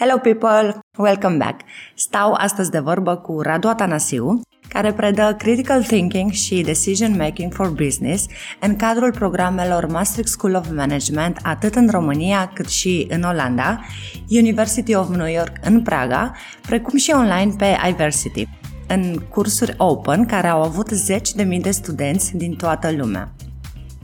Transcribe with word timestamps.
Hello 0.00 0.18
people, 0.18 0.78
welcome 0.98 1.36
back! 1.36 1.60
Stau 1.94 2.32
astăzi 2.32 2.70
de 2.70 2.78
vorbă 2.78 3.16
cu 3.16 3.40
Radu 3.40 3.68
Atanasiu, 3.68 4.40
care 4.68 4.92
predă 4.92 5.34
Critical 5.38 5.82
Thinking 5.82 6.30
și 6.30 6.60
Decision 6.60 7.16
Making 7.16 7.52
for 7.52 7.68
Business 7.68 8.26
în 8.60 8.76
cadrul 8.76 9.12
programelor 9.12 9.86
Maastricht 9.86 10.28
School 10.28 10.54
of 10.54 10.70
Management 10.74 11.38
atât 11.42 11.74
în 11.74 11.88
România 11.90 12.50
cât 12.54 12.68
și 12.68 13.06
în 13.10 13.22
Olanda, 13.22 13.80
University 14.28 14.94
of 14.94 15.08
New 15.08 15.32
York 15.32 15.52
în 15.62 15.82
Praga, 15.82 16.34
precum 16.66 16.98
și 16.98 17.12
online 17.14 17.54
pe 17.56 17.76
iVersity, 17.88 18.48
în 18.88 19.14
cursuri 19.28 19.74
open 19.76 20.26
care 20.26 20.46
au 20.46 20.62
avut 20.62 20.88
zeci 20.88 21.32
de 21.32 21.42
mii 21.42 21.60
de 21.60 21.70
studenți 21.70 22.36
din 22.36 22.54
toată 22.54 22.92
lumea. 22.92 23.32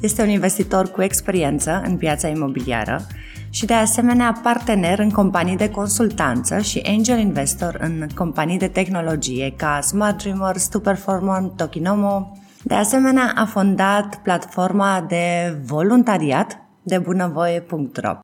Este 0.00 0.22
un 0.22 0.28
investitor 0.28 0.90
cu 0.90 1.02
experiență 1.02 1.82
în 1.84 1.96
piața 1.96 2.28
imobiliară, 2.28 3.06
și 3.54 3.66
de 3.66 3.74
asemenea 3.74 4.40
partener 4.42 4.98
în 4.98 5.10
companii 5.10 5.56
de 5.56 5.70
consultanță 5.70 6.60
și 6.60 6.82
angel 6.86 7.18
investor 7.18 7.76
în 7.80 8.06
companii 8.14 8.58
de 8.58 8.68
tehnologie 8.68 9.54
ca 9.56 9.80
Smart 9.80 10.22
Dreamers, 10.22 10.66
Performance, 10.82 11.52
Tokinomo. 11.56 12.32
De 12.62 12.74
asemenea, 12.74 13.32
a 13.34 13.44
fondat 13.44 14.20
platforma 14.22 15.04
de 15.08 15.56
voluntariat 15.64 16.58
de 16.82 16.98
bunăvoie.ro. 16.98 18.18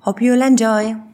Hope 0.00 0.24
you'll 0.24 0.46
enjoy! 0.48 1.13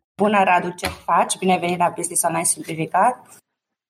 Bună, 0.21 0.43
Radu, 0.43 0.69
ce 0.69 0.87
faci? 0.87 1.37
Bine 1.37 1.57
venit 1.57 1.77
la 1.77 1.93
Business 1.95 2.23
Online 2.23 2.43
Simplificat. 2.43 3.27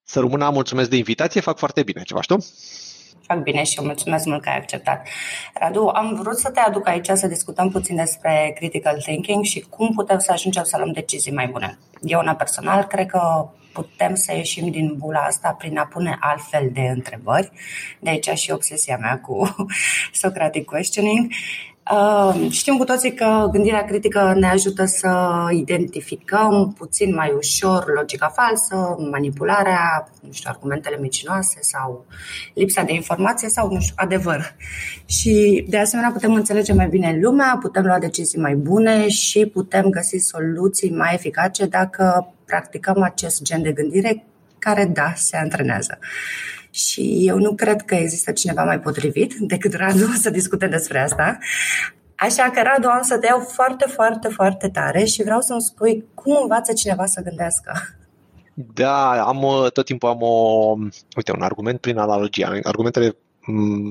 Să 0.03 0.19
rămână, 0.19 0.49
mulțumesc 0.49 0.89
de 0.89 0.95
invitație, 0.95 1.41
fac 1.41 1.57
foarte 1.57 1.83
bine. 1.83 2.01
Ce 2.03 2.13
faci 2.13 2.25
tu? 2.25 2.37
Fac 3.21 3.41
bine 3.41 3.63
și 3.63 3.77
eu 3.79 3.85
mulțumesc 3.85 4.25
mult 4.25 4.41
că 4.41 4.49
ai 4.49 4.57
acceptat. 4.57 5.07
Radu, 5.53 5.87
am 5.93 6.15
vrut 6.15 6.37
să 6.37 6.49
te 6.49 6.59
aduc 6.59 6.87
aici 6.87 7.09
să 7.13 7.27
discutăm 7.27 7.69
puțin 7.69 7.95
despre 7.95 8.53
critical 8.55 9.01
thinking 9.01 9.43
și 9.43 9.59
cum 9.59 9.93
putem 9.93 10.19
să 10.19 10.31
ajungem 10.31 10.63
să 10.63 10.77
luăm 10.77 10.91
decizii 10.91 11.33
mai 11.33 11.47
bune. 11.47 11.77
Eu, 12.01 12.19
una 12.19 12.35
personal, 12.35 12.83
cred 12.83 13.05
că 13.05 13.49
putem 13.73 14.15
să 14.15 14.35
ieșim 14.35 14.69
din 14.69 14.95
bula 14.97 15.19
asta 15.19 15.55
prin 15.57 15.77
a 15.77 15.85
pune 15.85 16.17
altfel 16.19 16.69
de 16.73 16.81
întrebări. 16.81 17.51
De 17.99 18.09
aici 18.09 18.29
și 18.29 18.51
obsesia 18.51 18.97
mea 18.97 19.19
cu 19.19 19.55
Socratic 20.21 20.65
questioning. 20.65 21.31
Știm 22.49 22.77
cu 22.77 22.83
toții 22.83 23.13
că 23.13 23.47
gândirea 23.51 23.85
critică 23.85 24.33
ne 24.35 24.47
ajută 24.47 24.85
să 24.85 25.29
identificăm 25.51 26.73
puțin 26.77 27.13
mai 27.13 27.33
ușor 27.37 27.83
logica 27.95 28.27
falsă, 28.27 28.95
manipularea, 29.11 30.09
nu 30.21 30.31
știu, 30.31 30.49
argumentele 30.53 30.97
micinoase 30.99 31.57
sau 31.61 32.05
lipsa 32.53 32.83
de 32.83 32.93
informație 32.93 33.49
sau, 33.49 33.71
nu 33.71 33.79
știu, 33.79 33.93
adevăr. 33.97 34.55
Și 35.05 35.65
de 35.69 35.77
asemenea 35.77 36.11
putem 36.11 36.33
înțelege 36.33 36.73
mai 36.73 36.87
bine 36.87 37.19
lumea, 37.21 37.57
putem 37.61 37.85
lua 37.85 37.99
decizii 37.99 38.39
mai 38.39 38.55
bune 38.55 39.07
și 39.07 39.45
putem 39.45 39.89
găsi 39.89 40.17
soluții 40.17 40.91
mai 40.91 41.13
eficace 41.13 41.65
dacă 41.65 42.33
practicăm 42.45 43.01
acest 43.01 43.41
gen 43.41 43.61
de 43.61 43.71
gândire 43.71 44.23
care, 44.59 44.85
da, 44.85 45.13
se 45.15 45.37
antrenează 45.37 45.99
și 46.71 47.23
eu 47.27 47.37
nu 47.37 47.55
cred 47.55 47.81
că 47.81 47.95
există 47.95 48.31
cineva 48.31 48.63
mai 48.63 48.79
potrivit 48.79 49.33
decât 49.39 49.73
Radu 49.73 50.05
să 50.23 50.29
discute 50.29 50.67
despre 50.67 50.99
asta. 50.99 51.37
Așa 52.15 52.43
că, 52.43 52.61
Radu, 52.61 52.87
am 52.87 53.01
să 53.01 53.17
te 53.17 53.25
iau 53.25 53.39
foarte, 53.39 53.85
foarte, 53.85 54.27
foarte 54.27 54.69
tare 54.69 55.03
și 55.03 55.23
vreau 55.23 55.41
să-mi 55.41 55.61
spui 55.61 56.05
cum 56.13 56.37
învață 56.41 56.73
cineva 56.73 57.05
să 57.05 57.21
gândească. 57.21 57.71
Da, 58.53 59.23
am 59.23 59.69
tot 59.73 59.85
timpul 59.85 60.09
am 60.09 60.21
o, 60.21 60.75
uite, 61.15 61.31
un 61.35 61.41
argument 61.41 61.79
prin 61.79 61.97
analogie. 61.97 62.59
Argumentele 62.63 63.15
Mm, 63.15 63.30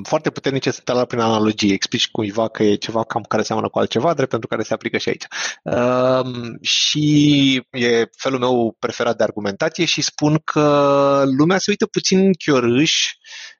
foarte 0.02 0.30
puternice 0.30 0.70
sunt 0.70 0.88
la 0.88 1.04
prin 1.04 1.20
analogie. 1.20 1.72
Explici 1.72 2.10
cuiva 2.10 2.48
că 2.48 2.62
e 2.62 2.74
ceva 2.74 3.04
cam 3.04 3.22
care 3.22 3.42
seamănă 3.42 3.68
cu 3.68 3.78
altceva, 3.78 4.14
drept 4.14 4.30
pentru 4.30 4.48
care 4.48 4.62
se 4.62 4.74
aplică 4.74 4.98
și 4.98 5.08
aici. 5.08 5.26
Um, 5.62 6.58
și 6.60 7.66
e 7.70 8.08
felul 8.16 8.38
meu 8.38 8.76
preferat 8.78 9.16
de 9.16 9.22
argumentație 9.22 9.84
și 9.84 10.02
spun 10.02 10.40
că 10.44 11.24
lumea 11.38 11.58
se 11.58 11.70
uită 11.70 11.86
puțin 11.86 12.32
chiorâș 12.32 13.12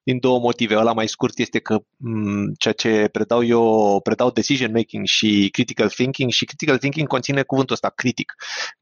din 0.02 0.18
două 0.18 0.38
motive. 0.38 0.76
Ăla 0.76 0.92
mai 0.92 1.08
scurt 1.08 1.38
este 1.38 1.58
că 1.58 1.78
m- 1.78 1.84
mm, 1.96 2.52
ceea 2.58 2.74
ce 2.74 3.08
predau 3.12 3.44
eu, 3.44 4.00
predau 4.02 4.30
decision 4.30 4.72
making 4.72 5.06
și 5.06 5.48
critical 5.52 5.88
thinking 5.88 6.30
și 6.30 6.44
critical 6.44 6.78
thinking 6.78 7.06
conține 7.06 7.42
cuvântul 7.42 7.74
ăsta, 7.74 7.88
critic, 7.88 8.34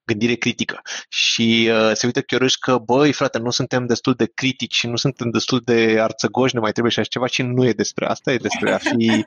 gândire 0.05 0.35
critică. 0.35 0.81
Și 1.09 1.71
uh, 1.71 1.91
se 1.95 2.07
uită 2.07 2.21
chiorâș 2.21 2.55
că, 2.55 2.79
băi, 2.79 3.13
frate, 3.13 3.39
nu 3.39 3.51
suntem 3.51 3.87
destul 3.87 4.15
de 4.15 4.31
critici, 4.35 4.85
nu 4.85 4.97
suntem 4.97 5.31
destul 5.31 5.61
de 5.65 5.99
arțăgoși, 6.01 6.55
ne 6.55 6.61
mai 6.61 6.73
trebuie 6.73 6.93
și 6.93 6.99
așa 6.99 7.09
ceva 7.09 7.27
și 7.27 7.43
nu 7.43 7.67
e 7.67 7.73
despre 7.73 8.07
asta, 8.07 8.33
e 8.33 8.37
despre 8.37 8.73
a 8.73 8.79
fi 8.79 9.25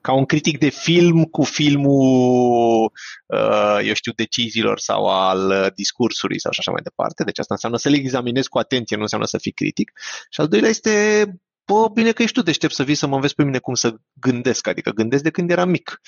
ca 0.00 0.12
un 0.12 0.24
critic 0.24 0.58
de 0.58 0.68
film 0.68 1.24
cu 1.24 1.42
filmul, 1.42 2.92
uh, 3.26 3.78
eu 3.84 3.94
știu, 3.94 4.12
deciziilor 4.12 4.78
sau 4.78 5.06
al 5.06 5.72
discursului 5.74 6.40
sau 6.40 6.50
așa 6.58 6.70
mai 6.70 6.82
departe. 6.82 7.24
Deci 7.24 7.38
asta 7.38 7.54
înseamnă 7.54 7.78
să 7.78 7.88
le 7.88 7.96
examinezi 7.96 8.48
cu 8.48 8.58
atenție, 8.58 8.96
nu 8.96 9.02
înseamnă 9.02 9.26
să 9.26 9.38
fii 9.38 9.52
critic. 9.52 9.92
Și 10.30 10.40
al 10.40 10.48
doilea 10.48 10.68
este 10.68 11.24
bă, 11.64 11.88
bine 11.92 12.12
că 12.12 12.22
ești 12.22 12.34
tu 12.34 12.42
deștept 12.42 12.74
să 12.74 12.82
vii 12.82 12.94
să 12.94 13.06
mă 13.06 13.14
înveți 13.14 13.34
pe 13.34 13.44
mine 13.44 13.58
cum 13.58 13.74
să 13.74 13.94
gândesc, 14.12 14.66
adică 14.66 14.90
gândesc 14.90 15.22
de 15.22 15.30
când 15.30 15.50
eram 15.50 15.68
mic. 15.68 16.00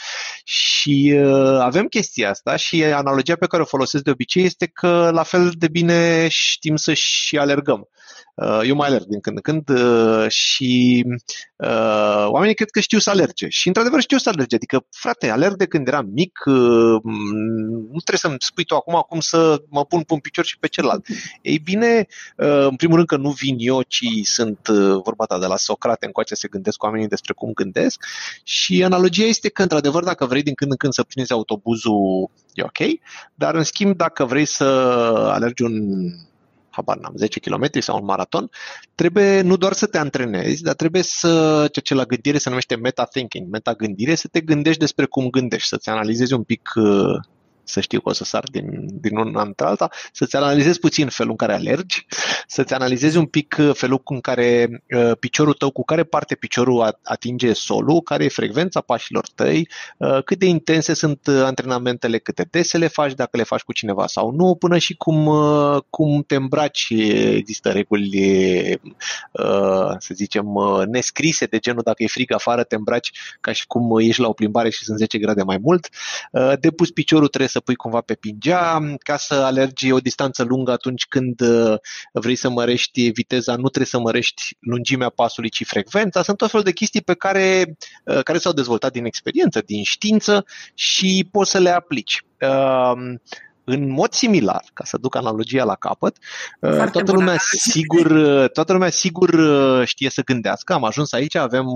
Și 0.44 1.15
uh, 1.17 1.59
avem 1.61 1.87
chestia 1.87 2.31
asta 2.31 2.56
și 2.56 2.84
analogia 2.84 3.37
pe 3.37 3.47
care 3.47 3.62
o 3.62 3.66
folosesc 3.66 4.05
de 4.05 4.11
obicei 4.11 4.45
este 4.45 4.66
că 4.66 5.11
la 5.12 5.22
fel 5.22 5.53
de 5.59 5.69
bine 5.69 6.28
știm 6.28 6.77
să 6.77 6.95
și 6.95 7.39
alergăm. 7.39 7.89
Uh, 8.37 8.61
eu 8.65 8.75
mai 8.75 8.89
alerg 8.89 9.05
din 9.05 9.21
când 9.21 9.37
în 9.37 9.43
când 9.43 9.69
uh, 9.69 10.29
și 10.29 11.05
uh, 11.57 12.27
oamenii 12.27 12.55
cred 12.55 12.71
că 12.71 12.81
știu 12.81 12.99
să 12.99 13.11
alerge. 13.11 13.49
Și 13.49 13.67
într-adevăr 13.67 14.01
știu 14.01 14.19
să 14.19 14.29
alerge. 14.29 14.55
Adică, 14.55 14.87
frate, 14.91 15.31
alerg 15.31 15.57
de 15.57 15.67
când 15.67 15.89
eram 15.89 16.07
mic, 16.13 16.39
nu 16.45 17.99
trebuie 18.05 18.19
să-mi 18.19 18.37
spui 18.39 18.65
tu 18.65 18.75
acum 18.75 19.05
cum 19.09 19.21
să 19.21 19.63
mă 19.69 19.85
pun 19.85 20.03
pe 20.03 20.13
un 20.13 20.19
picior 20.19 20.45
și 20.45 20.59
pe 20.59 20.67
celălalt. 20.67 21.07
Ei 21.43 21.59
bine, 21.59 22.07
în 22.69 22.77
primul 22.77 22.97
rând 22.97 23.09
că 23.09 23.17
nu 23.17 23.31
vin 23.31 23.57
eu, 23.59 23.83
ci 23.83 24.05
sunt 24.23 24.69
vorba 25.05 25.25
ta 25.25 25.39
de 25.39 25.47
la 25.47 25.57
Socrate 25.57 26.07
încoace 26.07 26.35
se 26.35 26.49
gândesc 26.49 26.83
oamenii 26.83 27.09
despre 27.09 27.33
cum 27.33 27.53
gândesc 27.53 28.05
și 28.43 28.85
analogia 28.85 29.25
este 29.25 29.49
că, 29.49 29.63
într-adevăr, 29.63 30.05
dacă 30.05 30.27
vrei 30.27 30.43
din 30.43 30.55
când 30.55 30.71
în 30.71 30.77
când 30.77 30.93
să 30.93 31.03
prinzi 31.03 31.33
autobuzul, 31.33 32.31
e 32.55 32.63
ok, 32.63 32.79
dar 33.35 33.55
în 33.55 33.63
schimb, 33.63 33.97
dacă 33.97 34.25
vrei 34.25 34.45
să 34.45 34.65
alergi 35.33 35.63
un 35.63 35.73
habar 36.77 36.99
n-am, 36.99 37.13
10 37.17 37.41
km 37.41 37.81
sau 37.81 37.99
un 37.99 38.05
maraton, 38.05 38.51
trebuie 38.95 39.41
nu 39.41 39.57
doar 39.57 39.73
să 39.73 39.87
te 39.87 39.99
antrenezi, 39.99 40.63
dar 40.63 40.75
trebuie 40.75 41.03
să, 41.03 41.29
ceea 41.73 41.85
ce 41.85 41.95
la 41.95 42.05
gândire 42.05 42.39
se 42.39 42.49
numește 42.49 42.77
meta-thinking, 42.77 43.49
meta-gândire, 43.51 44.15
să 44.15 44.29
te 44.29 44.41
gândești 44.41 44.81
despre 44.81 45.05
cum 45.07 45.31
gândești, 45.31 45.69
să-ți 45.69 45.89
analizezi 45.89 46.33
un 46.33 46.43
pic 46.43 46.73
uh, 46.75 47.19
să 47.66 47.81
știu 47.81 48.00
că 48.00 48.09
o 48.09 48.12
să 48.12 48.25
sar 48.25 48.44
din, 48.50 48.87
din 49.00 49.16
un 49.16 49.37
an 49.37 49.53
alta, 49.56 49.88
să-ți 50.12 50.37
analizezi 50.37 50.78
puțin 50.78 51.09
felul 51.09 51.31
în 51.31 51.37
care 51.37 51.53
alergi, 51.53 52.06
să-ți 52.47 52.75
analizezi 52.75 53.16
un 53.16 53.27
pic 53.27 53.56
uh, 53.59 53.71
felul 53.75 54.00
în 54.04 54.21
care 54.21 54.82
uh, 54.97 55.12
piciorul 55.19 55.53
tău, 55.53 55.71
cu 55.71 55.84
care 55.84 56.04
parte 56.04 56.34
piciorul 56.34 56.99
atinge 57.03 57.53
solul, 57.53 58.00
care 58.00 58.25
e 58.25 58.28
frecvența 58.28 58.81
pașilor 58.81 59.27
tăi, 59.34 59.69
uh, 59.99 60.22
cât 60.25 60.38
de 60.38 60.47
intense 60.47 60.94
sunt 60.94 61.27
uh, 61.27 61.43
antrenamentele, 61.43 62.19
câte 62.19 62.49
dese 62.50 62.78
le 62.78 62.88
faci, 62.88 63.12
dacă 63.12 63.37
le 63.37 63.43
faci 63.43 63.60
cu 63.60 63.72
cineva 63.72 64.06
sau 64.06 64.31
nu, 64.31 64.54
până 64.54 64.78
și 64.78 64.94
cum, 64.97 65.27
uh, 65.27 65.83
cum 65.91 66.24
te 66.27 66.34
îmbraci. 66.34 66.86
Există 67.34 67.71
reguli, 67.71 68.80
uh, 69.33 69.95
să 69.98 70.15
zicem, 70.15 70.54
uh, 70.54 70.86
nescrise 70.86 71.45
de 71.45 71.59
genul 71.59 71.83
dacă 71.84 72.03
e 72.03 72.07
frig 72.07 72.33
afară, 72.33 72.62
te 72.62 72.74
îmbraci 72.74 73.10
ca 73.41 73.53
și 73.53 73.66
cum 73.66 73.98
ești 73.98 74.21
la 74.21 74.28
o 74.28 74.33
plimbare 74.33 74.71
și 74.71 74.84
sunt 74.84 74.98
10 74.98 75.19
grade 75.19 75.42
mai 75.42 75.59
mult. 75.62 75.89
Uh, 76.33 76.53
de 76.60 76.71
pus 76.71 76.91
piciorul 76.91 77.28
trebuie 77.28 77.48
să 77.57 77.63
pui 77.63 77.75
cumva 77.75 78.01
pe 78.01 78.15
pingea, 78.15 78.79
ca 78.99 79.17
să 79.17 79.35
alergi 79.35 79.93
o 79.93 79.99
distanță 79.99 80.43
lungă 80.43 80.73
atunci 80.73 81.07
când 81.07 81.41
uh, 81.41 81.79
vrei 82.13 82.37
să 82.37 82.49
mărești 82.49 83.11
viteza, 83.11 83.53
nu 83.53 83.69
trebuie 83.69 83.87
să 83.87 83.99
mărești 83.99 84.57
lungimea 84.61 85.09
pasului, 85.09 85.51
ci 85.51 85.67
frecvența. 85.67 86.23
Sunt 86.23 86.37
tot 86.37 86.51
felul 86.51 86.65
de 86.65 86.73
chestii 86.73 87.03
pe 87.03 87.15
care, 87.15 87.77
uh, 88.05 88.23
care 88.23 88.39
s-au 88.39 88.53
dezvoltat 88.53 88.93
din 88.93 89.05
experiență, 89.05 89.61
din 89.67 89.83
știință 89.83 90.45
și 90.75 91.29
poți 91.31 91.51
să 91.51 91.59
le 91.59 91.71
aplici. 91.71 92.25
Um, 93.66 93.74
în 93.74 93.91
mod 93.91 94.13
similar, 94.13 94.65
ca 94.72 94.84
să 94.84 94.97
duc 94.97 95.16
analogia 95.16 95.65
la 95.65 95.74
capăt, 95.74 96.16
uh, 96.60 96.71
Foarte 96.71 96.91
toată 96.91 97.10
bună. 97.10 97.18
lumea 97.18 97.39
sigur, 97.39 98.10
uh, 98.10 98.51
toată 98.51 98.72
lumea 98.72 98.91
sigur 98.91 99.28
uh, 99.28 99.86
știe 99.86 100.10
să 100.10 100.22
gândească. 100.22 100.72
Am 100.72 100.84
ajuns 100.84 101.13
aici, 101.13 101.34
avem 101.34 101.66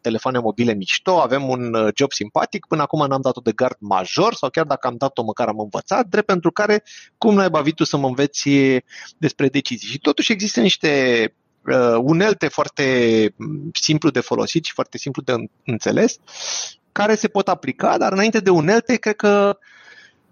telefoane 0.00 0.38
mobile 0.38 0.74
mișto, 0.74 1.20
avem 1.20 1.48
un 1.48 1.90
job 1.94 2.12
simpatic, 2.12 2.66
până 2.66 2.82
acum 2.82 3.06
n-am 3.06 3.20
dat-o 3.20 3.40
de 3.40 3.52
gard 3.52 3.76
major 3.78 4.34
sau 4.34 4.50
chiar 4.50 4.64
dacă 4.64 4.86
am 4.86 4.94
dat-o 4.98 5.22
măcar 5.22 5.48
am 5.48 5.60
învățat, 5.60 6.06
drept 6.06 6.26
pentru 6.26 6.50
care 6.50 6.82
cum 7.18 7.34
n-ai 7.34 7.50
bavit 7.50 7.74
tu 7.74 7.84
să 7.84 7.96
mă 7.96 8.06
înveți 8.06 8.48
despre 9.16 9.48
decizii. 9.48 9.88
Și 9.88 9.98
totuși 9.98 10.32
există 10.32 10.60
niște 10.60 11.34
unelte 12.00 12.48
foarte 12.48 12.84
mm, 13.36 13.70
simplu 13.72 14.10
de 14.10 14.20
folosit 14.20 14.64
și 14.64 14.72
foarte 14.72 14.98
simplu 14.98 15.22
de 15.22 15.34
înțeles 15.64 16.16
care 16.92 17.14
se 17.14 17.28
pot 17.28 17.48
aplica, 17.48 17.98
dar 17.98 18.12
înainte 18.12 18.40
de 18.40 18.50
unelte, 18.50 18.96
cred 18.96 19.16
că 19.16 19.58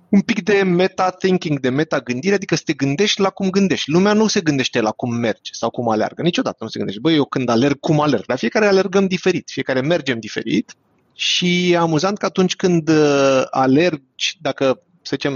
un 0.08 0.20
pic 0.20 0.42
de 0.42 0.62
meta-thinking, 0.62 1.60
de 1.60 1.68
meta-gândire, 1.68 2.34
adică 2.34 2.54
să 2.54 2.62
te 2.64 2.72
gândești 2.72 3.20
la 3.20 3.30
cum 3.30 3.50
gândești. 3.50 3.90
Lumea 3.90 4.12
nu 4.12 4.26
se 4.26 4.40
gândește 4.40 4.80
la 4.80 4.90
cum 4.90 5.14
merge 5.14 5.50
sau 5.52 5.70
cum 5.70 5.88
alergă. 5.88 6.22
Niciodată 6.22 6.56
nu 6.60 6.68
se 6.68 6.76
gândește. 6.76 7.00
Băi, 7.00 7.14
eu 7.14 7.24
când 7.24 7.48
alerg, 7.48 7.78
cum 7.80 8.00
alerg? 8.00 8.24
La 8.26 8.36
fiecare 8.36 8.66
alergăm 8.66 9.06
diferit, 9.06 9.48
fiecare 9.50 9.80
mergem 9.80 10.20
diferit 10.20 10.76
și 11.14 11.70
e 11.70 11.76
amuzant 11.76 12.18
că 12.18 12.26
atunci 12.26 12.56
când 12.56 12.88
uh, 12.88 13.42
alergi, 13.50 14.38
dacă, 14.40 14.82
să 15.02 15.10
zicem, 15.10 15.34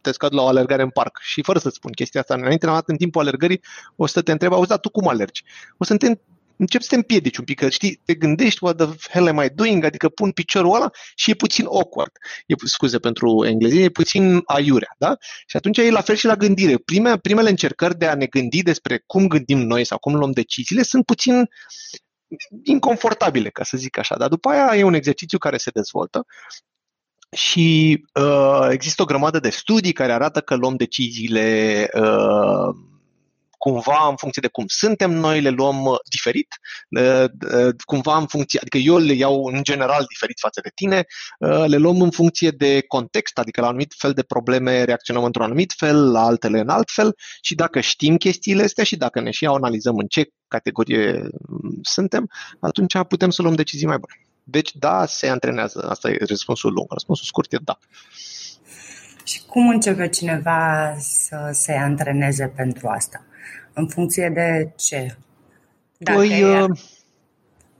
te 0.00 0.12
scad 0.12 0.34
la 0.34 0.42
o 0.42 0.46
alergare 0.46 0.82
în 0.82 0.90
parc 0.90 1.18
și 1.20 1.42
fără 1.42 1.58
să 1.58 1.68
spun 1.68 1.92
chestia 1.92 2.20
asta, 2.20 2.34
înainte, 2.34 2.66
în 2.86 2.96
timpul 2.96 3.20
alergării, 3.20 3.60
o 3.96 4.06
să 4.06 4.22
te 4.22 4.32
întreb, 4.32 4.52
auzi, 4.52 4.68
dar 4.68 4.78
tu 4.78 4.88
cum 4.88 5.08
alergi? 5.08 5.44
O 5.76 5.84
să 5.84 5.96
te 5.96 6.16
începi 6.58 6.82
să 6.82 6.88
te 6.88 6.96
împiedici 6.96 7.36
un 7.36 7.44
pic, 7.44 7.58
că 7.58 7.68
știi, 7.68 8.00
te 8.04 8.14
gândești, 8.14 8.64
what 8.64 8.76
the 8.76 8.86
hell 9.10 9.28
am 9.28 9.42
I 9.44 9.48
doing, 9.54 9.84
adică 9.84 10.08
pun 10.08 10.30
piciorul 10.30 10.74
ăla 10.74 10.90
și 11.14 11.30
e 11.30 11.34
puțin 11.34 11.64
awkward. 11.64 12.12
E, 12.46 12.54
scuze 12.64 12.98
pentru 12.98 13.46
engleză, 13.46 13.74
e 13.74 13.88
puțin 13.88 14.42
aiurea, 14.44 14.94
da? 14.98 15.16
Și 15.46 15.56
atunci 15.56 15.78
e 15.78 15.90
la 15.90 16.00
fel 16.00 16.14
și 16.14 16.26
la 16.26 16.36
gândire. 16.36 16.76
Prime, 16.76 17.18
primele 17.18 17.48
încercări 17.48 17.98
de 17.98 18.06
a 18.06 18.14
ne 18.14 18.26
gândi 18.26 18.62
despre 18.62 19.02
cum 19.06 19.26
gândim 19.26 19.58
noi 19.58 19.84
sau 19.84 19.98
cum 19.98 20.14
luăm 20.14 20.30
deciziile 20.30 20.82
sunt 20.82 21.04
puțin 21.04 21.48
inconfortabile, 22.62 23.50
ca 23.50 23.64
să 23.64 23.76
zic 23.76 23.98
așa, 23.98 24.16
dar 24.16 24.28
după 24.28 24.48
aia 24.48 24.76
e 24.76 24.82
un 24.82 24.94
exercițiu 24.94 25.38
care 25.38 25.56
se 25.56 25.70
dezvoltă 25.70 26.26
și 27.36 28.00
uh, 28.14 28.68
există 28.70 29.02
o 29.02 29.04
grămadă 29.04 29.38
de 29.38 29.50
studii 29.50 29.92
care 29.92 30.12
arată 30.12 30.40
că 30.40 30.54
luăm 30.54 30.76
deciziile 30.76 31.88
uh, 31.94 32.74
cumva 33.58 34.06
în 34.08 34.16
funcție 34.16 34.42
de 34.42 34.48
cum 34.48 34.64
suntem, 34.66 35.10
noi 35.10 35.40
le 35.40 35.48
luăm 35.48 35.84
uh, 35.84 35.96
diferit, 36.10 36.48
uh, 36.88 37.24
uh, 37.52 37.74
cumva 37.84 38.16
în 38.16 38.26
funcție, 38.26 38.58
adică 38.62 38.78
eu 38.78 38.98
le 38.98 39.12
iau 39.12 39.44
în 39.44 39.62
general 39.62 40.04
diferit 40.08 40.38
față 40.40 40.60
de 40.60 40.70
tine, 40.74 41.04
le 41.66 41.76
luăm 41.76 42.00
în 42.00 42.10
funcție 42.10 42.50
de 42.50 42.84
context, 42.86 43.38
adică 43.38 43.60
la 43.60 43.66
un 43.66 43.72
anumit 43.72 43.94
fel 43.98 44.12
de 44.12 44.22
probleme 44.22 44.82
reacționăm 44.82 45.24
într-un 45.24 45.44
anumit 45.44 45.74
fel, 45.76 46.10
la 46.10 46.20
altele 46.20 46.58
în 46.60 46.68
alt 46.68 46.90
fel 46.90 47.16
și 47.40 47.54
dacă 47.54 47.80
știm 47.80 48.16
chestiile 48.16 48.62
astea 48.62 48.84
și 48.84 48.96
dacă 48.96 49.20
ne 49.20 49.30
și 49.30 49.46
analizăm 49.46 49.96
în 49.96 50.06
ce 50.06 50.30
categorie 50.48 51.28
mm, 51.48 51.78
suntem, 51.82 52.30
atunci 52.60 52.94
putem 53.08 53.30
să 53.30 53.42
luăm 53.42 53.54
decizii 53.54 53.86
mai 53.86 53.98
bune. 53.98 54.14
Deci, 54.50 54.72
da, 54.74 55.06
se 55.06 55.28
antrenează. 55.28 55.86
Asta 55.88 56.10
e 56.10 56.16
răspunsul 56.28 56.72
lung. 56.72 56.92
Răspunsul 56.92 57.26
scurt 57.26 57.52
e 57.52 57.58
da. 57.64 57.78
Și 59.24 59.42
cum 59.46 59.68
începe 59.68 60.08
cineva 60.08 60.94
să 60.98 61.50
se 61.52 61.72
antreneze 61.72 62.52
pentru 62.56 62.88
asta? 62.88 63.24
În 63.78 63.86
funcție 63.86 64.28
de 64.28 64.72
ce? 64.76 65.16
Dacă 65.98 66.18
păi, 66.18 66.40
e... 66.40 66.66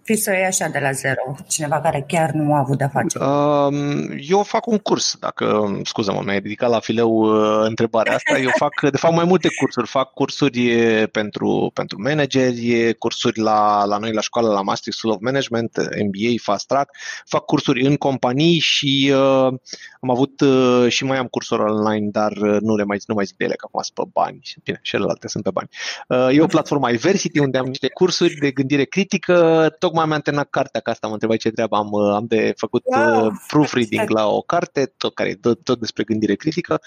Uh, 0.08 0.14
fi 0.14 0.22
să 0.22 0.30
o 0.30 0.34
iei 0.34 0.44
așa 0.44 0.68
de 0.68 0.78
la 0.78 0.92
zero, 0.92 1.34
cineva 1.48 1.80
care 1.80 2.04
chiar 2.08 2.30
nu 2.30 2.54
a 2.54 2.58
avut 2.58 2.78
de 2.78 2.88
face? 2.92 3.18
Um, 3.18 4.18
eu 4.28 4.42
fac 4.42 4.66
un 4.66 4.78
curs, 4.78 5.16
dacă, 5.20 5.78
scuză-mă, 5.84 6.22
mi-ai 6.24 6.38
ridicat 6.38 6.70
la 6.70 6.80
fileu 6.80 7.10
uh, 7.10 7.66
întrebarea 7.66 8.14
asta, 8.14 8.38
eu 8.38 8.50
fac, 8.56 8.90
de 8.90 8.96
fapt, 8.96 9.14
mai 9.14 9.24
multe 9.24 9.48
cursuri. 9.60 9.86
Fac 9.86 10.12
cursuri 10.12 10.72
pentru, 11.12 11.70
pentru 11.74 12.02
manageri, 12.02 12.94
cursuri 12.98 13.38
la, 13.38 13.84
la 13.84 13.98
noi 13.98 14.12
la 14.12 14.20
școală, 14.20 14.48
la 14.48 14.62
Master 14.62 14.92
School 14.92 15.14
of 15.14 15.20
Management, 15.20 15.76
MBA, 15.76 16.34
Fast 16.42 16.66
Track, 16.66 16.96
fac 17.24 17.44
cursuri 17.44 17.86
în 17.86 17.96
companii 17.96 18.58
și 18.58 19.12
uh, 19.12 19.52
am 20.00 20.10
avut 20.10 20.40
uh, 20.40 20.86
și 20.88 21.04
mai 21.04 21.18
am 21.18 21.26
cursuri 21.26 21.62
online, 21.62 22.08
dar 22.10 22.32
uh, 22.32 22.56
nu 22.60 22.76
le 22.76 22.84
mai, 22.84 22.98
nu 23.06 23.14
mai 23.14 23.24
zic 23.24 23.36
de 23.36 23.44
ele, 23.44 23.54
că 23.54 23.66
acum 23.68 23.82
sunt 23.82 23.94
pe 23.94 24.20
bani. 24.20 24.40
Bine, 24.64 24.80
celelalte 24.82 25.28
sunt 25.28 25.44
pe 25.44 25.50
bani. 25.50 25.68
Uh, 26.08 26.36
e 26.36 26.42
o 26.42 26.46
platformă 26.46 26.90
Iversity 26.90 27.38
unde 27.38 27.58
am 27.58 27.66
niște 27.66 27.88
cursuri 27.88 28.34
de 28.34 28.50
gândire 28.50 28.84
critică, 28.84 29.68
tocmai 29.78 29.97
tocmai 29.98 30.06
mi-am 30.06 30.20
terminat 30.20 30.50
cartea, 30.50 30.80
ca 30.80 30.90
asta 30.90 31.06
mă 31.06 31.12
întrebai 31.12 31.36
ce 31.36 31.50
treabă 31.50 31.76
am, 31.76 31.90
uh, 31.90 32.14
am 32.14 32.26
de 32.26 32.52
făcut 32.56 32.82
wow, 32.84 33.26
uh, 33.26 33.32
proofreading 33.46 34.08
la 34.08 34.26
o 34.26 34.40
carte, 34.40 34.92
tot 34.96 35.14
care 35.14 35.28
e 35.28 35.34
tot, 35.34 35.64
tot 35.64 35.80
despre 35.80 36.04
gândire 36.04 36.34
critică 36.34 36.80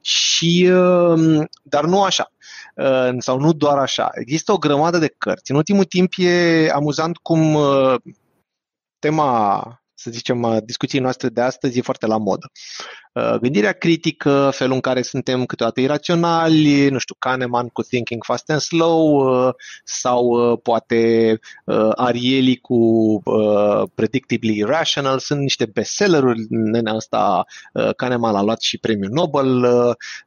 și 0.00 0.70
uh, 0.72 1.46
dar 1.62 1.84
nu 1.84 2.02
așa 2.02 2.30
sau 3.18 3.38
nu 3.38 3.52
doar 3.52 3.78
așa. 3.78 4.10
Există 4.12 4.52
o 4.52 4.58
grămadă 4.58 4.98
de 4.98 5.14
cărți. 5.18 5.50
În 5.50 5.56
ultimul 5.56 5.84
timp 5.84 6.12
e 6.16 6.70
amuzant 6.72 7.16
cum 7.16 7.56
tema 8.98 9.62
să 9.98 10.10
zicem, 10.10 10.62
discuției 10.64 11.00
noastre 11.00 11.28
de 11.28 11.40
astăzi 11.40 11.78
e 11.78 11.82
foarte 11.82 12.06
la 12.06 12.16
modă. 12.16 12.50
Uh, 13.12 13.34
gândirea 13.40 13.72
critică, 13.72 14.50
felul 14.52 14.74
în 14.74 14.80
care 14.80 15.02
suntem 15.02 15.46
câteodată 15.46 15.80
iraționali, 15.80 16.88
nu 16.88 16.98
știu, 16.98 17.14
Kahneman 17.18 17.68
cu 17.68 17.82
Thinking 17.82 18.24
Fast 18.24 18.50
and 18.50 18.60
Slow 18.60 19.16
uh, 19.16 19.54
sau 19.84 20.24
uh, 20.24 20.58
poate 20.62 21.38
Arieli 21.94 22.56
cu 22.56 23.22
Predictably 23.94 24.56
Irrational, 24.56 25.18
sunt 25.18 25.40
niște 25.40 25.66
bestselleruri, 25.66 26.46
nenea 26.48 26.92
asta 26.92 27.44
Kahneman 27.96 28.34
a 28.34 28.42
luat 28.42 28.60
și 28.60 28.78
premiul 28.78 29.10
Nobel, 29.12 29.64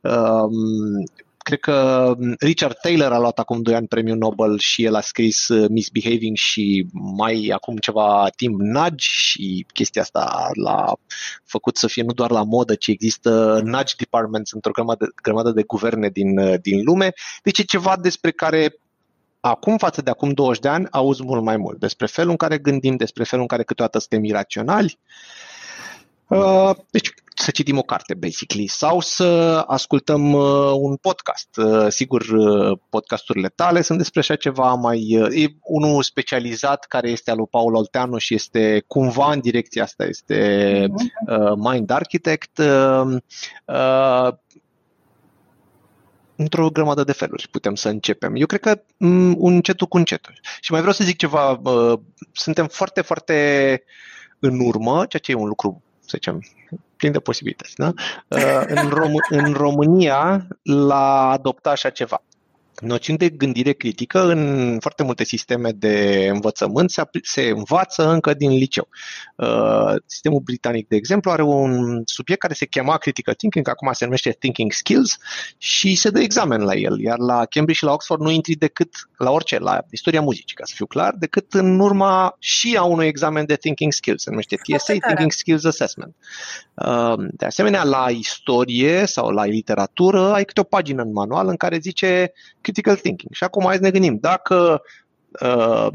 um, 0.02 1.04
cred 1.50 1.60
că 1.60 2.16
Richard 2.40 2.78
Taylor 2.82 3.12
a 3.12 3.20
luat 3.20 3.40
acum 3.40 3.62
2 3.62 3.76
ani 3.76 3.88
premiul 3.88 4.18
Nobel 4.18 4.58
și 4.58 4.84
el 4.84 4.96
a 4.96 5.02
scris 5.02 5.48
uh, 5.48 5.70
Misbehaving 5.70 6.36
și 6.36 6.86
mai 6.92 7.52
acum 7.54 7.78
ceva 7.78 8.30
timp 8.36 8.60
Nudge 8.60 9.06
și 9.08 9.66
chestia 9.74 10.02
asta 10.02 10.50
l-a 10.54 10.94
făcut 11.46 11.78
să 11.78 11.88
fie 11.88 12.04
nu 12.04 12.14
doar 12.14 12.32
la 12.32 12.44
modă, 12.44 12.76
ci 12.76 12.88
există 12.88 13.62
Nudge 13.64 13.94
Departments 13.98 14.52
într-o 14.52 14.72
grămadă, 14.72 15.14
grămadă 15.22 15.52
de 15.52 15.64
guverne 15.64 16.10
din, 16.10 16.38
uh, 16.38 16.54
din 16.62 16.84
lume. 16.84 17.14
Deci 17.44 17.60
e 17.60 17.64
ceva 17.64 17.98
despre 18.02 18.32
care 18.32 18.80
acum 19.40 19.78
față 19.78 20.02
de 20.02 20.10
acum 20.10 20.32
20 20.32 20.62
de 20.62 20.68
ani 20.68 20.88
auzi 20.92 21.24
mult 21.24 21.44
mai 21.44 21.58
mult 21.58 21.80
despre 21.80 22.06
felul 22.06 22.32
în 22.32 22.38
care 22.38 22.58
gândim, 22.58 22.96
despre 22.96 23.24
felul 23.24 23.42
în 23.42 23.48
care 23.48 23.64
câteodată 23.64 24.00
suntem 24.00 24.24
iraționali. 24.24 25.00
Uh, 26.28 26.72
deci 26.90 27.14
să 27.42 27.52
citim 27.52 27.78
o 27.78 27.82
carte, 27.82 28.14
basically, 28.14 28.68
sau 28.68 29.00
să 29.00 29.64
ascultăm 29.68 30.34
uh, 30.34 30.72
un 30.74 30.96
podcast. 30.96 31.50
Uh, 31.58 31.88
sigur, 31.90 32.22
uh, 32.22 32.80
podcasturile 32.90 33.48
tale 33.48 33.82
sunt 33.82 33.98
despre 33.98 34.20
așa 34.20 34.36
ceva 34.36 34.74
mai... 34.74 35.18
Uh, 35.22 35.44
e 35.44 35.56
unul 35.62 36.04
specializat 36.04 36.86
care 36.86 37.10
este 37.10 37.32
al 37.32 37.38
lui 37.38 37.48
Paul 37.50 37.76
Olteanu 37.76 38.18
și 38.18 38.34
este 38.34 38.84
cumva 38.88 39.32
în 39.32 39.40
direcția 39.40 39.84
asta, 39.84 40.06
este 40.06 40.88
mhm. 40.90 41.12
uh, 41.28 41.54
Mind 41.56 41.90
Architect. 41.90 42.58
Uh, 42.58 43.16
uh, 43.66 44.34
într-o 46.36 46.70
grămadă 46.70 47.04
de 47.04 47.12
feluri 47.12 47.48
putem 47.52 47.76
să 47.76 47.90
începem. 47.90 48.36
Eu 48.36 48.46
cred 48.46 48.60
că 48.60 48.82
um, 48.98 49.36
un 49.38 49.54
încetul 49.54 49.88
cu 49.88 49.98
încetul. 49.98 50.40
Și 50.62 50.72
mai 50.72 50.80
vreau 50.80 50.96
să 50.96 51.04
zic 51.04 51.18
ceva, 51.18 51.60
uh, 51.64 52.00
suntem 52.32 52.68
foarte, 52.68 53.02
foarte 53.02 53.84
în 54.40 54.60
urmă, 54.60 55.06
ceea 55.06 55.22
ce 55.22 55.32
e 55.32 55.36
un 55.36 55.48
lucru 55.48 55.84
să 56.10 56.18
zicem, 56.22 56.44
plin 56.96 57.12
de 57.12 57.20
posibilități. 57.20 57.76
Da? 57.76 57.94
Uh, 58.28 58.64
în, 58.68 58.90
Rom- 58.90 59.30
în 59.30 59.54
România 59.54 60.48
l-a 60.64 61.30
adoptat 61.30 61.74
așa 61.74 61.90
ceva 61.90 62.22
noțiuni 62.82 63.20
de 63.20 63.30
gândire 63.30 63.72
critică 63.72 64.30
în 64.30 64.78
foarte 64.80 65.04
multe 65.04 65.24
sisteme 65.24 65.72
de 65.72 66.28
învățământ 66.34 66.92
se, 66.92 67.04
se 67.24 67.42
învață 67.42 68.10
încă 68.10 68.34
din 68.34 68.50
liceu. 68.52 68.88
Uh, 69.36 69.96
sistemul 70.06 70.40
britanic, 70.40 70.88
de 70.88 70.96
exemplu, 70.96 71.32
are 71.32 71.44
un 71.44 72.02
subiect 72.06 72.42
care 72.42 72.54
se 72.54 72.66
chema 72.66 72.98
Critical 72.98 73.34
Thinking, 73.34 73.68
acum 73.68 73.92
se 73.92 74.04
numește 74.04 74.32
Thinking 74.40 74.72
Skills 74.72 75.18
și 75.58 75.96
se 75.96 76.10
dă 76.10 76.20
examen 76.20 76.62
la 76.62 76.76
el, 76.76 77.00
iar 77.00 77.18
la 77.18 77.46
Cambridge 77.46 77.80
și 77.80 77.84
la 77.84 77.92
Oxford 77.92 78.22
nu 78.22 78.30
intri 78.30 78.56
decât 78.56 79.10
la 79.18 79.32
orice, 79.32 79.60
la 79.60 79.80
istoria 79.92 80.22
muzicii, 80.22 80.56
ca 80.56 80.66
să 80.66 80.74
fiu 80.76 80.86
clar, 80.86 81.16
decât 81.18 81.54
în 81.54 81.80
urma 81.80 82.36
și 82.40 82.76
a 82.78 82.84
unui 82.84 83.08
examen 83.08 83.46
de 83.46 83.56
Thinking 83.56 83.92
Skills, 83.92 84.22
se 84.22 84.30
numește 84.30 84.56
TSA, 84.56 84.94
Thinking 84.94 85.32
Skills 85.32 85.64
Assessment. 85.64 86.16
Uh, 86.74 87.14
de 87.18 87.46
asemenea, 87.46 87.84
la 87.84 88.06
istorie 88.10 89.06
sau 89.06 89.30
la 89.30 89.46
literatură 89.46 90.34
ai 90.34 90.46
câte 90.46 90.60
o 90.60 90.64
pagină 90.64 91.02
în 91.02 91.12
manual 91.12 91.48
în 91.48 91.56
care 91.56 91.78
zice 91.78 92.32
critical 92.72 92.96
thinking. 92.96 93.34
Și 93.34 93.44
acum 93.44 93.66
hai 93.66 93.76
să 93.76 93.82
ne 93.82 93.92
gândim, 93.92 94.18
dacă, 94.22 94.82
uh, 95.42 95.88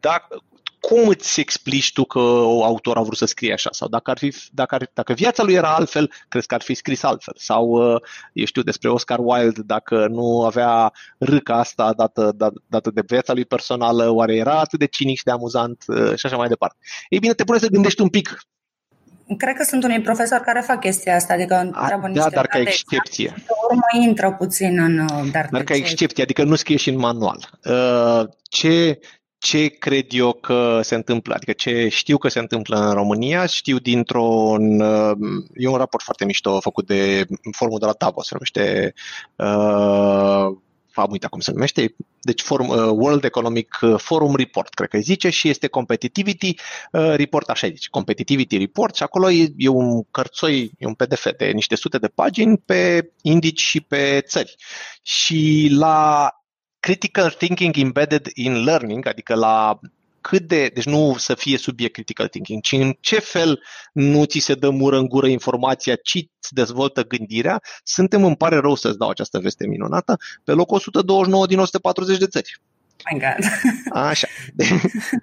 dacă 0.00 0.42
cum 0.80 1.08
îți 1.08 1.40
explici 1.40 1.92
tu 1.92 2.04
că 2.04 2.18
o 2.18 2.64
autor 2.64 2.96
a 2.96 3.02
vrut 3.02 3.16
să 3.16 3.24
scrie 3.24 3.52
așa? 3.52 3.68
Sau 3.72 3.88
dacă, 3.88 4.10
ar 4.10 4.18
fi, 4.18 4.34
dacă, 4.52 4.74
ar, 4.74 4.90
dacă 4.94 5.12
viața 5.12 5.42
lui 5.42 5.54
era 5.54 5.74
altfel, 5.74 6.12
crezi 6.28 6.46
că 6.46 6.54
ar 6.54 6.62
fi 6.62 6.74
scris 6.74 7.02
altfel? 7.02 7.34
Sau, 7.36 7.66
uh, 7.68 8.00
eu 8.32 8.44
știu, 8.44 8.62
despre 8.62 8.88
Oscar 8.88 9.18
Wilde, 9.22 9.62
dacă 9.64 10.06
nu 10.06 10.44
avea 10.44 10.92
râca 11.18 11.58
asta 11.58 11.92
dată, 11.92 12.32
dată, 12.36 12.62
dată 12.66 12.90
de 12.90 13.02
viața 13.06 13.32
lui 13.32 13.44
personală, 13.44 14.10
oare 14.10 14.34
era 14.34 14.58
atât 14.58 14.78
de 14.78 14.86
cinic 14.86 15.16
și 15.16 15.24
de 15.24 15.30
amuzant 15.30 15.84
uh, 15.86 16.14
și 16.16 16.26
așa 16.26 16.36
mai 16.36 16.48
departe? 16.48 16.76
Ei 17.08 17.18
bine, 17.18 17.34
te 17.34 17.44
pune 17.44 17.58
să 17.58 17.66
gândești 17.66 18.00
un 18.00 18.08
pic 18.08 18.38
Cred 19.36 19.54
că 19.56 19.62
sunt 19.62 19.84
unii 19.84 20.00
profesori 20.00 20.42
care 20.42 20.60
fac 20.60 20.80
chestia 20.80 21.14
asta, 21.14 21.32
adică 21.32 21.56
întreabă 21.56 22.06
niște 22.06 22.28
Da, 22.28 22.34
dar 22.34 22.46
ca 22.46 22.58
excepție. 22.58 23.24
Exact, 23.24 23.50
urmă 23.70 24.04
intră 24.06 24.32
puțin 24.32 24.78
în... 24.78 24.98
Uh, 24.98 25.30
dar, 25.32 25.48
dar 25.50 25.62
ca 25.62 25.74
ce... 25.74 25.80
excepție, 25.80 26.22
adică 26.22 26.44
nu 26.44 26.54
scrie 26.54 26.76
și 26.76 26.88
în 26.88 26.98
manual. 26.98 27.50
Uh, 27.64 28.28
ce, 28.42 28.98
ce 29.38 29.66
cred 29.66 30.06
eu 30.08 30.32
că 30.32 30.80
se 30.82 30.94
întâmplă, 30.94 31.34
adică 31.34 31.52
ce 31.52 31.88
știu 31.88 32.16
că 32.16 32.28
se 32.28 32.38
întâmplă 32.38 32.76
în 32.76 32.92
România, 32.92 33.46
știu 33.46 33.78
dintr-un, 33.78 34.80
uh, 34.80 35.16
e 35.54 35.68
un 35.68 35.76
raport 35.76 36.04
foarte 36.04 36.24
mișto 36.24 36.60
făcut 36.60 36.86
de 36.86 37.26
formul 37.56 37.78
de 37.78 37.86
la 37.86 37.94
Davos, 37.98 38.26
se 38.26 38.34
numește 38.34 38.94
uh, 39.36 40.56
am 40.94 41.10
uitat 41.10 41.30
cum 41.30 41.40
se 41.40 41.52
numește, 41.52 41.94
deci 42.20 42.40
forum, 42.40 42.68
uh, 42.68 42.76
World 42.76 43.24
Economic 43.24 43.78
Forum 43.96 44.36
Report, 44.36 44.74
cred 44.74 44.88
că 44.88 44.96
îi 44.96 45.02
zice, 45.02 45.30
și 45.30 45.48
este 45.48 45.66
Competitivity 45.66 46.54
uh, 46.92 47.14
Report, 47.14 47.48
așa 47.48 47.66
zice, 47.66 47.88
Competitivity 47.90 48.56
Report 48.56 48.94
și 48.94 49.02
acolo 49.02 49.30
e, 49.30 49.52
e 49.56 49.68
un 49.68 50.02
cărțoi, 50.10 50.70
e 50.78 50.86
un 50.86 50.94
PDF 50.94 51.26
de 51.36 51.46
niște 51.46 51.74
sute 51.74 51.98
de 51.98 52.08
pagini 52.08 52.58
pe 52.58 53.10
indici 53.22 53.60
și 53.60 53.80
pe 53.80 54.20
țări. 54.26 54.54
Și 55.02 55.68
la 55.70 56.30
critical 56.80 57.30
thinking 57.30 57.76
embedded 57.76 58.26
in 58.34 58.64
learning, 58.64 59.06
adică 59.06 59.34
la 59.34 59.78
cât 60.20 60.42
de, 60.42 60.70
deci 60.74 60.84
nu 60.84 61.14
să 61.18 61.34
fie 61.34 61.58
subiect 61.58 61.92
critical 61.92 62.28
thinking, 62.28 62.62
ci 62.62 62.72
în 62.72 62.96
ce 63.00 63.18
fel 63.18 63.62
nu 63.92 64.24
ți 64.24 64.38
se 64.38 64.54
dă 64.54 64.70
mură 64.70 64.98
în 64.98 65.06
gură 65.06 65.26
informația, 65.26 65.94
ci 65.96 66.14
îți 66.14 66.54
dezvoltă 66.54 67.04
gândirea, 67.04 67.62
suntem, 67.82 68.24
îmi 68.24 68.36
pare 68.36 68.56
rău 68.56 68.74
să-ți 68.74 68.98
dau 68.98 69.08
această 69.08 69.38
veste 69.38 69.66
minunată, 69.66 70.16
pe 70.44 70.52
locul 70.52 70.76
129 70.76 71.46
din 71.46 71.58
140 71.58 72.18
de 72.18 72.26
țări. 72.26 72.60
My 73.12 73.18
God. 73.18 73.50
Așa. 74.08 74.26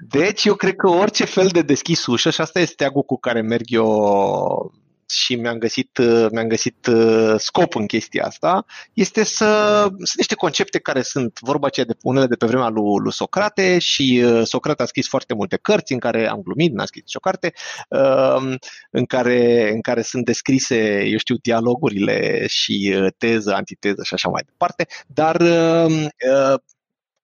Deci 0.10 0.46
eu 0.46 0.56
cred 0.56 0.76
că 0.76 0.90
orice 0.90 1.26
fel 1.26 1.48
de 1.48 1.62
deschis 1.62 2.06
ușă, 2.06 2.30
și 2.30 2.42
asta 2.42 2.60
este 2.60 2.74
steagul 2.74 3.04
cu 3.04 3.18
care 3.18 3.42
merg 3.42 3.66
eu 3.68 4.72
și 5.10 5.36
mi-am 5.36 5.58
găsit, 5.58 5.98
uh, 5.98 6.28
mi-am 6.32 6.48
găsit 6.48 6.88
uh, 6.88 7.36
scop 7.38 7.76
în 7.76 7.86
chestia 7.86 8.26
asta, 8.26 8.66
este 8.94 9.24
să 9.24 9.82
sunt 9.88 10.16
niște 10.16 10.36
concepte 10.36 10.80
care 10.80 11.02
sunt 11.02 11.40
vorba 11.42 11.68
aceea 11.68 11.86
de 11.86 11.98
unele 12.02 12.26
de 12.26 12.36
pe 12.36 12.46
vremea 12.46 12.68
lui, 12.68 13.00
lui 13.02 13.14
Socrate 13.14 13.80
și 13.80 14.24
uh, 14.26 14.46
Socrate 14.46 14.82
a 14.82 14.86
scris 14.86 15.08
foarte 15.08 15.34
multe 15.34 15.58
cărți 15.58 15.94
în 15.94 16.00
care 16.00 16.28
am 16.28 16.42
glumit, 16.42 16.74
n-a 16.74 16.86
scris 16.86 17.14
o 17.14 17.20
carte, 17.20 17.54
um, 17.90 18.58
în 18.92 19.06
care, 19.06 19.72
în 19.72 19.82
care 19.82 20.02
sunt 20.02 20.26
descrise, 20.26 21.04
eu 21.06 21.18
știu, 21.18 21.36
dialogurile 21.36 22.48
și 22.48 22.96
teză, 23.18 23.54
antiteză 23.54 24.04
și 24.04 24.14
așa 24.14 24.30
mai 24.30 24.42
departe, 24.46 24.88
dar 25.08 25.42
um, 25.42 26.10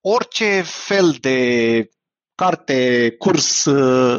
orice 0.02 0.62
fel 0.66 1.16
de 1.20 1.90
carte, 2.36 3.10
curs 3.18 3.66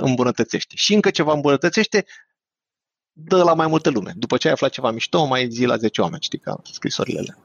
îmbunătățește. 0.00 0.74
Și 0.76 0.94
încă 0.94 1.10
ceva 1.10 1.32
îmbunătățește, 1.32 2.04
dă 3.14 3.42
la 3.42 3.54
mai 3.54 3.66
multă 3.66 3.90
lume. 3.90 4.12
După 4.16 4.36
ce 4.36 4.46
ai 4.46 4.52
aflat 4.52 4.70
ceva 4.70 4.90
mișto, 4.90 5.24
mai 5.24 5.48
zi 5.50 5.64
la 5.64 5.76
10 5.76 6.00
oameni, 6.00 6.22
știi, 6.22 6.38
ca 6.38 6.60
scrisorile 6.72 7.18
alea. 7.18 7.36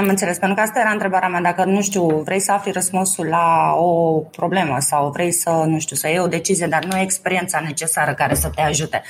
Am 0.00 0.08
înțeles, 0.08 0.38
pentru 0.38 0.56
că 0.56 0.62
asta 0.62 0.80
era 0.80 0.90
întrebarea 0.90 1.28
mea. 1.28 1.40
Dacă, 1.40 1.64
nu 1.64 1.82
știu, 1.82 2.06
vrei 2.06 2.40
să 2.40 2.52
afli 2.52 2.72
răspunsul 2.72 3.26
la 3.26 3.74
o 3.76 4.18
problemă 4.18 4.76
sau 4.78 5.10
vrei 5.10 5.32
să, 5.32 5.50
nu 5.50 5.78
știu, 5.78 5.96
să 5.96 6.08
iei 6.08 6.18
o 6.18 6.26
decizie, 6.26 6.66
dar 6.66 6.84
nu 6.84 6.92
ai 6.92 7.02
experiența 7.02 7.60
necesară 7.60 8.14
care 8.14 8.34
să 8.34 8.48
te 8.48 8.60
ajute. 8.60 9.02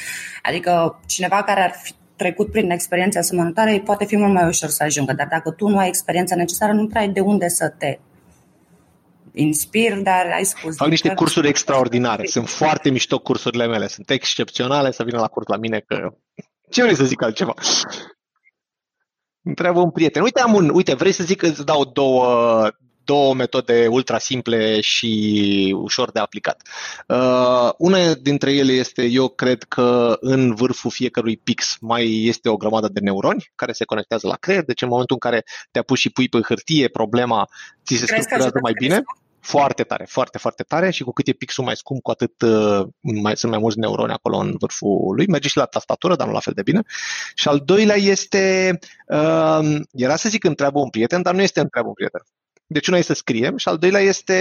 Adică 0.42 1.00
cineva 1.06 1.42
care 1.42 1.62
ar 1.62 1.74
fi 1.82 1.94
trecut 2.16 2.50
prin 2.50 2.70
experiența 2.70 3.18
asemănătoare, 3.18 3.82
poate 3.84 4.04
fi 4.04 4.16
mult 4.16 4.32
mai 4.32 4.46
ușor 4.46 4.68
să 4.68 4.82
ajungă, 4.82 5.12
dar 5.12 5.26
dacă 5.30 5.50
tu 5.50 5.68
nu 5.68 5.78
ai 5.78 5.88
experiența 5.88 6.36
necesară, 6.36 6.72
nu 6.72 6.86
prea 6.86 7.00
ai 7.00 7.08
de 7.08 7.20
unde 7.20 7.48
să 7.48 7.68
te 7.78 7.98
inspir, 9.32 9.98
dar 9.98 10.26
ai 10.34 10.44
spus... 10.44 10.76
Fac 10.76 10.88
niște 10.88 11.14
cursuri 11.14 11.48
extraordinare. 11.48 12.26
Sunt 12.26 12.48
foarte 12.48 12.90
mișto 12.90 13.18
cursurile 13.18 13.66
mele. 13.66 13.86
Sunt 13.86 14.10
excepționale 14.10 14.90
să 14.90 15.04
vină 15.04 15.18
la 15.18 15.26
curs 15.28 15.46
la 15.46 15.56
mine 15.56 15.80
că... 15.86 16.14
Ce 16.70 16.82
vrei 16.82 16.96
să 16.96 17.04
zic 17.04 17.22
altceva? 17.22 17.54
Întreabă 19.42 19.80
un 19.80 19.90
prieten. 19.90 20.22
Uite, 20.22 20.40
am 20.40 20.54
un, 20.54 20.70
uite, 20.74 20.94
vrei 20.94 21.12
să 21.12 21.24
zic 21.24 21.38
că 21.38 21.46
îți 21.46 21.64
dau 21.64 21.84
două, 21.84 22.70
două 23.04 23.34
metode 23.34 23.86
ultra 23.86 24.18
simple 24.18 24.80
și 24.80 25.76
ușor 25.78 26.10
de 26.10 26.18
aplicat. 26.18 26.62
Uh, 27.06 27.70
una 27.78 28.14
dintre 28.14 28.52
ele 28.52 28.72
este, 28.72 29.04
eu 29.04 29.28
cred 29.28 29.62
că 29.62 30.16
în 30.20 30.54
vârful 30.54 30.90
fiecărui 30.90 31.36
pix 31.36 31.76
mai 31.80 32.24
este 32.24 32.48
o 32.48 32.56
grămadă 32.56 32.88
de 32.88 33.00
neuroni 33.00 33.50
care 33.54 33.72
se 33.72 33.84
conectează 33.84 34.26
la 34.26 34.36
creier, 34.36 34.64
deci 34.64 34.82
în 34.82 34.88
momentul 34.88 35.18
în 35.20 35.30
care 35.30 35.44
te 35.70 35.78
apuci 35.78 35.98
și 35.98 36.10
pui 36.10 36.28
pe 36.28 36.40
hârtie 36.40 36.88
problema, 36.88 37.48
ți 37.86 37.96
se 37.96 38.06
structurează 38.06 38.58
mai 38.62 38.72
bine. 38.78 39.02
Foarte 39.40 39.82
tare, 39.82 40.06
foarte, 40.08 40.38
foarte 40.38 40.62
tare 40.62 40.90
și 40.90 41.02
cu 41.02 41.12
cât 41.12 41.28
e 41.28 41.32
pixul 41.32 41.64
mai 41.64 41.76
scump, 41.76 42.02
cu 42.02 42.10
atât 42.10 42.42
uh, 42.42 42.86
mai, 43.00 43.36
sunt 43.36 43.52
mai 43.52 43.60
mulți 43.60 43.78
neuroni 43.78 44.12
acolo 44.12 44.36
în 44.36 44.54
vârful 44.58 45.14
lui. 45.14 45.26
Merge 45.26 45.48
și 45.48 45.56
la 45.56 45.64
tastatură, 45.64 46.16
dar 46.16 46.26
nu 46.26 46.32
la 46.32 46.40
fel 46.40 46.52
de 46.56 46.62
bine. 46.62 46.82
Și 47.34 47.48
al 47.48 47.62
doilea 47.64 47.96
este, 47.96 48.78
uh, 49.06 49.80
era 49.92 50.16
să 50.16 50.28
zic 50.28 50.44
întreabă 50.44 50.78
un 50.78 50.90
prieten, 50.90 51.22
dar 51.22 51.34
nu 51.34 51.42
este 51.42 51.60
întreabă 51.60 51.88
un 51.88 51.94
prieten. 51.94 52.22
Deci 52.72 52.88
una 52.88 52.96
este 52.96 53.12
să 53.12 53.18
scriem 53.18 53.56
și 53.56 53.68
al 53.68 53.76
doilea 53.76 54.00
este 54.00 54.34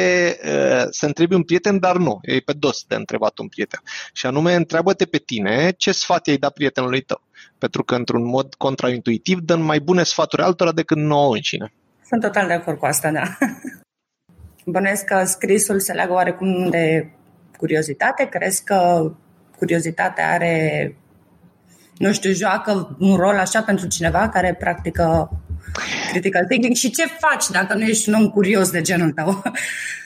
uh, 0.44 0.88
să 0.90 1.06
întrebi 1.06 1.34
un 1.34 1.44
prieten, 1.44 1.80
dar 1.80 1.98
nu, 1.98 2.20
e 2.22 2.40
pe 2.40 2.54
dos 2.54 2.84
de 2.88 2.96
întrebat 2.96 3.38
un 3.38 3.48
prieten. 3.48 3.80
Și 4.14 4.26
anume, 4.26 4.54
întreabă-te 4.54 5.06
pe 5.06 5.18
tine 5.18 5.72
ce 5.78 5.92
sfat 5.92 6.28
i-ai 6.28 6.38
dat 6.38 6.54
prietenului 6.54 7.02
tău. 7.02 7.22
Pentru 7.58 7.84
că, 7.84 7.96
într-un 7.96 8.26
mod 8.26 8.54
contraintuitiv, 8.54 9.40
dăm 9.40 9.62
mai 9.62 9.80
bune 9.80 10.04
sfaturi 10.04 10.42
altora 10.42 10.72
decât 10.72 10.98
nouă 10.98 11.34
înșine. 11.34 11.74
Sunt 12.06 12.22
total 12.22 12.48
de 12.48 12.54
acord 12.54 12.78
cu 12.78 12.86
asta, 12.86 13.12
da. 13.12 13.38
Bănuiesc 14.74 15.04
că 15.06 15.24
scrisul 15.24 15.80
se 15.80 15.94
leagă 15.94 16.14
oarecum 16.14 16.70
de 16.70 17.10
curiozitate. 17.58 18.26
Crezi 18.26 18.64
că 18.64 19.12
curiozitatea 19.58 20.32
are, 20.32 20.96
nu 21.98 22.12
știu, 22.12 22.32
joacă 22.32 22.96
un 23.00 23.16
rol 23.16 23.38
așa 23.38 23.62
pentru 23.62 23.88
cineva 23.88 24.30
care 24.30 24.56
practică 24.60 25.30
critical 26.12 26.46
thinking 26.46 26.76
și 26.76 26.92
ce 26.92 27.06
faci 27.06 27.50
dacă 27.52 27.74
nu 27.74 27.84
ești 27.84 28.10
un 28.10 28.16
om 28.16 28.30
curios 28.30 28.70
de 28.70 28.82
genul 28.82 29.12
tău? 29.12 29.44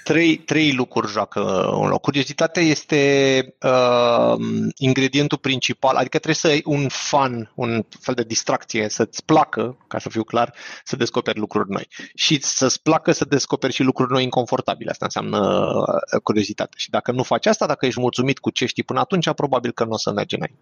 Trei, 0.04 0.38
trei 0.38 0.74
lucruri 0.74 1.12
joacă 1.12 1.40
un 1.80 1.88
loc. 1.88 2.02
Curiozitatea 2.02 2.62
este 2.62 3.56
uh, 3.62 4.36
ingredientul 4.78 5.38
principal, 5.38 5.96
adică 5.96 6.18
trebuie 6.18 6.36
să 6.36 6.48
ai 6.48 6.62
un 6.66 6.88
fun, 6.88 7.52
un 7.56 7.86
fel 8.00 8.14
de 8.14 8.24
distracție, 8.24 8.90
să-ți 8.90 9.26
placă, 9.26 9.78
ca 9.88 10.00
să 10.00 10.10
fiu 10.10 10.24
clar, 10.24 10.54
să 10.84 10.96
descoperi 10.96 11.40
lucruri 11.40 11.70
noi. 11.70 11.88
Și 12.16 12.42
să-ți 12.42 12.82
placă 12.82 13.12
să 13.12 13.26
descoperi 13.26 13.74
și 13.74 13.84
lucruri 13.84 14.12
noi 14.12 14.24
inconfortabile. 14.24 14.92
Asta 14.92 15.06
înseamnă 15.06 15.40
uh, 15.40 16.22
curiozitate. 16.24 16.74
Și 16.78 16.90
dacă 16.90 17.12
nu 17.12 17.24
faci 17.24 17.46
asta, 17.46 17.66
dacă 17.66 17.86
ești 17.86 18.00
mulțumit 18.00 18.40
cu 18.40 18.50
ce 18.50 18.66
știi 18.66 18.84
până 18.84 19.00
atunci, 19.00 19.32
probabil 19.32 19.72
că 19.72 19.84
nu 19.84 19.92
o 19.92 19.98
să 19.98 20.12
mergi 20.12 20.36
înainte. 20.36 20.62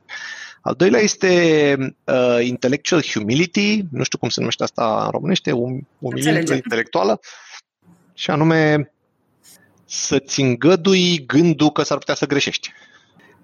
Al 0.61 0.73
doilea 0.77 0.99
este 0.99 1.75
uh, 2.03 2.45
intellectual 2.45 3.01
humility, 3.03 3.83
nu 3.91 4.03
știu 4.03 4.17
cum 4.17 4.29
se 4.29 4.39
numește 4.39 4.63
asta 4.63 4.80
în 4.83 5.09
românește, 5.09 5.51
um, 5.51 5.87
umilință 5.99 6.53
intelectuală, 6.53 7.19
și 8.13 8.29
anume 8.29 8.93
să-ți 9.85 10.41
îngădui 10.41 11.25
gândul 11.25 11.71
că 11.71 11.83
s-ar 11.83 11.97
putea 11.97 12.15
să 12.15 12.25
greșești. 12.25 12.71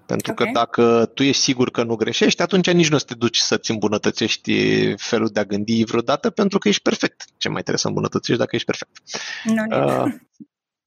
Pentru 0.06 0.32
okay. 0.32 0.46
că 0.46 0.52
dacă 0.52 1.10
tu 1.14 1.22
ești 1.22 1.42
sigur 1.42 1.70
că 1.70 1.82
nu 1.82 1.94
greșești, 1.94 2.42
atunci 2.42 2.70
nici 2.70 2.88
nu 2.88 2.94
o 2.94 2.98
să 2.98 3.04
te 3.04 3.14
duci 3.14 3.36
să-ți 3.36 3.70
îmbunătățești 3.70 4.94
felul 4.96 5.28
de 5.28 5.40
a 5.40 5.44
gândi 5.44 5.84
vreodată, 5.84 6.30
pentru 6.30 6.58
că 6.58 6.68
ești 6.68 6.82
perfect. 6.82 7.24
Ce 7.36 7.48
mai 7.48 7.60
trebuie 7.60 7.78
să 7.78 7.88
îmbunătățești 7.88 8.40
dacă 8.40 8.56
ești 8.56 8.66
perfect? 8.66 9.00
Nu, 9.44 9.64
uh, 9.84 10.14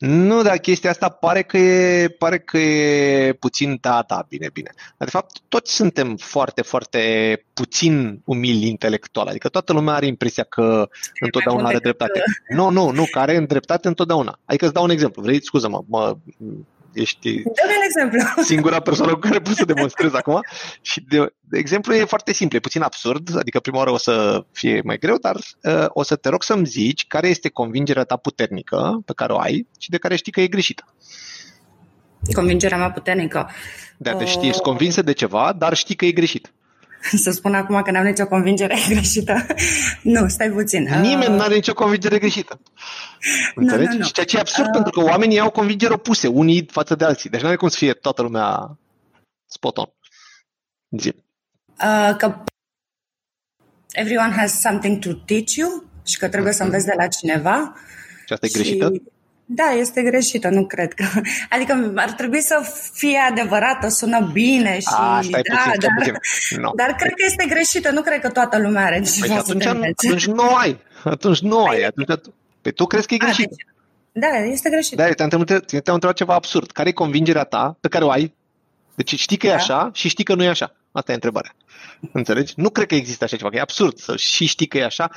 nu, 0.01 0.41
dar 0.41 0.57
chestia 0.57 0.89
asta 0.89 1.09
pare 1.09 1.41
că 1.41 1.57
e, 1.57 2.07
pare 2.07 2.39
că 2.39 2.57
e 2.57 3.33
puțin, 3.33 3.77
da, 3.81 4.03
da, 4.07 4.25
bine, 4.29 4.49
bine. 4.53 4.71
Dar 4.75 5.07
de 5.07 5.13
fapt 5.13 5.37
toți 5.47 5.73
suntem 5.75 6.15
foarte, 6.15 6.61
foarte 6.61 6.99
puțin 7.53 8.21
umili 8.25 8.67
intelectual. 8.67 9.27
Adică 9.27 9.49
toată 9.49 9.73
lumea 9.73 9.93
are 9.93 10.05
impresia 10.05 10.43
că 10.43 10.89
întotdeauna 11.19 11.67
are 11.67 11.77
dreptate. 11.77 12.21
Nu, 12.49 12.69
nu, 12.69 12.91
nu, 12.91 13.05
că 13.11 13.19
are 13.19 13.39
dreptate 13.39 13.87
întotdeauna. 13.87 14.39
Adică 14.45 14.65
îți 14.65 14.73
dau 14.73 14.83
un 14.83 14.89
exemplu. 14.89 15.21
Vrei, 15.21 15.43
scuză-mă, 15.43 15.83
mă, 15.87 16.17
ești 16.93 17.43
Dă 17.43 17.49
un 17.65 17.83
exemplu. 17.83 18.43
singura 18.43 18.79
persoană 18.79 19.13
cu 19.13 19.19
care 19.19 19.39
pot 19.39 19.55
să 19.55 19.65
demonstrez 19.65 20.13
acum. 20.13 20.39
Și 20.81 21.05
de, 21.09 21.33
de 21.39 21.57
exemplu 21.57 21.93
e 21.93 22.05
foarte 22.05 22.33
simplu, 22.33 22.57
e 22.57 22.59
puțin 22.59 22.81
absurd, 22.81 23.37
adică 23.37 23.59
prima 23.59 23.77
oară 23.77 23.91
o 23.91 23.97
să 23.97 24.45
fie 24.51 24.81
mai 24.83 24.97
greu, 24.97 25.17
dar 25.17 25.35
uh, 25.35 25.85
o 25.87 26.03
să 26.03 26.15
te 26.15 26.29
rog 26.29 26.43
să-mi 26.43 26.65
zici 26.65 27.07
care 27.07 27.27
este 27.27 27.49
convingerea 27.49 28.03
ta 28.03 28.15
puternică 28.15 29.01
pe 29.05 29.13
care 29.15 29.33
o 29.33 29.39
ai 29.39 29.67
și 29.79 29.89
de 29.89 29.97
care 29.97 30.15
știi 30.15 30.31
că 30.31 30.41
e 30.41 30.47
greșită. 30.47 30.83
Convingerea 32.33 32.77
mea 32.77 32.91
puternică. 32.91 33.49
Da, 33.97 34.13
deci 34.13 34.35
uh... 34.35 34.47
ești 34.47 34.61
convinsă 34.61 35.01
de 35.01 35.11
ceva, 35.11 35.53
dar 35.57 35.73
știi 35.73 35.95
că 35.95 36.05
e 36.05 36.11
greșit. 36.11 36.51
Să 37.23 37.31
spun 37.31 37.55
acum 37.55 37.81
că 37.81 37.91
n-am 37.91 38.05
nicio 38.05 38.27
convingere 38.27 38.75
greșită. 38.89 39.45
nu, 40.01 40.27
stai 40.27 40.49
puțin. 40.49 40.83
Nimeni 40.83 41.31
uh... 41.31 41.35
nu 41.35 41.41
are 41.41 41.53
nicio 41.53 41.73
convingere 41.73 42.17
greșită. 42.17 42.61
Înțelegi? 43.55 43.87
Nu, 43.87 43.93
nu, 43.93 43.99
nu. 43.99 44.09
Ceea 44.09 44.25
ce 44.25 44.37
e 44.37 44.39
absurd 44.39 44.67
uh... 44.67 44.73
pentru 44.73 44.91
că 44.91 45.09
oamenii 45.09 45.39
au 45.39 45.51
convingeri 45.51 45.93
opuse, 45.93 46.27
unii 46.27 46.67
față 46.71 46.95
de 46.95 47.05
alții. 47.05 47.29
Deci 47.29 47.41
nu 47.41 47.47
are 47.47 47.55
cum 47.55 47.67
să 47.67 47.77
fie 47.77 47.93
toată 47.93 48.21
lumea 48.21 48.77
spot 49.45 49.77
on. 49.77 49.89
Zi. 50.97 51.15
Uh, 51.67 52.15
că 52.17 52.43
everyone 53.91 54.31
has 54.31 54.59
something 54.59 54.99
to 54.99 55.13
teach 55.13 55.53
you 55.55 55.83
și 56.05 56.17
că 56.17 56.29
trebuie 56.29 56.53
să 56.53 56.63
înveți 56.63 56.85
de 56.85 56.93
la 56.97 57.07
cineva. 57.07 57.75
Și 58.25 58.33
asta 58.33 58.45
e 58.45 58.49
greșită? 58.49 58.91
Și 58.93 59.01
Da, 59.53 59.71
este 59.79 60.01
greșită, 60.01 60.49
nu 60.49 60.65
cred 60.65 60.93
că. 60.93 61.05
Adică 61.49 61.93
ar 61.95 62.11
trebui 62.11 62.41
să 62.41 62.73
fie 62.93 63.17
adevărată, 63.29 63.87
sună 63.87 64.29
bine 64.33 64.79
și. 64.79 64.87
A, 64.91 65.21
stai 65.21 65.41
da, 65.41 65.55
puțin, 65.55 65.79
dar, 65.79 65.91
puțin. 65.97 66.61
No. 66.61 66.71
dar 66.81 66.95
cred 66.95 67.13
că 67.13 67.23
este 67.25 67.45
greșită, 67.49 67.91
nu 67.91 68.01
cred 68.01 68.19
că 68.19 68.29
toată 68.29 68.59
lumea 68.59 68.85
are 68.85 69.03
păi 69.19 69.37
atunci, 69.37 69.65
atunci 69.65 70.25
nu 70.25 70.55
ai. 70.55 70.79
Atunci 71.03 71.39
nu 71.39 71.65
ai. 71.65 71.83
Atunci, 71.83 72.07
pe 72.07 72.21
păi 72.61 72.71
tu 72.71 72.85
crezi 72.85 73.07
că 73.07 73.13
e 73.13 73.17
greșit. 73.17 73.47
Deci, 73.49 73.65
da, 74.11 74.37
este 74.37 74.69
greșit. 74.69 74.97
Da, 74.97 75.09
te-am 75.09 75.29
întrebat, 75.31 75.65
te-am 75.65 75.93
întrebat 75.93 76.15
ceva 76.15 76.33
absurd. 76.33 76.71
Care 76.71 76.89
e 76.89 76.91
convingerea 76.91 77.43
ta 77.43 77.77
pe 77.79 77.87
care 77.87 78.03
o 78.03 78.09
ai? 78.09 78.33
Deci 78.95 79.19
știi 79.19 79.37
că 79.37 79.47
da. 79.47 79.51
e 79.51 79.55
așa 79.55 79.89
și 79.93 80.07
știi 80.07 80.23
că 80.23 80.35
nu 80.35 80.43
e 80.43 80.47
așa. 80.47 80.75
Asta 80.91 81.11
e 81.11 81.15
întrebarea. 81.15 81.55
Înțelegi? 82.11 82.53
Nu 82.55 82.69
cred 82.69 82.87
că 82.87 82.95
există 82.95 83.23
așa 83.23 83.35
ceva, 83.35 83.49
că 83.49 83.55
e 83.55 83.61
absurd 83.61 83.97
să 83.97 84.15
și 84.15 84.45
știi 84.45 84.67
că 84.67 84.77
e 84.77 84.83
așa 84.83 85.09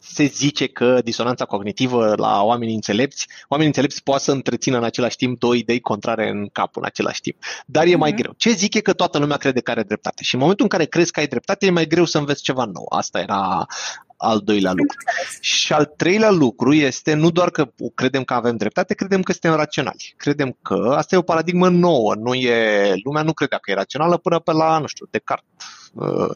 se 0.00 0.24
zice 0.24 0.66
că 0.66 1.00
disonanța 1.04 1.44
cognitivă 1.44 2.14
la 2.16 2.42
oamenii 2.42 2.74
înțelepți, 2.74 3.26
oamenii 3.48 3.72
înțelepți 3.72 4.02
poate 4.02 4.22
să 4.22 4.32
întrețină 4.32 4.76
în 4.76 4.84
același 4.84 5.16
timp 5.16 5.38
două 5.38 5.54
idei 5.54 5.80
contrare 5.80 6.28
în 6.28 6.48
cap 6.52 6.76
în 6.76 6.84
același 6.84 7.20
timp. 7.20 7.36
Dar 7.66 7.86
e 7.86 7.96
mai 7.96 8.12
mm-hmm. 8.12 8.16
greu. 8.16 8.32
Ce 8.36 8.50
zic 8.50 8.74
e 8.74 8.80
că 8.80 8.92
toată 8.92 9.18
lumea 9.18 9.36
crede 9.36 9.60
că 9.60 9.70
are 9.70 9.82
dreptate. 9.82 10.22
Și 10.22 10.34
în 10.34 10.40
momentul 10.40 10.64
în 10.64 10.70
care 10.70 10.84
crezi 10.84 11.12
că 11.12 11.20
ai 11.20 11.26
dreptate, 11.26 11.66
e 11.66 11.70
mai 11.70 11.86
greu 11.86 12.04
să 12.04 12.18
înveți 12.18 12.42
ceva 12.42 12.64
nou. 12.64 12.86
Asta 12.88 13.20
era 13.20 13.66
al 14.16 14.38
doilea 14.38 14.72
lucru. 14.72 14.96
Și 15.40 15.72
al 15.72 15.84
treilea 15.84 16.30
lucru 16.30 16.72
este 16.72 17.14
nu 17.14 17.30
doar 17.30 17.50
că 17.50 17.70
credem 17.94 18.24
că 18.24 18.34
avem 18.34 18.56
dreptate, 18.56 18.94
credem 18.94 19.22
că 19.22 19.32
suntem 19.32 19.54
raționali. 19.54 20.14
Credem 20.16 20.56
că 20.62 20.94
asta 20.96 21.14
e 21.14 21.18
o 21.18 21.22
paradigmă 21.22 21.68
nouă. 21.68 22.14
Nu 22.14 22.34
e, 22.34 22.92
lumea 23.04 23.22
nu 23.22 23.32
credea 23.32 23.58
că 23.58 23.70
e 23.70 23.74
rațională 23.74 24.16
până 24.16 24.38
pe 24.38 24.52
la, 24.52 24.78
nu 24.78 24.86
știu, 24.86 25.06
Descartes. 25.10 25.48
Uh, 25.92 26.30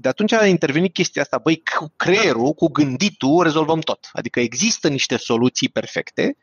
de 0.00 0.08
atunci 0.08 0.32
a 0.32 0.46
intervenit 0.46 0.92
chestia 0.92 1.22
asta, 1.22 1.38
băi, 1.38 1.62
cu 1.78 1.92
creierul, 1.96 2.52
cu 2.52 2.68
gânditul, 2.68 3.42
rezolvăm 3.42 3.80
tot. 3.80 4.08
Adică 4.12 4.40
există 4.40 4.88
niște 4.88 5.16
soluții 5.16 5.68
perfecte 5.68 6.36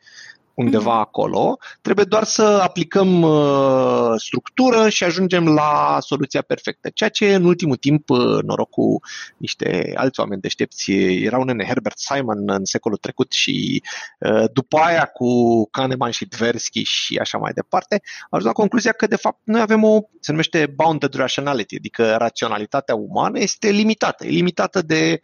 undeva 0.54 0.96
mm-hmm. 0.96 1.06
acolo, 1.06 1.58
trebuie 1.80 2.04
doar 2.04 2.24
să 2.24 2.42
aplicăm 2.42 3.22
uh, 3.22 4.12
structură 4.16 4.88
și 4.88 5.04
ajungem 5.04 5.48
la 5.48 5.98
soluția 6.00 6.42
perfectă. 6.42 6.90
Ceea 6.94 7.10
ce 7.10 7.34
în 7.34 7.44
ultimul 7.44 7.76
timp, 7.76 8.10
uh, 8.10 8.42
noroc 8.42 8.70
cu 8.70 9.00
niște 9.36 9.92
alți 9.94 10.20
oameni 10.20 10.40
deștepți, 10.40 10.92
era 10.92 11.38
un 11.38 11.44
nene 11.44 11.64
Herbert 11.64 11.98
Simon 11.98 12.50
în 12.50 12.64
secolul 12.64 12.98
trecut 12.98 13.32
și 13.32 13.82
uh, 14.18 14.44
după 14.52 14.76
aia 14.76 15.04
cu 15.04 15.64
Kahneman 15.70 16.10
și 16.10 16.26
Tversky 16.26 16.82
și 16.82 17.16
așa 17.16 17.38
mai 17.38 17.52
departe, 17.52 18.00
au 18.02 18.28
ajuns 18.30 18.44
la 18.44 18.60
concluzia 18.60 18.92
că 18.92 19.06
de 19.06 19.16
fapt 19.16 19.38
noi 19.44 19.60
avem 19.60 19.84
o, 19.84 20.00
se 20.20 20.30
numește 20.30 20.72
bounded 20.74 21.14
rationality, 21.14 21.76
adică 21.76 22.14
raționalitatea 22.16 22.94
umană 22.94 23.38
este 23.38 23.70
limitată, 23.70 24.26
e 24.26 24.28
limitată 24.28 24.82
de 24.82 25.20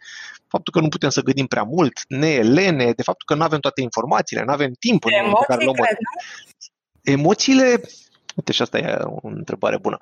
faptul 0.49 0.73
că 0.73 0.79
nu 0.79 0.89
putem 0.89 1.09
să 1.09 1.21
gândim 1.21 1.45
prea 1.45 1.63
mult, 1.63 1.93
ne 2.07 2.27
e 2.27 2.41
lene, 2.41 2.91
de 2.91 3.03
faptul 3.03 3.25
că 3.25 3.35
nu 3.35 3.43
avem 3.43 3.59
toate 3.59 3.81
informațiile, 3.81 4.43
nu 4.43 4.51
avem 4.51 4.71
timp 4.79 5.05
în 5.05 5.11
Emoții, 5.11 5.45
care 5.47 5.63
luăm. 5.63 5.75
Cred, 5.75 5.97
Emoțiile, 7.01 7.81
uite 8.35 8.51
și 8.51 8.61
asta 8.61 8.77
e 8.77 8.97
o 9.03 9.27
întrebare 9.27 9.77
bună. 9.77 9.97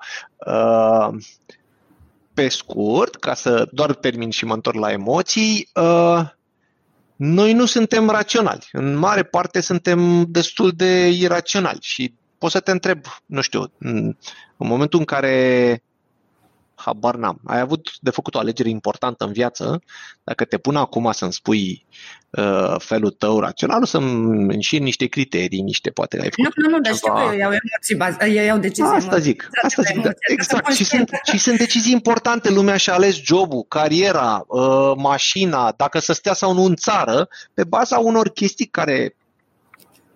Uh, 0.46 1.08
pe 2.34 2.48
scurt, 2.48 3.14
ca 3.14 3.34
să 3.34 3.68
doar 3.72 3.94
termin 3.94 4.30
și 4.30 4.44
mă 4.44 4.54
întorc 4.54 4.76
la 4.76 4.92
emoții, 4.92 5.68
uh, 5.74 6.20
noi 7.16 7.52
nu 7.52 7.64
suntem 7.64 8.10
raționali. 8.10 8.68
În 8.72 8.94
mare 8.94 9.22
parte 9.22 9.60
suntem 9.60 10.24
destul 10.28 10.70
de 10.70 11.08
iraționali 11.08 11.78
și 11.80 12.14
poți 12.38 12.52
să 12.52 12.60
te 12.60 12.70
întreb, 12.70 13.04
nu 13.26 13.40
știu, 13.40 13.72
în 13.78 14.16
momentul 14.56 14.98
în 14.98 15.04
care 15.04 15.82
habar 16.78 17.14
n-am. 17.14 17.40
Ai 17.46 17.60
avut 17.60 17.88
de 18.00 18.10
făcut 18.10 18.34
o 18.34 18.38
alegere 18.38 18.68
importantă 18.68 19.24
în 19.24 19.32
viață, 19.32 19.82
dacă 20.24 20.44
te 20.44 20.58
pun 20.58 20.76
acum 20.76 21.12
să-mi 21.12 21.32
spui 21.32 21.86
uh, 22.30 22.74
felul 22.78 23.10
tău 23.10 23.40
rațional, 23.40 23.82
o 23.82 23.84
să-mi 23.84 24.54
înșiri 24.54 24.82
niște 24.82 25.06
criterii, 25.06 25.60
niște 25.60 25.90
poate 25.90 26.16
ai 26.20 26.30
făcut 26.30 26.56
Nu, 26.56 26.68
nu, 26.68 26.76
nu, 26.76 26.80
dar 26.80 26.94
știu 26.94 27.12
că 27.12 27.20
eu 27.20 27.38
iau 27.38 27.50
emoții, 27.50 27.96
baz- 27.96 28.36
eu 28.36 28.44
iau 28.44 28.58
decizii. 28.58 28.94
Asta 28.94 29.18
zic, 29.18 29.48
asta 29.62 29.82
zic, 29.82 30.02
da, 30.02 30.10
exact. 30.30 30.72
Și 30.72 30.84
sunt, 30.84 31.10
și 31.30 31.38
sunt 31.38 31.58
decizii 31.58 31.92
importante. 31.92 32.50
Lumea 32.50 32.76
și-a 32.76 32.92
ales 32.92 33.22
jobul, 33.22 33.64
cariera, 33.68 34.44
uh, 34.46 34.92
mașina, 34.96 35.74
dacă 35.76 35.98
să 35.98 36.12
stea 36.12 36.32
sau 36.32 36.54
nu 36.54 36.62
în 36.62 36.76
țară, 36.76 37.28
pe 37.54 37.64
baza 37.64 37.98
unor 37.98 38.28
chestii 38.28 38.66
care 38.66 39.14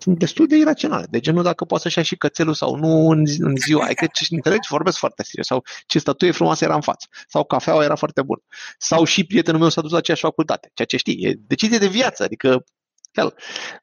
sunt 0.03 0.19
destul 0.19 0.47
de 0.47 0.57
iraționale. 0.57 1.07
De 1.11 1.21
genul 1.21 1.43
dacă 1.43 1.65
poate 1.65 1.83
să-și 1.83 1.99
ia 1.99 2.05
și 2.05 2.17
cățelul 2.17 2.55
sau 2.55 2.75
nu 2.77 3.09
în, 3.09 3.27
zi, 3.27 3.41
în 3.41 3.57
ziua. 3.57 3.85
Adică, 3.85 4.07
ce, 4.13 4.27
înțelegi, 4.31 4.69
vorbesc 4.69 4.99
foarte 4.99 5.23
serios. 5.23 5.47
Sau 5.47 5.63
ce 5.87 5.99
statuie 5.99 6.31
frumoasă 6.31 6.65
era 6.65 6.75
în 6.75 6.81
față. 6.81 7.07
Sau 7.29 7.45
cafeaua 7.45 7.85
era 7.85 7.95
foarte 7.95 8.23
bună. 8.23 8.43
Sau 8.79 9.05
și 9.05 9.25
prietenul 9.25 9.61
meu 9.61 9.69
s-a 9.69 9.81
dus 9.81 9.91
la 9.91 9.97
aceeași 9.97 10.23
facultate. 10.23 10.71
Ceea 10.75 10.89
ce 10.89 10.97
știi, 10.97 11.27
e 11.27 11.35
decizie 11.47 11.79
de 11.79 11.89
viață. 11.89 12.23
Adică 12.23 12.65
el. 13.13 13.35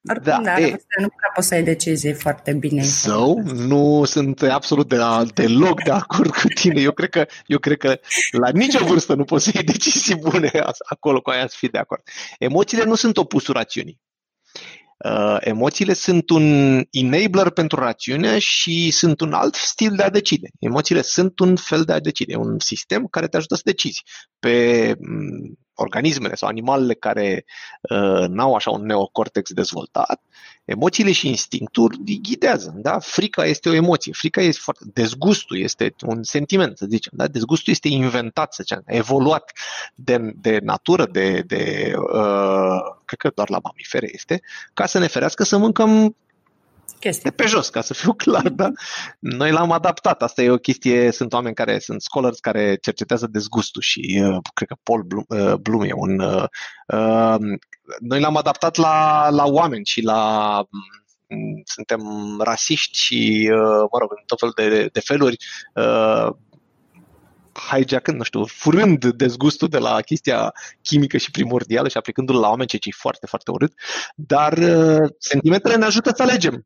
Oricum, 0.10 0.44
da, 0.44 0.60
e, 0.60 0.70
nu 1.00 1.08
prea 1.08 1.32
poți 1.36 1.48
să 1.48 1.54
ai 1.54 1.64
decizii 1.64 2.14
foarte 2.14 2.54
bine. 2.54 2.82
Sau 2.82 3.42
so, 3.46 3.54
nu 3.54 4.04
sunt 4.06 4.42
absolut 4.42 4.88
de, 4.88 4.98
deloc 5.34 5.84
de 5.84 5.92
acord 5.92 6.36
cu 6.36 6.48
tine. 6.48 6.82
Eu 6.82 6.92
cred, 6.92 7.10
că, 7.10 7.26
eu 7.46 7.60
cred 7.60 7.78
că 7.78 8.00
la 8.32 8.50
nicio 8.50 8.86
vârstă 8.86 9.14
nu 9.14 9.24
poți 9.24 9.44
să 9.44 9.52
iei 9.54 9.64
decizii 9.64 10.16
bune 10.16 10.52
acolo 10.90 11.22
cu 11.22 11.30
aia 11.30 11.48
să 11.48 11.56
fii 11.58 11.70
de 11.70 11.78
acord. 11.78 12.02
Emoțiile 12.40 12.84
nu 12.84 12.96
sunt 12.96 13.18
opusul 13.18 13.54
rațiunii. 13.54 14.00
Uh, 15.06 15.38
emoțiile 15.40 15.94
sunt 15.94 16.30
un 16.30 16.80
enabler 16.92 17.50
pentru 17.50 17.80
rațiune 17.80 18.40
și 18.40 18.92
sunt 18.92 19.22
un 19.22 19.34
alt 19.34 19.56
stil 19.56 19.96
de 19.96 20.04
a 20.04 20.10
decide. 20.10 20.50
Emoțiile 20.60 21.02
sunt 21.02 21.40
un 21.40 21.56
fel 21.56 21.84
de 21.84 21.94
a 21.94 22.00
decide, 22.00 22.36
un 22.36 22.60
sistem 22.60 23.08
care 23.08 23.28
te 23.28 23.38
ajută 23.38 23.56
să 23.56 23.62
decizi. 23.66 24.04
Pe 24.40 24.96
mm, 25.00 25.58
organismele 25.80 26.36
sau 26.36 26.50
animalele 26.50 26.94
care 26.94 27.46
uh, 27.82 28.28
n-au 28.28 28.54
așa 28.54 28.72
un 28.72 28.86
neocortex 28.86 29.54
dezvoltat, 29.54 30.22
emoțiile 30.66 31.12
și 31.12 31.28
instinctul 31.28 32.02
îi 32.06 32.20
ghidează. 32.22 32.74
Da? 32.76 33.00
Frica 33.00 33.46
este 33.46 33.70
o 33.70 33.74
emoție, 33.74 34.14
frica 34.14 34.42
este 34.42 34.60
foarte... 34.64 34.84
Dezgustul 34.94 35.58
este 35.60 35.96
un 36.06 36.24
sentiment, 36.24 36.78
să 36.78 36.86
zicem. 36.90 37.12
Da? 37.16 37.28
Dezgustul 37.28 37.74
este 37.74 37.88
inventat, 37.88 38.54
să 38.54 38.64
zicem, 38.64 38.84
evoluat 38.86 39.52
de, 39.96 40.34
de 40.36 40.60
natură, 40.64 41.06
de, 41.06 41.44
de 41.48 41.94
uh, 42.14 42.80
cred 43.06 43.20
că 43.20 43.32
doar 43.36 43.50
la 43.50 43.60
mamifere 43.64 44.10
este, 44.12 44.42
ca 44.74 44.86
să 44.86 45.00
ne 45.00 45.08
ferească 45.08 45.44
să 45.44 45.58
mâncăm 45.58 46.16
chestii. 47.00 47.32
pe 47.32 47.46
jos, 47.46 47.70
ca 47.70 47.82
să 47.82 47.94
fiu 47.94 48.14
clar, 48.24 48.50
da? 48.50 48.72
Noi 49.20 49.52
l-am 49.52 49.72
adaptat. 49.72 50.22
Asta 50.22 50.42
e 50.42 50.50
o 50.50 50.58
chestie, 50.58 51.12
sunt 51.12 51.34
oameni 51.34 51.56
care 51.56 51.80
sunt 51.80 52.02
scholars 52.02 52.40
care 52.40 52.78
cercetează 52.82 53.28
dezgustul 53.28 53.82
și 53.82 54.22
uh, 54.24 54.38
cred 54.54 54.68
că 54.68 54.76
Paul 54.84 55.04
Bloom, 55.04 55.24
uh, 55.28 55.54
Bloom 55.54 55.82
e 55.82 55.94
un... 55.94 56.20
Uh, 56.20 56.44
uh, 56.88 57.36
noi 58.00 58.20
l-am 58.20 58.38
adaptat 58.38 58.76
la, 58.76 59.28
la 59.30 59.46
oameni 59.46 59.86
și 59.86 60.02
la 60.02 60.58
um, 61.28 61.62
suntem 61.66 62.02
rasiști 62.44 62.98
și, 62.98 63.50
uh, 63.52 63.88
mă 63.92 63.98
rog, 64.00 64.12
în 64.12 64.24
tot 64.26 64.40
felul 64.40 64.54
de, 64.56 64.90
de 64.92 65.00
feluri, 65.00 65.38
uh, 65.74 66.30
hijackând, 67.72 68.18
nu 68.18 68.24
știu, 68.24 68.46
furând 68.46 69.06
dezgustul 69.06 69.68
de 69.68 69.78
la 69.78 70.02
chestia 70.02 70.54
chimică 70.82 71.18
și 71.18 71.32
primordială 71.32 71.88
și 71.88 71.98
aplicându-l 71.98 72.40
la 72.40 72.50
oameni, 72.50 72.68
ceea 72.68 72.82
ce 72.82 72.90
e 72.90 73.02
foarte, 73.02 73.26
foarte 73.26 73.52
urât, 73.52 73.74
dar 74.16 74.58
uh, 74.58 75.10
sentimentele 75.18 75.76
ne 75.76 75.86
ajută 75.86 76.12
să 76.16 76.22
alegem. 76.22 76.66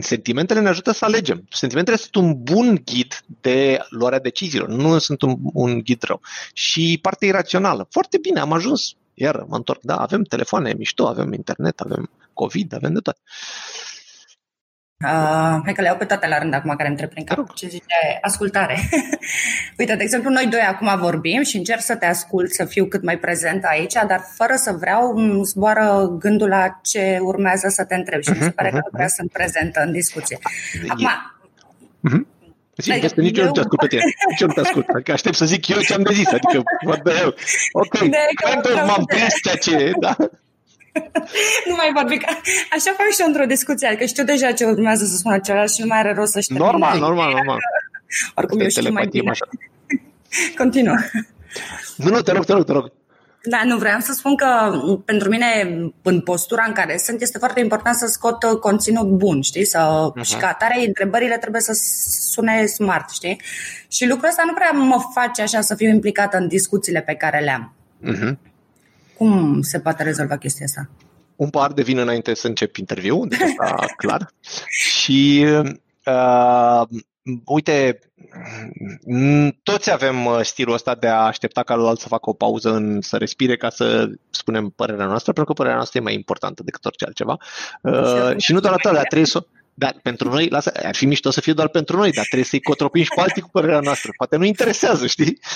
Sentimentele 0.00 0.60
ne 0.60 0.68
ajută 0.68 0.92
să 0.92 1.04
alegem. 1.04 1.46
Sentimentele 1.50 1.96
sunt 1.96 2.14
un 2.14 2.42
bun 2.42 2.82
ghid 2.84 3.24
de 3.40 3.78
luarea 3.88 4.20
deciziilor, 4.20 4.68
nu 4.68 4.98
sunt 4.98 5.22
un, 5.22 5.36
un 5.52 5.78
ghid 5.78 6.02
rău. 6.02 6.20
Și 6.52 6.98
partea 7.02 7.28
irațională. 7.28 7.86
Foarte 7.90 8.18
bine, 8.18 8.40
am 8.40 8.52
ajuns, 8.52 8.94
iar 9.14 9.44
mă 9.48 9.56
întorc, 9.56 9.80
da, 9.82 9.96
avem 9.96 10.22
telefoane 10.22 10.74
mișto, 10.74 11.06
avem 11.06 11.32
internet, 11.32 11.80
avem 11.80 12.10
COVID, 12.32 12.74
avem 12.74 12.92
de 12.92 13.00
toate. 13.00 13.20
Uh, 15.02 15.60
hai 15.64 15.72
că 15.74 15.80
le 15.80 15.86
iau 15.86 15.96
pe 15.96 16.04
toate 16.04 16.26
la 16.26 16.38
rând 16.38 16.54
acum 16.54 16.74
care 16.76 16.88
îmi 16.88 16.96
trec 16.96 17.10
prin 17.10 17.24
cap. 17.24 17.54
Ce 17.54 17.68
zice 17.68 18.18
ascultare. 18.20 18.76
Uite, 19.78 19.94
de 19.94 20.02
exemplu, 20.02 20.30
noi 20.30 20.46
doi 20.46 20.60
acum 20.60 20.98
vorbim 20.98 21.42
și 21.42 21.56
încerc 21.56 21.80
să 21.80 21.96
te 21.96 22.06
ascult, 22.06 22.52
să 22.52 22.64
fiu 22.64 22.84
cât 22.84 23.02
mai 23.02 23.18
prezent 23.18 23.64
aici, 23.64 23.92
dar 23.92 24.20
fără 24.34 24.54
să 24.56 24.72
vreau, 24.80 25.16
îmi 25.16 25.44
zboară 25.44 26.16
gândul 26.18 26.48
la 26.48 26.78
ce 26.82 27.18
urmează 27.20 27.68
să 27.68 27.84
te 27.84 27.94
întreb 27.94 28.22
și 28.22 28.30
uh-huh, 28.30 28.38
mi 28.38 28.42
se 28.42 28.50
pare 28.50 28.68
uh-huh, 28.68 28.72
că 28.72 28.80
nu 28.84 28.90
prea 28.92 29.06
uh-huh. 29.06 29.16
sunt 29.16 29.32
prezentă 29.32 29.82
în 29.84 29.92
discuție. 29.92 30.38
Acum, 30.88 31.08
uh-huh. 32.08 32.30
Zic, 32.76 32.92
adică 32.92 33.06
este 33.06 33.20
nici 33.20 33.38
eu 33.38 33.44
nu 33.44 33.50
te 33.50 33.60
ascult 33.60 33.80
pe 33.80 33.86
tine. 33.86 34.02
Nici 34.28 34.40
eu 34.40 34.46
nu 34.46 34.52
te 34.52 34.60
ascult. 34.60 34.88
Adică 34.88 35.12
aștept 35.12 35.36
să 35.36 35.44
zic 35.44 35.68
eu 35.68 35.80
ce 35.80 35.94
am 35.94 36.02
de 36.02 36.12
zis. 36.12 36.26
Adică, 36.26 36.62
what 36.86 37.02
the 37.02 37.14
hell? 37.14 37.34
Ok, 37.72 37.98
kind 37.98 38.64
of 38.64 38.74
m-am 38.86 39.04
prins 39.04 39.34
ceea 39.42 39.56
ce 39.56 39.74
e, 39.84 39.92
da? 40.00 40.16
nu 41.68 41.74
mai 41.76 41.90
vorbi. 41.94 42.16
Așa 42.72 42.90
fac 42.96 43.06
și 43.12 43.20
eu 43.20 43.26
într-o 43.26 43.44
discuție, 43.44 43.86
adică 43.86 44.04
știu 44.04 44.24
deja 44.24 44.52
ce 44.52 44.64
urmează 44.64 45.04
să 45.04 45.16
spună 45.16 45.38
celălalt 45.38 45.72
și 45.72 45.80
nu 45.80 45.86
mai 45.86 45.98
are 45.98 46.14
rost 46.14 46.32
să 46.32 46.40
știu. 46.40 46.56
Normal, 46.56 46.98
normal, 46.98 47.32
normal. 47.32 47.58
Oricum 48.36 48.60
eu 48.60 48.68
știu 48.68 48.92
mai 48.92 49.06
bine. 49.06 49.30
Așa. 49.30 49.48
Continuă. 50.60 50.96
Nu, 51.96 52.10
nu, 52.10 52.20
te 52.20 52.32
rog, 52.32 52.44
te 52.44 52.52
rog, 52.52 52.64
te 52.64 52.72
rog. 52.72 52.92
Da, 53.44 53.60
nu 53.64 53.78
vreau 53.78 54.00
să 54.00 54.12
spun 54.12 54.36
că 54.36 54.46
pentru 55.04 55.28
mine, 55.28 55.46
în 56.02 56.20
postura 56.20 56.64
în 56.66 56.72
care 56.72 56.96
sunt, 56.96 57.20
este 57.20 57.38
foarte 57.38 57.60
important 57.60 57.96
să 57.96 58.06
scot 58.06 58.44
conținut 58.60 59.06
bun, 59.06 59.40
știi? 59.40 59.64
Să, 59.64 60.10
uh-huh. 60.10 60.22
Și 60.22 60.36
ca 60.36 60.48
atare, 60.48 60.84
întrebările 60.86 61.38
trebuie 61.38 61.60
să 61.60 61.72
sune 62.30 62.66
smart, 62.66 63.10
știi? 63.10 63.40
Și 63.88 64.06
lucrul 64.06 64.28
ăsta 64.28 64.42
nu 64.46 64.52
prea 64.52 64.70
mă 64.70 64.96
face 65.14 65.42
așa 65.42 65.60
să 65.60 65.74
fiu 65.74 65.88
implicată 65.88 66.36
în 66.36 66.48
discuțiile 66.48 67.00
pe 67.00 67.14
care 67.14 67.40
le 67.40 67.50
am. 67.50 67.74
Uh-huh. 68.04 68.51
Cum 69.22 69.62
se 69.62 69.80
poate 69.80 70.02
rezolva 70.02 70.36
chestia 70.36 70.64
asta? 70.64 70.90
un 71.36 71.50
par 71.50 71.72
de 71.72 71.82
vin 71.82 71.98
înainte 71.98 72.34
să 72.34 72.46
încep 72.46 72.76
interviu, 72.76 73.26
deci 73.26 73.40
asta 73.40 73.86
clar. 73.96 74.30
Și 74.68 75.46
uh, 76.04 76.82
uite, 77.44 77.98
toți 79.62 79.92
avem 79.92 80.24
uh, 80.24 80.40
stilul 80.42 80.74
ăsta 80.74 80.94
de 80.94 81.08
a 81.08 81.16
aștepta 81.16 81.62
ca 81.62 81.72
celălalt 81.72 82.00
să 82.00 82.08
facă 82.08 82.30
o 82.30 82.32
pauză, 82.32 82.70
în, 82.70 83.00
să 83.00 83.16
respire 83.16 83.56
ca 83.56 83.70
să 83.70 84.08
spunem 84.30 84.68
părerea 84.68 85.06
noastră, 85.06 85.32
pentru 85.32 85.44
că 85.44 85.52
părerea 85.52 85.76
noastră 85.76 85.98
e 85.98 86.02
mai 86.02 86.14
importantă 86.14 86.62
decât 86.62 86.84
orice 86.84 87.04
altceva. 87.04 87.36
Uh, 87.82 88.36
și 88.36 88.52
nu 88.52 88.60
doar 88.60 88.72
atât, 88.72 88.92
dar 88.92 89.06
trebuie 89.06 89.26
să 89.26 89.46
dar 89.74 89.96
pentru 90.02 90.28
noi, 90.28 90.48
lasă, 90.48 90.72
ar 90.82 90.94
fi 90.94 91.06
mișto 91.06 91.30
să 91.30 91.40
fie 91.40 91.52
doar 91.52 91.68
pentru 91.68 91.96
noi, 91.96 92.12
dar 92.12 92.24
trebuie 92.24 92.48
să-i 92.48 92.60
cotropim 92.60 93.02
și 93.02 93.12
pe 93.14 93.20
alții 93.20 93.42
cu 93.42 93.48
părerea 93.48 93.80
noastră. 93.80 94.10
Poate 94.16 94.36
nu 94.36 94.44
interesează, 94.44 95.06
știi? 95.06 95.38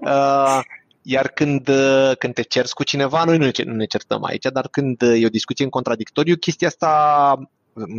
Uh, 0.00 0.60
iar 1.08 1.28
când, 1.28 1.68
uh, 1.68 2.12
când 2.18 2.34
te 2.34 2.42
cerți 2.42 2.74
cu 2.74 2.82
cineva, 2.82 3.24
noi 3.24 3.38
nu 3.38 3.44
ne, 3.44 3.50
nu 3.64 3.74
ne 3.74 3.84
certăm 3.84 4.24
aici, 4.24 4.46
dar 4.52 4.68
când 4.68 5.02
uh, 5.02 5.22
e 5.22 5.26
o 5.26 5.28
discuție 5.38 5.64
în 5.64 5.70
contradictoriu, 5.70 6.36
chestia 6.36 6.68
asta 6.68 7.50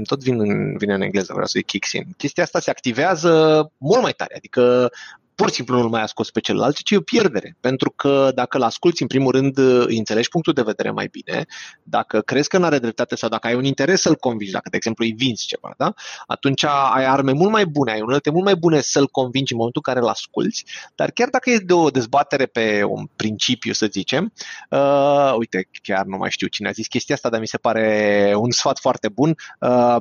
tot 0.07 0.23
vin 0.23 0.39
în, 0.39 0.77
vine 0.77 0.93
în 0.93 1.01
engleză, 1.01 1.31
vreau 1.31 1.47
să-i 1.47 1.63
kicks 1.63 1.91
in. 1.91 2.03
Chestia 2.17 2.43
asta 2.43 2.59
se 2.59 2.69
activează 2.69 3.31
mult 3.77 4.01
mai 4.01 4.11
tare, 4.11 4.35
adică 4.35 4.91
pur 5.37 5.49
și 5.49 5.55
simplu 5.55 5.81
nu 5.81 5.89
mai 5.89 6.01
asculți 6.01 6.31
pe 6.31 6.39
celălalt, 6.39 6.75
ci 6.75 6.91
e 6.91 6.97
o 6.97 7.01
pierdere. 7.01 7.57
Pentru 7.59 7.89
că 7.91 8.31
dacă 8.35 8.57
îl 8.57 8.63
asculți, 8.63 9.01
în 9.01 9.07
primul 9.07 9.31
rând, 9.31 9.57
îi 9.57 9.97
înțelegi 9.97 10.29
punctul 10.29 10.53
de 10.53 10.61
vedere 10.61 10.91
mai 10.91 11.07
bine, 11.11 11.45
dacă 11.83 12.21
crezi 12.21 12.49
că 12.49 12.57
nu 12.57 12.65
are 12.65 12.79
dreptate 12.79 13.15
sau 13.15 13.29
dacă 13.29 13.47
ai 13.47 13.55
un 13.55 13.63
interes 13.63 14.01
să-l 14.01 14.15
convingi, 14.15 14.53
dacă, 14.53 14.69
de 14.69 14.75
exemplu, 14.77 15.05
îi 15.05 15.11
vinzi 15.11 15.45
ceva, 15.45 15.73
da? 15.77 15.93
atunci 16.27 16.63
ai 16.63 17.05
arme 17.05 17.31
mult 17.31 17.51
mai 17.51 17.65
bune, 17.65 17.91
ai 17.91 18.01
unelte 18.01 18.29
mult 18.29 18.43
mai 18.43 18.55
bune 18.55 18.81
să-l 18.81 19.07
convingi 19.07 19.51
în 19.51 19.57
momentul 19.57 19.81
în 19.85 19.93
care 19.93 20.05
îl 20.05 20.11
asculți, 20.11 20.65
dar 20.95 21.11
chiar 21.11 21.29
dacă 21.29 21.49
e 21.49 21.57
de 21.57 21.73
o 21.73 21.89
dezbatere 21.89 22.45
pe 22.45 22.83
un 22.83 23.07
principiu, 23.15 23.73
să 23.73 23.85
zicem, 23.85 24.33
uh, 24.69 25.33
uite, 25.37 25.69
chiar 25.83 26.05
nu 26.05 26.17
mai 26.17 26.31
știu 26.31 26.47
cine 26.47 26.67
a 26.67 26.71
zis 26.71 26.87
chestia 26.87 27.15
asta, 27.15 27.29
dar 27.29 27.39
mi 27.39 27.47
se 27.47 27.57
pare 27.57 28.33
un 28.37 28.51
sfat 28.51 28.79
foarte 28.79 29.09
bun, 29.09 29.35
uh, 29.59 29.97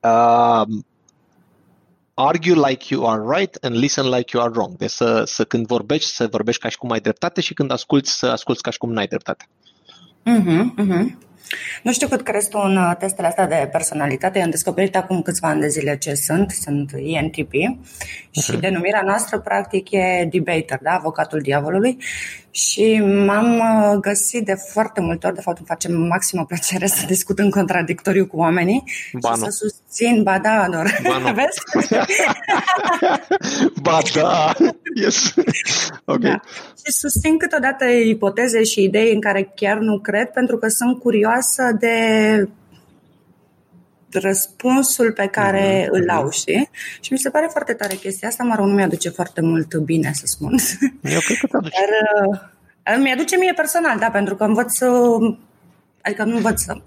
uh, 0.00 0.62
argue 2.18 2.54
like 2.54 2.94
you 2.94 3.06
are 3.06 3.22
right 3.38 3.58
and 3.64 3.76
listen 3.76 4.08
like 4.08 4.30
you 4.32 4.42
are 4.42 4.52
wrong. 4.54 4.76
Deci 4.76 4.90
să, 4.90 5.22
să 5.26 5.44
când 5.44 5.66
vorbești, 5.66 6.10
să 6.10 6.26
vorbești 6.26 6.60
ca 6.60 6.68
și 6.68 6.76
cum 6.76 6.90
ai 6.90 7.00
dreptate 7.00 7.40
și 7.40 7.54
când 7.54 7.70
asculți, 7.70 8.18
să 8.18 8.26
asculți 8.26 8.62
ca 8.62 8.70
și 8.70 8.78
cum 8.78 8.92
n-ai 8.92 9.06
dreptate. 9.06 9.48
Uh-huh, 10.26 10.64
uh-huh. 10.84 11.26
Nu 11.82 11.92
știu 11.92 12.08
cât 12.08 12.22
crezi 12.22 12.48
tu 12.48 12.58
în 12.64 12.76
uh, 12.76 12.92
testele 12.98 13.26
astea 13.26 13.46
de 13.46 13.68
personalitate. 13.72 14.40
am 14.40 14.50
descoperit 14.50 14.96
acum 14.96 15.22
câțiva 15.22 15.48
ani 15.48 15.60
de 15.60 15.68
zile 15.68 15.98
ce 15.98 16.14
sunt. 16.14 16.50
Sunt 16.50 16.92
ENTP 16.94 17.52
și 18.30 18.56
uh-huh. 18.56 18.60
denumirea 18.60 19.02
noastră 19.02 19.38
practic 19.38 19.90
e 19.90 20.28
debater, 20.30 20.78
da? 20.82 20.90
avocatul 20.90 21.40
diavolului. 21.40 21.98
Și 22.58 23.00
m-am 23.26 23.58
uh, 23.58 23.98
găsit 24.00 24.44
de 24.44 24.54
foarte 24.54 25.00
multe 25.00 25.26
ori, 25.26 25.34
de 25.34 25.40
fapt 25.40 25.58
îmi 25.58 25.66
face 25.66 25.88
maximă 25.88 26.44
plăcere 26.44 26.86
să 26.86 27.06
discut 27.06 27.38
în 27.38 27.50
contradictoriu 27.50 28.26
cu 28.26 28.36
oamenii 28.36 28.82
ba 29.20 29.32
și 29.32 29.38
nu. 29.38 29.44
să 29.44 29.50
susțin, 29.50 30.22
ba 30.22 30.38
da, 30.38 30.62
Ador. 30.62 30.98
Ba 31.02 31.18
nu. 31.18 31.34
Vezi? 31.38 31.60
ba 33.82 33.98
da, 34.14 34.52
yes. 34.94 35.34
Ok. 36.04 36.18
Da. 36.18 36.40
Și 36.84 36.92
susțin 36.92 37.38
câteodată 37.38 37.84
ipoteze 37.84 38.62
și 38.64 38.82
idei 38.82 39.12
în 39.12 39.20
care 39.20 39.52
chiar 39.54 39.78
nu 39.78 39.98
cred, 39.98 40.28
pentru 40.28 40.56
că 40.56 40.68
sunt 40.68 40.98
curioasă 40.98 41.76
de 41.78 41.96
răspunsul 44.12 45.12
pe 45.12 45.26
care 45.26 45.84
mm-hmm. 45.84 45.90
îl 45.90 46.10
au, 46.10 46.30
știi? 46.30 46.70
Și 47.00 47.12
mi 47.12 47.18
se 47.18 47.30
pare 47.30 47.48
foarte 47.50 47.72
tare 47.72 47.94
chestia 47.94 48.28
asta, 48.28 48.44
mă 48.44 48.54
rog, 48.54 48.66
nu 48.66 48.74
mi-aduce 48.74 49.08
foarte 49.08 49.40
mult 49.40 49.76
bine, 49.76 50.10
să 50.14 50.22
spun. 50.26 50.54
Eu 51.14 51.20
cred 51.20 51.38
că 51.38 51.46
te-aduce. 51.46 51.76
Dar 52.82 52.96
uh, 52.96 53.02
mi-aduce 53.02 53.36
mie 53.36 53.52
personal, 53.52 53.98
da, 53.98 54.10
pentru 54.10 54.36
că 54.36 54.44
învăț 54.44 54.72
să... 54.72 54.88
Adică 56.02 56.24
nu 56.24 56.36
învăț 56.36 56.60
să... 56.60 56.80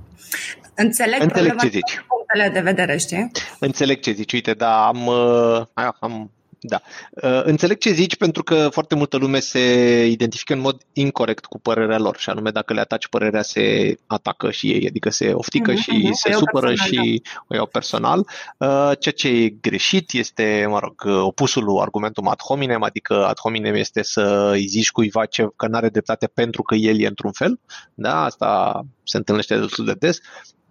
Înțeleg, 0.76 1.22
Înțeleg 1.22 1.60
ce 1.60 1.68
zici. 1.68 2.04
punctele 2.08 2.50
de 2.54 2.60
vedere, 2.60 2.98
știi? 2.98 3.32
Înțeleg 3.60 4.00
ce 4.00 4.12
zici. 4.12 4.34
Uite, 4.34 4.54
da, 4.54 4.86
am, 4.86 5.06
uh, 5.06 5.92
am 6.00 6.32
da. 6.64 6.82
Uh, 7.12 7.44
înțeleg 7.44 7.78
ce 7.78 7.92
zici 7.92 8.16
pentru 8.16 8.44
că 8.44 8.70
foarte 8.72 8.96
multă 8.96 9.18
lume 9.18 9.40
se 9.40 10.06
identifică 10.06 10.54
în 10.54 10.60
mod 10.60 10.82
incorrect 10.94 11.46
cu 11.46 11.60
părerea 11.60 12.00
lor 12.00 12.18
și 12.18 12.30
anume 12.30 12.50
dacă 12.50 12.74
le 12.74 12.80
ataci 12.80 13.08
părerea 13.08 13.42
se 13.42 13.96
atacă 14.08 14.52
și 14.52 14.72
ei, 14.72 14.88
adică 14.88 15.10
se 15.10 15.34
oftică 15.34 15.72
mm-hmm, 15.72 15.76
și 15.76 16.10
se 16.14 16.32
supără 16.32 16.68
personal, 16.68 17.04
și 17.04 17.22
da. 17.24 17.44
o 17.48 17.56
iau 17.56 17.66
personal. 17.66 18.28
Uh, 18.58 18.92
ceea 19.00 19.14
ce 19.16 19.28
e 19.28 19.50
greșit 19.50 20.12
este, 20.12 20.66
mă 20.70 20.80
rog, 20.80 21.26
opusul 21.26 21.80
argumentul 21.80 22.28
ad 22.28 22.42
hominem, 22.42 22.84
adică 22.84 23.26
ad 23.26 23.40
hominem 23.40 23.74
este 23.74 24.04
să 24.04 24.50
îi 24.54 24.68
zici 24.68 24.92
cuiva 24.92 25.26
ce, 25.26 25.48
că 25.56 25.68
nu 25.68 25.78
are 25.78 25.90
dreptate 25.90 26.28
pentru 26.28 26.62
că 26.62 26.76
el 26.76 27.00
e 27.00 27.08
într-un 27.08 27.32
fel. 27.32 27.60
Da, 27.94 28.24
asta 28.24 28.82
se 29.04 29.18
întâlnește 29.18 29.58
destul 29.58 29.86
de 29.86 29.94
des. 29.94 30.20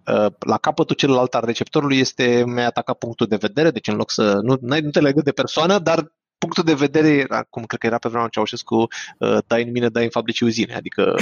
Uh, 0.07 0.31
la 0.39 0.57
capătul 0.57 0.95
celălalt 0.95 1.33
al 1.33 1.45
receptorului 1.45 1.97
este 1.97 2.43
mi-a 2.45 2.65
atacat 2.65 2.97
punctul 2.97 3.27
de 3.27 3.35
vedere, 3.35 3.71
deci 3.71 3.87
în 3.87 3.95
loc 3.95 4.11
să 4.11 4.39
nu, 4.41 4.57
nu 4.61 4.89
te 4.89 4.99
legă 4.99 5.21
de 5.21 5.31
persoană, 5.31 5.79
dar 5.79 6.11
punctul 6.37 6.63
de 6.63 6.73
vedere 6.73 7.07
era, 7.07 7.43
cum 7.49 7.63
cred 7.63 7.79
că 7.79 7.85
era 7.85 7.97
pe 7.97 8.09
vremea 8.09 8.27
Ceaușescu, 8.27 8.87
uh, 9.17 9.37
dai 9.47 9.63
în 9.63 9.71
mine, 9.71 9.89
dai 9.89 10.03
în 10.03 10.09
fabrici 10.09 10.41
uzine, 10.41 10.75
adică 10.75 11.15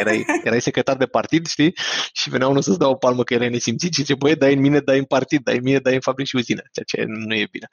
erai, 0.00 0.24
erai 0.44 0.60
secretar 0.60 0.96
de 0.96 1.06
partid, 1.06 1.46
știi, 1.46 1.74
și 2.12 2.30
venea 2.30 2.48
unul 2.48 2.62
să-ți 2.62 2.78
dea 2.78 2.88
o 2.88 2.94
palmă 2.94 3.22
că 3.22 3.34
erai 3.34 3.48
nesimțit 3.48 3.94
și 3.94 4.00
zice, 4.00 4.14
băie, 4.14 4.34
dai 4.34 4.54
în 4.54 4.60
mine, 4.60 4.78
dai 4.78 4.98
în 4.98 5.04
partid, 5.04 5.42
dai 5.42 5.56
în 5.56 5.62
mine, 5.62 5.78
dai 5.78 5.94
în 5.94 6.00
fabrici 6.00 6.32
uzine, 6.32 6.62
ceea 6.72 7.04
ce 7.04 7.04
nu 7.08 7.34
e 7.34 7.48
bine. 7.50 7.68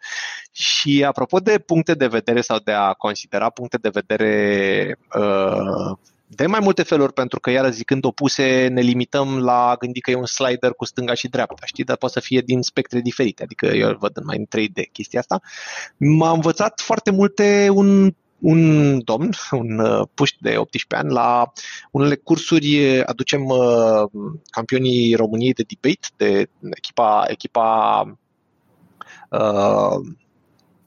Și 0.52 1.04
apropo 1.04 1.40
de 1.40 1.60
puncte 1.60 1.94
de 1.94 2.08
vedere 2.08 2.42
sau 2.42 2.58
de 2.64 2.72
a 2.72 2.94
considera 2.94 3.50
puncte 3.50 3.78
de 3.78 3.90
vedere 3.90 5.00
uh, 5.16 5.98
de 6.32 6.46
mai 6.46 6.60
multe 6.64 6.84
feluri, 6.84 7.14
pentru 7.14 7.40
că, 7.40 7.50
iară 7.50 7.70
zicând 7.70 8.06
opuse, 8.06 8.68
ne 8.68 8.82
limităm 8.82 9.40
la 9.40 9.70
a 9.70 9.76
gândi 9.76 10.00
că 10.00 10.12
e 10.12 10.16
un 10.16 10.26
slider 10.26 10.72
cu 10.72 10.86
stânga 10.86 11.14
și 11.14 11.28
dreapta, 11.28 11.66
știi? 11.66 11.84
Dar 11.84 11.98
poate 11.98 12.20
să 12.20 12.26
fie 12.26 12.42
din 12.42 12.62
spectre 12.62 13.00
diferite, 13.00 13.44
adică 13.44 13.66
eu 13.66 13.88
îl 13.88 13.98
văd 14.00 14.12
în 14.14 14.24
mai 14.26 14.38
în 14.38 14.46
3D 14.46 14.92
chestia 14.92 15.20
asta. 15.20 15.42
M-a 15.98 16.32
învățat 16.32 16.80
foarte 16.80 17.12
multe 17.12 17.70
un 17.72 18.14
un 18.40 19.04
domn, 19.04 19.30
un 19.52 19.80
uh, 19.80 20.08
puști 20.14 20.38
de 20.42 20.58
18 20.58 20.96
ani, 20.96 21.14
la 21.14 21.52
unele 21.92 22.16
cursuri 22.16 23.02
aducem 23.04 23.46
uh, 23.46 24.04
campionii 24.50 25.16
României 25.16 25.54
de 25.54 25.64
debate, 25.68 26.08
de 26.18 26.50
echipa, 26.70 27.26
echipa 27.28 28.02
uh, 29.30 30.14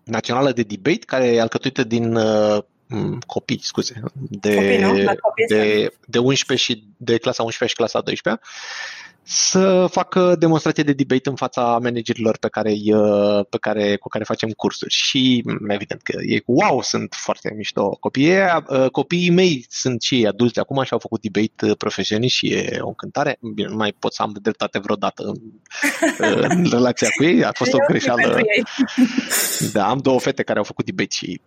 națională 0.05 0.53
de 0.53 0.63
debate, 0.63 1.05
care 1.07 1.27
e 1.27 1.41
alcătuită 1.41 1.85
din 1.85 2.15
uh, 2.15 2.59
Mm, 2.59 2.72
copii, 3.27 3.61
scuze, 3.63 4.03
de, 4.15 4.55
copii, 4.55 4.79
nu? 4.79 5.15
Copii 5.21 5.47
de, 5.49 5.93
de 6.07 6.19
11 6.19 6.73
și 6.73 6.85
de 6.97 7.19
clasa 7.19 7.43
11 7.43 7.67
și 7.67 7.75
clasa 7.75 8.01
12 8.01 8.47
să 9.25 9.87
facă 9.91 10.37
demonstrație 10.39 10.83
de 10.83 10.93
debate 10.93 11.29
în 11.29 11.35
fața 11.35 11.79
managerilor 11.83 12.39
pe 12.39 12.49
care, 12.49 12.71
uh, 12.71 13.45
pe 13.51 13.57
care, 13.61 13.97
cu 13.97 14.09
care 14.09 14.25
facem 14.25 14.49
cursuri. 14.51 14.93
Și 14.93 15.43
mm, 15.45 15.71
evident 15.71 16.03
că 16.03 16.19
ei 16.27 16.43
wow, 16.47 16.83
sunt 16.83 17.15
foarte 17.15 17.53
mișto 17.57 17.89
copiii. 18.01 18.37
Uh, 18.69 18.91
copiii 18.91 19.31
mei 19.31 19.67
sunt 19.69 20.03
și 20.03 20.15
ei 20.15 20.27
adulți 20.27 20.59
acum 20.59 20.83
și 20.83 20.93
au 20.93 20.99
făcut 20.99 21.21
debate 21.21 21.67
uh, 21.67 21.77
profesioniști 21.77 22.39
și 22.39 22.55
e 22.55 22.79
o 22.81 22.87
încântare. 22.87 23.39
Bine, 23.55 23.69
nu 23.69 23.77
mai 23.77 23.95
pot 23.99 24.15
să 24.15 24.23
am 24.23 24.37
dreptate 24.43 24.79
vreodată 24.79 25.23
în, 25.23 25.37
în 26.49 26.67
relația 26.71 27.09
cu 27.17 27.25
ei. 27.25 27.45
A 27.45 27.51
fost 27.55 27.73
o 27.73 27.79
greșeală. 27.89 28.39
Da, 29.73 29.89
am 29.89 29.99
două 29.99 30.21
fete 30.21 30.43
care 30.43 30.59
au 30.59 30.65
făcut 30.65 30.85
debate 30.85 31.15
și 31.15 31.41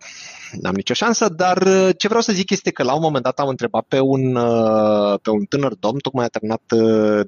n-am 0.60 0.74
nicio 0.74 0.94
șansă, 0.94 1.28
dar 1.28 1.58
ce 1.96 2.06
vreau 2.08 2.22
să 2.22 2.32
zic 2.32 2.50
este 2.50 2.70
că 2.70 2.82
la 2.82 2.94
un 2.94 3.00
moment 3.00 3.24
dat 3.24 3.38
am 3.38 3.48
întrebat 3.48 3.84
pe 3.88 4.00
un, 4.00 4.32
pe 5.22 5.30
un 5.30 5.44
tânăr 5.44 5.74
domn, 5.74 5.98
tocmai 5.98 6.24
a 6.24 6.28
terminat 6.28 6.62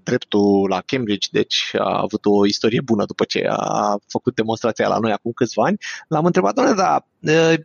dreptul 0.03 0.38
studentul 0.39 0.69
la 0.69 0.83
Cambridge, 0.87 1.29
deci 1.33 1.71
a 1.79 2.01
avut 2.03 2.25
o 2.25 2.47
istorie 2.47 2.81
bună 2.81 3.05
după 3.05 3.25
ce 3.25 3.47
a 3.51 3.97
făcut 4.07 4.35
demonstrația 4.35 4.89
la 4.89 4.99
noi 4.99 5.13
acum 5.13 5.33
câțiva 5.35 5.65
ani. 5.65 5.79
L-am 6.09 6.25
întrebat, 6.25 6.55
doamne, 6.55 6.75
dar 6.75 7.05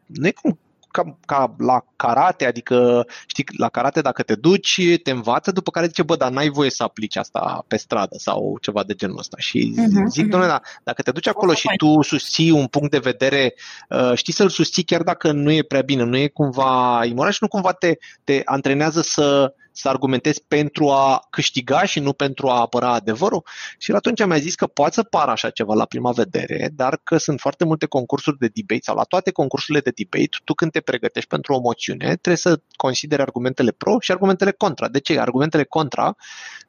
nu 0.06 0.28
e 0.28 0.32
cum 0.32 0.58
ca, 0.92 1.18
ca 1.26 1.56
la 1.58 1.86
karate, 1.96 2.46
adică, 2.46 3.06
știi, 3.26 3.46
la 3.58 3.70
karate 3.70 4.02
dacă 4.02 4.24
te 4.24 4.36
duci, 4.36 4.82
te 5.04 5.12
învață, 5.12 5.52
după 5.52 5.72
care 5.72 5.86
zice, 5.86 6.04
bă, 6.04 6.16
dar 6.16 6.32
n-ai 6.32 6.50
voie 6.50 6.70
să 6.70 6.84
aplici 6.84 7.16
asta 7.16 7.66
pe 7.68 7.78
stradă 7.78 8.16
sau 8.18 8.58
ceva 8.62 8.84
de 8.84 8.94
genul 8.94 9.18
ăsta. 9.18 9.38
Și 9.40 9.74
uh-huh, 9.74 10.08
zic, 10.10 10.26
uh-huh. 10.26 10.30
doamne, 10.30 10.48
da, 10.48 10.62
dacă 10.84 11.02
te 11.02 11.12
duci 11.12 11.28
acolo 11.28 11.54
și 11.54 11.68
tu 11.78 12.02
susții 12.02 12.52
un 12.52 12.68
punct 12.68 12.92
de 12.92 12.98
vedere, 12.98 13.54
uh, 13.90 14.12
știi 14.16 14.34
să-l 14.34 14.50
susții 14.50 14.84
chiar 14.84 15.02
dacă 15.02 15.32
nu 15.32 15.52
e 15.52 15.64
prea 15.64 15.82
bine, 15.82 16.04
nu 16.04 16.18
e 16.18 16.28
cumva 16.28 17.06
imoral 17.06 17.32
și 17.32 17.40
nu 17.42 17.48
cumva 17.48 17.72
te, 17.72 17.98
te 18.24 18.42
antrenează 18.46 19.02
să 19.02 19.54
să 19.74 19.90
argumentezi 19.90 20.44
pentru 20.48 20.90
a 20.90 21.28
câștiga 21.30 21.84
și 21.84 22.00
nu 22.00 22.14
pentru 22.14 22.50
a 22.50 22.60
apăra 22.60 22.94
adevărul? 22.94 23.46
Și 23.78 23.92
atunci 23.92 24.26
mi-a 24.26 24.38
zis 24.38 24.56
că 24.56 24.68
poate 24.68 24.94
să 24.94 25.04
pară 25.04 25.32
așa 25.32 25.50
ceva 25.50 25.74
la 25.74 25.86
prima 25.86 26.12
vedere, 26.12 26.70
dar 26.76 27.00
că 27.04 27.18
sunt 27.18 27.40
foarte 27.40 27.66
multe 27.66 27.86
concursuri 27.86 28.38
de 28.38 28.50
debate 28.54 28.82
sau 28.84 28.96
la 28.96 29.04
toate 29.04 29.32
concursurile 29.32 29.80
de 29.80 29.92
debate, 29.96 30.38
tu 30.44 30.54
când 30.54 30.72
te 30.72 30.82
pregătești 30.82 31.30
pentru 31.30 31.54
o 31.54 31.60
moțiune, 31.60 32.06
trebuie 32.06 32.36
să 32.36 32.62
consideri 32.76 33.22
argumentele 33.22 33.72
pro 33.72 34.00
și 34.00 34.12
argumentele 34.12 34.52
contra. 34.52 34.88
De 34.88 35.00
ce? 35.00 35.20
Argumentele 35.20 35.64
contra 35.64 36.16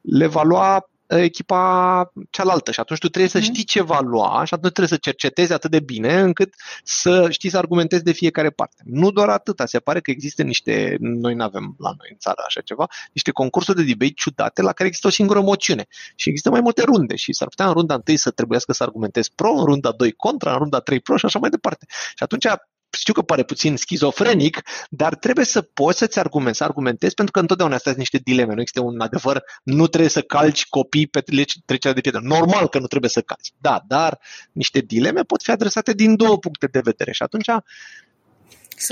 le 0.01 0.27
va 0.27 0.43
lua 0.43 0.89
echipa 1.19 2.13
cealaltă 2.31 2.71
și 2.71 2.81
atunci 2.81 2.99
tu 2.99 3.09
trebuie 3.09 3.31
să 3.31 3.39
mhm. 3.39 3.47
știi 3.47 3.65
ce 3.65 3.83
va 3.83 4.01
lua 4.01 4.45
și 4.45 4.55
atunci 4.55 4.73
trebuie 4.73 4.89
să 4.89 4.97
cercetezi 4.97 5.53
atât 5.53 5.71
de 5.71 5.81
bine 5.81 6.21
încât 6.21 6.55
să 6.83 7.31
știi 7.31 7.51
să 7.51 7.59
argumentezi 7.59 8.05
de 8.05 8.13
fiecare 8.13 8.51
parte. 8.51 8.83
Nu 8.85 9.11
doar 9.11 9.29
atâta, 9.29 9.67
se 9.67 9.79
pare 9.79 10.01
că 10.01 10.11
există 10.11 10.43
niște, 10.43 10.97
noi 11.01 11.35
nu 11.35 11.43
avem 11.43 11.75
la 11.79 11.89
noi 11.99 12.09
în 12.11 12.17
țară 12.19 12.43
așa 12.47 12.61
ceva, 12.61 12.87
niște 13.13 13.31
concursuri 13.31 13.77
de 13.77 13.83
debate 13.85 14.13
ciudate 14.15 14.63
la 14.63 14.73
care 14.73 14.89
există 14.89 15.07
o 15.07 15.11
singură 15.11 15.41
moțiune 15.41 15.87
și 16.15 16.29
există 16.29 16.51
mai 16.51 16.61
multe 16.61 16.83
runde 16.83 17.17
și 17.17 17.33
s-ar 17.33 17.49
putea 17.49 17.67
în 17.67 17.73
runda 17.73 17.95
întâi 17.95 18.17
să 18.17 18.31
trebuiască 18.31 18.73
să 18.73 18.83
argumentezi 18.83 19.33
pro, 19.35 19.53
în 19.53 19.65
runda 19.65 19.93
2 19.93 20.13
contra, 20.13 20.53
în 20.53 20.59
runda 20.59 20.81
3 20.81 21.01
pro 21.01 21.17
și 21.17 21.25
așa 21.25 21.39
mai 21.39 21.51
departe. 21.51 21.87
Și 21.89 22.23
atunci 22.23 22.47
știu 22.95 23.13
că 23.13 23.23
pare 23.23 23.43
puțin 23.43 23.77
schizofrenic, 23.77 24.63
dar 24.91 25.15
trebuie 25.15 25.45
să 25.45 25.63
poți 25.63 25.99
să-ți 25.99 26.19
argumentezi, 26.19 26.59
să 26.59 26.65
argumentezi, 26.65 27.15
pentru 27.15 27.33
că 27.33 27.41
întotdeauna 27.41 27.75
astea 27.75 27.93
sunt 27.93 28.05
niște 28.05 28.31
dileme, 28.31 28.55
nu 28.55 28.61
există 28.61 28.81
un 28.81 29.01
adevăr, 29.01 29.43
nu 29.63 29.87
trebuie 29.87 30.11
să 30.11 30.21
calci 30.21 30.67
copii 30.67 31.07
pe 31.07 31.21
trecerea 31.65 31.95
de 31.95 32.01
piatră. 32.01 32.21
Normal 32.23 32.69
că 32.69 32.79
nu 32.79 32.87
trebuie 32.87 33.11
să 33.11 33.21
calci, 33.21 33.53
da, 33.59 33.81
dar 33.87 34.19
niște 34.53 34.79
dileme 34.79 35.23
pot 35.23 35.43
fi 35.43 35.51
adresate 35.51 35.93
din 35.93 36.17
două 36.17 36.39
puncte 36.39 36.67
de 36.67 36.81
vedere 36.85 37.13
și 37.13 37.23
atunci 37.23 37.51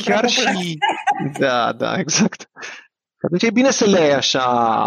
chiar 0.05 0.29
și... 0.29 0.79
Da, 1.39 1.73
da, 1.73 1.99
exact. 1.99 2.51
Atunci 3.21 3.43
e 3.43 3.51
bine 3.51 3.71
să 3.71 3.85
le 3.85 3.99
ai 3.99 4.11
așa 4.11 4.45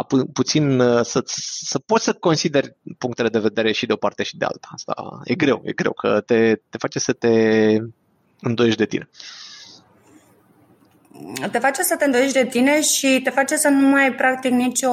pu- 0.08 0.26
puțin, 0.34 0.78
să, 1.02 1.22
să 1.26 1.80
poți 1.80 2.04
să 2.04 2.14
consideri 2.14 2.76
punctele 2.98 3.30
de 3.30 3.40
vedere 3.40 3.72
și 3.72 3.86
de 3.86 3.94
o 3.94 3.96
parte 3.96 4.24
și 4.24 4.38
de 4.38 4.46
alta. 4.46 4.70
Asta 4.72 5.22
e 5.24 5.36
greu, 5.36 5.62
e 5.64 5.72
greu, 5.72 5.94
că 5.94 6.22
te, 6.22 6.56
te 6.70 6.78
face 6.78 7.00
să 7.00 7.14
te 7.14 7.30
îndoiești 8.48 8.80
de 8.80 8.86
tine? 8.86 9.10
Te 11.52 11.60
face 11.60 11.84
să 11.84 11.96
te 11.96 12.06
îndoiești 12.06 12.34
de 12.34 12.46
tine 12.46 12.82
și 12.82 13.22
te 13.24 13.30
face 13.30 13.56
să 13.56 13.68
nu 13.68 13.88
mai 13.88 14.14
practic 14.14 14.52
nicio... 14.52 14.90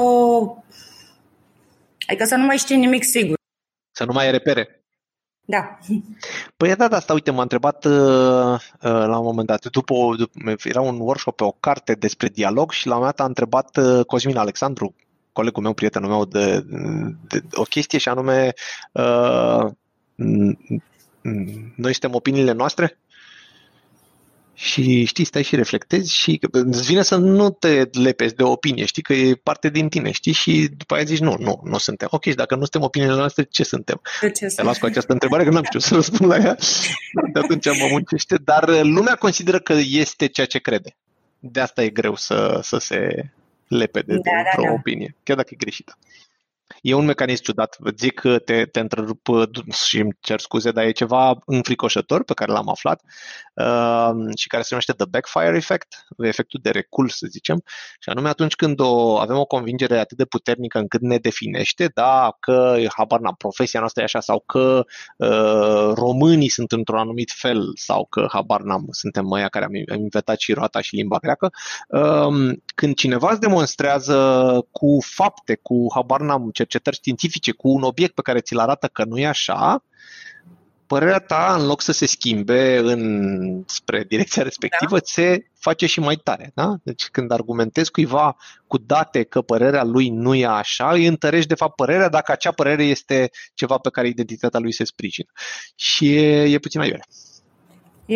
Adică 2.06 2.24
să 2.24 2.36
nu 2.36 2.44
mai 2.44 2.56
știi 2.56 2.76
nimic 2.76 3.04
sigur. 3.04 3.36
Să 3.90 4.04
nu 4.04 4.12
mai 4.12 4.24
ai 4.24 4.30
repere. 4.30 4.82
Da. 5.44 5.78
Păi 6.56 6.76
da, 6.76 6.88
da, 6.88 6.96
asta, 6.96 7.12
uite, 7.12 7.30
m-a 7.30 7.42
întrebat 7.42 7.84
uh, 7.84 7.92
uh, 7.92 8.58
la 8.80 9.18
un 9.18 9.24
moment 9.24 9.46
dat, 9.46 9.66
după, 9.66 9.94
după, 10.16 10.56
era 10.62 10.80
un 10.80 11.00
workshop 11.00 11.36
pe 11.36 11.44
o 11.44 11.50
carte 11.50 11.92
despre 11.92 12.28
dialog 12.28 12.70
și 12.70 12.86
la 12.86 12.92
un 12.92 12.98
moment 12.98 13.16
dat 13.16 13.24
a 13.24 13.28
întrebat 13.28 13.76
uh, 13.76 14.04
Cosmin 14.04 14.36
Alexandru, 14.36 14.94
colegul 15.32 15.62
meu, 15.62 15.72
prietenul 15.72 16.10
meu, 16.10 16.24
de, 16.24 16.60
de, 17.28 17.38
de 17.38 17.42
o 17.54 17.62
chestie 17.62 17.98
și 17.98 18.08
anume 18.08 18.52
uh, 18.92 19.66
noi 21.76 21.92
suntem 21.92 22.14
opiniile 22.14 22.52
noastre? 22.52 22.98
Și 24.62 25.05
știi, 25.05 25.25
stai 25.25 25.42
și 25.42 25.57
reflectezi 25.57 26.14
și 26.14 26.40
îți 26.51 26.87
vine 26.87 27.03
să 27.03 27.16
nu 27.16 27.51
te 27.51 27.88
lepezi 27.92 28.35
de 28.35 28.42
opinie, 28.42 28.85
știi 28.85 29.03
că 29.03 29.12
e 29.12 29.35
parte 29.35 29.68
din 29.68 29.88
tine, 29.88 30.11
știi, 30.11 30.33
și 30.33 30.68
după 30.77 30.94
aia 30.94 31.05
zici 31.05 31.18
nu, 31.18 31.37
nu, 31.38 31.61
nu 31.64 31.79
suntem. 31.79 32.09
Ok, 32.11 32.25
și 32.25 32.35
dacă 32.35 32.55
nu 32.55 32.61
suntem 32.61 32.83
opiniile 32.83 33.14
noastre, 33.14 33.42
ce 33.42 33.64
suntem? 33.64 34.01
De 34.20 34.31
ce 34.31 34.46
te 34.46 34.62
las 34.62 34.79
cu 34.79 34.87
această 34.87 35.12
întrebare, 35.12 35.44
că 35.44 35.51
n-am 35.51 35.64
știut 35.64 35.83
să 35.83 35.94
răspund 35.94 36.31
la 36.31 36.37
ea, 36.37 36.57
de 37.33 37.38
atunci 37.38 37.64
mă 37.64 37.87
muncește, 37.90 38.37
dar 38.44 38.85
lumea 38.85 39.14
consideră 39.14 39.59
că 39.59 39.72
este 39.72 40.27
ceea 40.27 40.46
ce 40.46 40.59
crede. 40.59 40.96
De 41.38 41.61
asta 41.61 41.83
e 41.83 41.88
greu 41.88 42.16
să, 42.16 42.59
să 42.62 42.79
se 42.79 43.31
lepede 43.68 44.14
da, 44.14 44.20
de 44.20 44.31
da, 44.57 44.62
o 44.62 44.64
da. 44.64 44.72
opinie, 44.72 45.16
chiar 45.22 45.37
dacă 45.37 45.48
e 45.53 45.57
greșită. 45.57 45.98
E 46.80 46.94
un 46.94 47.04
mecanism 47.04 47.42
ciudat. 47.42 47.76
Zic 47.96 48.20
că 48.20 48.38
te, 48.38 48.64
te 48.64 48.80
întrerup 48.80 49.28
și 49.87 49.98
îmi 49.98 50.16
cer 50.20 50.40
scuze, 50.40 50.70
dar 50.70 50.85
e 50.85 50.90
ceva 50.90 51.38
înfricoșător 51.46 52.24
pe 52.24 52.35
care 52.35 52.52
l-am 52.52 52.68
aflat 52.68 53.02
uh, 53.54 54.11
și 54.37 54.46
care 54.48 54.62
se 54.62 54.68
numește 54.70 54.92
the 54.92 55.06
backfire 55.11 55.56
effect, 55.56 56.06
efectul 56.18 56.61
de 56.62 56.70
recul, 56.70 57.08
să 57.08 57.26
zicem, 57.30 57.62
și 58.00 58.08
anume 58.08 58.28
atunci 58.28 58.54
când 58.54 58.80
o, 58.80 59.18
avem 59.18 59.37
o 59.37 59.44
convingere 59.44 59.98
atât 59.98 60.16
de 60.16 60.24
puternică 60.24 60.78
încât 60.78 61.00
ne 61.00 61.16
definește, 61.18 61.90
da, 61.94 62.37
că 62.40 62.76
habar 62.96 63.20
n 63.20 63.35
profesia 63.38 63.80
noastră 63.80 64.00
e 64.00 64.04
așa 64.04 64.20
sau 64.20 64.42
că 64.46 64.85
uh, 65.16 65.92
românii 65.94 66.48
sunt 66.48 66.72
într-un 66.72 66.98
anumit 66.98 67.32
fel 67.37 67.70
sau 67.74 68.06
că 68.11 68.26
habar 68.30 68.61
n-am, 68.61 68.87
suntem 68.90 69.26
măia 69.26 69.48
care 69.48 69.64
am, 69.64 69.72
am 69.94 70.00
inventat 70.00 70.38
și 70.38 70.52
roata 70.52 70.80
și 70.80 70.94
limba 70.94 71.18
greacă, 71.18 71.50
uh, 71.88 72.56
când 72.74 72.94
cineva 72.94 73.30
îți 73.30 73.40
demonstrează 73.40 74.16
cu 74.70 74.98
fapte, 75.00 75.58
cu 75.62 75.87
habar 75.94 76.20
n-am 76.20 76.50
cercetări 76.62 76.96
științifice, 76.96 77.53
cu 77.53 77.68
un 77.68 77.83
obiect 77.83 78.14
pe 78.14 78.22
care 78.22 78.40
ți-l 78.40 78.59
arată 78.59 78.87
că 78.87 79.05
nu 79.05 79.18
e 79.18 79.27
așa, 79.27 79.83
părerea 80.92 81.18
ta, 81.18 81.57
în 81.59 81.66
loc 81.66 81.81
să 81.81 81.92
se 81.92 82.07
schimbe 82.07 82.77
în, 82.77 83.62
spre 83.66 84.05
direcția 84.09 84.42
respectivă, 84.42 84.98
da. 84.98 85.05
se 85.05 85.46
face 85.59 85.87
și 85.87 86.01
mai 86.01 86.16
tare. 86.16 86.51
Da? 86.55 86.75
Deci 86.83 87.09
când 87.09 87.31
argumentezi 87.31 87.90
cuiva 87.90 88.37
cu 88.66 88.79
date 88.79 89.22
că 89.22 89.42
părerea 89.42 89.85
lui 89.85 90.09
nu 90.09 90.35
e 90.35 90.46
așa, 90.46 90.90
îi 90.90 91.07
întărești 91.07 91.48
de 91.48 91.55
fapt 91.55 91.75
părerea 91.75 92.09
dacă 92.09 92.33
acea 92.33 92.51
părere 92.51 92.85
este 92.85 93.31
ceva 93.55 93.79
pe 93.79 93.90
care 93.90 94.09
identitatea 94.09 94.61
lui 94.61 94.72
se 94.72 94.85
sprijină. 94.85 95.31
Și 95.75 96.16
e, 96.16 96.42
e 96.42 96.59
puțin 96.59 96.81
aiurea. 96.81 97.05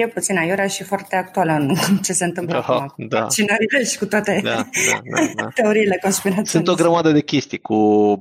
E 0.01 0.09
puțin 0.09 0.39
aiurea 0.39 0.67
și 0.67 0.83
foarte 0.83 1.17
actuală 1.17 1.53
în 1.53 1.75
ce 2.07 2.13
se 2.13 2.25
întâmplă 2.25 2.53
da, 2.53 2.75
acum 2.75 2.87
cu 2.87 3.05
da. 3.09 3.21
vaccinările 3.21 3.85
și 3.85 3.99
cu 3.99 4.07
toate 4.07 4.41
da, 4.45 4.51
da, 4.51 4.65
da, 5.11 5.27
da. 5.37 5.49
teoriile 5.55 5.99
conspirației. 6.03 6.47
Sunt 6.47 6.69
o 6.69 6.75
grămadă 6.75 7.13
de 7.13 7.21
chestii 7.21 7.59
cu 7.59 7.77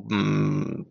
mm, 0.08 0.88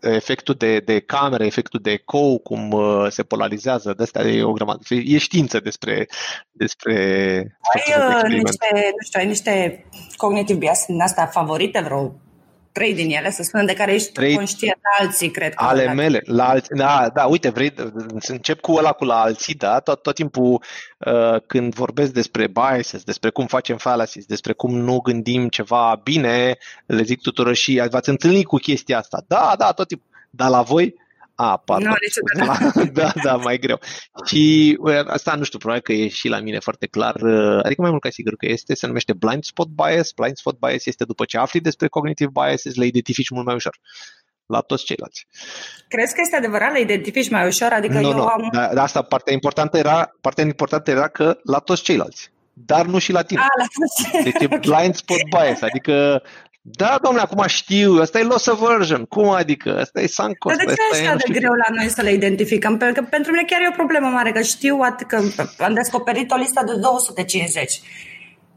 efectul 0.00 0.54
de, 0.54 0.78
de 0.78 1.00
cameră, 1.00 1.44
efectul 1.44 1.80
de 1.82 1.90
ecou, 1.90 2.38
cum 2.38 2.70
uh, 2.70 3.06
se 3.08 3.22
polarizează, 3.22 3.94
de 3.96 4.02
asta 4.02 4.22
e 4.22 4.42
o 4.42 4.52
grămadă. 4.52 4.80
E 4.88 5.18
știință 5.18 5.60
despre, 5.60 6.06
despre 6.50 6.94
ai, 7.74 7.82
uh, 7.98 8.22
niște, 8.22 8.68
nu 8.72 9.06
știu, 9.06 9.20
ai 9.20 9.26
niște 9.26 9.84
cognitive 10.16 10.58
bias 10.58 10.86
din 10.86 11.00
asta 11.00 11.26
favorite, 11.26 11.80
vreo 11.80 12.20
trei 12.76 12.94
din 12.94 13.10
ele, 13.10 13.30
să 13.30 13.42
spunem, 13.42 13.66
de 13.66 13.74
care 13.74 13.94
ești 13.94 14.12
trei 14.12 14.34
conștient, 14.34 14.78
alții, 15.00 15.30
cred 15.30 15.54
că. 15.54 15.64
Ale 15.64 15.94
mele, 15.94 16.22
la 16.24 16.48
alții, 16.48 16.76
da, 16.76 17.10
da, 17.14 17.24
uite, 17.24 17.48
vrei 17.48 17.74
să 18.18 18.32
încep 18.32 18.60
cu 18.60 18.72
ăla 18.72 18.92
cu 18.92 19.04
la 19.04 19.20
alții, 19.20 19.54
da, 19.54 19.78
tot, 19.78 20.02
tot 20.02 20.14
timpul 20.14 20.62
uh, 20.98 21.40
când 21.46 21.74
vorbesc 21.74 22.12
despre 22.12 22.46
biases, 22.46 23.02
despre 23.02 23.30
cum 23.30 23.46
facem 23.46 23.76
fallacies, 23.76 24.24
despre 24.24 24.52
cum 24.52 24.78
nu 24.78 25.00
gândim 25.00 25.48
ceva 25.48 26.00
bine, 26.02 26.56
le 26.86 27.02
zic 27.02 27.20
tuturor 27.20 27.54
și 27.54 27.82
v-ați 27.90 28.08
întâlnit 28.08 28.46
cu 28.46 28.56
chestia 28.56 28.98
asta. 28.98 29.24
Da, 29.26 29.54
da, 29.58 29.72
tot 29.72 29.88
timpul. 29.88 30.06
Dar 30.30 30.48
la 30.48 30.62
voi, 30.62 30.94
a, 31.38 31.56
pardon. 31.56 31.96
Nu, 32.36 32.84
da, 33.00 33.12
da, 33.22 33.36
mai 33.36 33.58
greu. 33.58 33.80
Și 34.24 34.76
asta 35.06 35.34
nu 35.34 35.42
știu, 35.42 35.58
probabil 35.58 35.82
că 35.82 35.92
e 35.92 36.08
și 36.08 36.28
la 36.28 36.40
mine 36.40 36.58
foarte 36.58 36.86
clar, 36.86 37.14
uh, 37.14 37.60
adică 37.62 37.80
mai 37.80 37.90
mult 37.90 38.02
ca 38.02 38.10
sigur 38.10 38.36
că 38.36 38.46
este, 38.46 38.74
se 38.74 38.86
numește 38.86 39.12
blind 39.12 39.44
spot 39.44 39.68
bias. 39.68 40.12
Blind 40.12 40.36
spot 40.36 40.58
bias 40.58 40.86
este 40.86 41.04
după 41.04 41.24
ce 41.24 41.38
afli 41.38 41.60
despre 41.60 41.88
cognitive 41.88 42.30
biases, 42.32 42.74
le 42.74 42.86
identifici 42.86 43.30
mult 43.30 43.46
mai 43.46 43.54
ușor 43.54 43.78
la 44.46 44.60
toți 44.60 44.84
ceilalți. 44.84 45.26
Crezi 45.88 46.14
că 46.14 46.20
este 46.20 46.36
adevărat, 46.36 46.72
le 46.72 46.80
identifici 46.80 47.30
mai 47.30 47.46
ușor? 47.46 47.72
Adică 47.72 48.00
nu, 48.00 48.08
eu 48.08 48.14
nu. 48.14 48.26
am... 48.26 48.48
Da, 48.52 48.74
da, 48.74 48.82
asta 48.82 49.02
partea 49.02 49.32
importantă 49.32 49.78
era, 49.78 50.16
partea 50.20 50.44
importantă 50.44 50.90
era 50.90 51.08
că 51.08 51.38
la 51.42 51.58
toți 51.58 51.82
ceilalți 51.82 52.34
dar 52.58 52.86
nu 52.86 52.98
și 52.98 53.12
la 53.12 53.22
tine. 53.22 53.40
A, 53.40 53.46
la 53.58 53.64
toți. 53.78 54.24
Deci 54.24 54.42
e 54.42 54.56
blind 54.68 54.94
spot 54.94 55.22
bias, 55.30 55.60
adică 55.60 56.22
da, 56.68 56.98
domnule, 57.02 57.24
acum 57.24 57.46
știu, 57.46 58.00
asta 58.00 58.18
e 58.18 58.22
loss 58.22 58.46
aversion. 58.46 59.04
Cum 59.04 59.28
adică? 59.28 59.78
Asta 59.80 60.00
e 60.00 60.06
sunk 60.06 60.38
cost. 60.38 60.56
Dar 60.56 60.66
de 60.66 60.72
ce 60.72 61.02
e 61.02 61.06
așa 61.06 61.16
de 61.16 61.32
greu 61.38 61.52
la 61.52 61.74
noi 61.74 61.88
să 61.88 62.02
le 62.02 62.12
identificăm? 62.12 62.76
Pentru 62.76 63.02
că 63.02 63.08
pentru 63.10 63.32
mine 63.32 63.44
chiar 63.44 63.60
e 63.60 63.68
o 63.68 63.76
problemă 63.76 64.08
mare, 64.08 64.32
că 64.32 64.42
știu 64.42 64.78
că 65.06 65.22
am 65.58 65.74
descoperit 65.74 66.30
o 66.30 66.36
listă 66.36 66.62
de 66.66 66.74
250. 66.80 67.80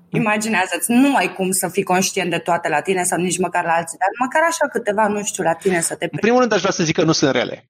Imaginează-ți, 0.10 0.92
nu 0.92 1.16
ai 1.16 1.34
cum 1.34 1.52
să 1.52 1.68
fii 1.68 1.84
conștient 1.84 2.30
de 2.30 2.38
toate 2.38 2.70
la 2.70 2.82
tine 2.82 3.04
sau 3.04 3.20
nici 3.20 3.38
măcar 3.38 3.64
la 3.64 3.72
alții, 3.72 3.98
dar 3.98 4.10
măcar 4.20 4.42
așa 4.48 4.68
câteva, 4.72 5.08
nu 5.08 5.24
știu, 5.24 5.44
la 5.44 5.54
tine 5.54 5.82
să 5.82 5.96
te... 5.96 6.08
În 6.12 6.20
primul 6.20 6.40
rând 6.40 6.54
aș 6.54 6.60
vrea 6.60 6.72
să 6.72 6.84
zic 6.84 6.96
că 6.96 7.04
nu 7.04 7.12
sunt 7.12 7.32
rele. 7.32 7.70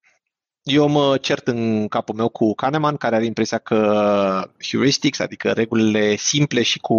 Eu 0.69 0.87
mă 0.87 1.17
cert 1.17 1.47
în 1.47 1.87
capul 1.87 2.15
meu 2.15 2.29
cu 2.29 2.53
Kahneman, 2.53 2.97
care 2.97 3.15
are 3.15 3.25
impresia 3.25 3.57
că 3.57 4.49
heuristics, 4.69 5.19
adică 5.19 5.51
regulile 5.51 6.15
simple 6.15 6.61
și 6.61 6.79
cu 6.79 6.95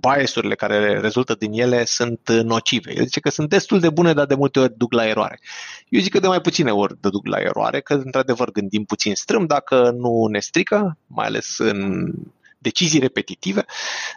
biasurile 0.00 0.54
care 0.54 1.00
rezultă 1.00 1.34
din 1.34 1.52
ele, 1.52 1.84
sunt 1.84 2.30
nocive. 2.42 2.92
El 2.96 3.04
zice 3.04 3.20
că 3.20 3.30
sunt 3.30 3.48
destul 3.48 3.80
de 3.80 3.90
bune, 3.90 4.12
dar 4.12 4.26
de 4.26 4.34
multe 4.34 4.58
ori 4.58 4.76
duc 4.76 4.92
la 4.92 5.06
eroare. 5.06 5.40
Eu 5.88 6.00
zic 6.00 6.12
că 6.12 6.18
de 6.18 6.26
mai 6.26 6.40
puține 6.40 6.70
ori 6.70 7.00
duc 7.00 7.26
la 7.26 7.38
eroare, 7.38 7.80
că 7.80 7.94
într-adevăr 7.94 8.50
gândim 8.50 8.84
puțin 8.84 9.14
strâm 9.14 9.46
dacă 9.46 9.94
nu 9.98 10.26
ne 10.26 10.38
strică, 10.38 10.98
mai 11.06 11.26
ales 11.26 11.58
în 11.58 12.10
decizii 12.62 13.00
repetitive. 13.00 13.64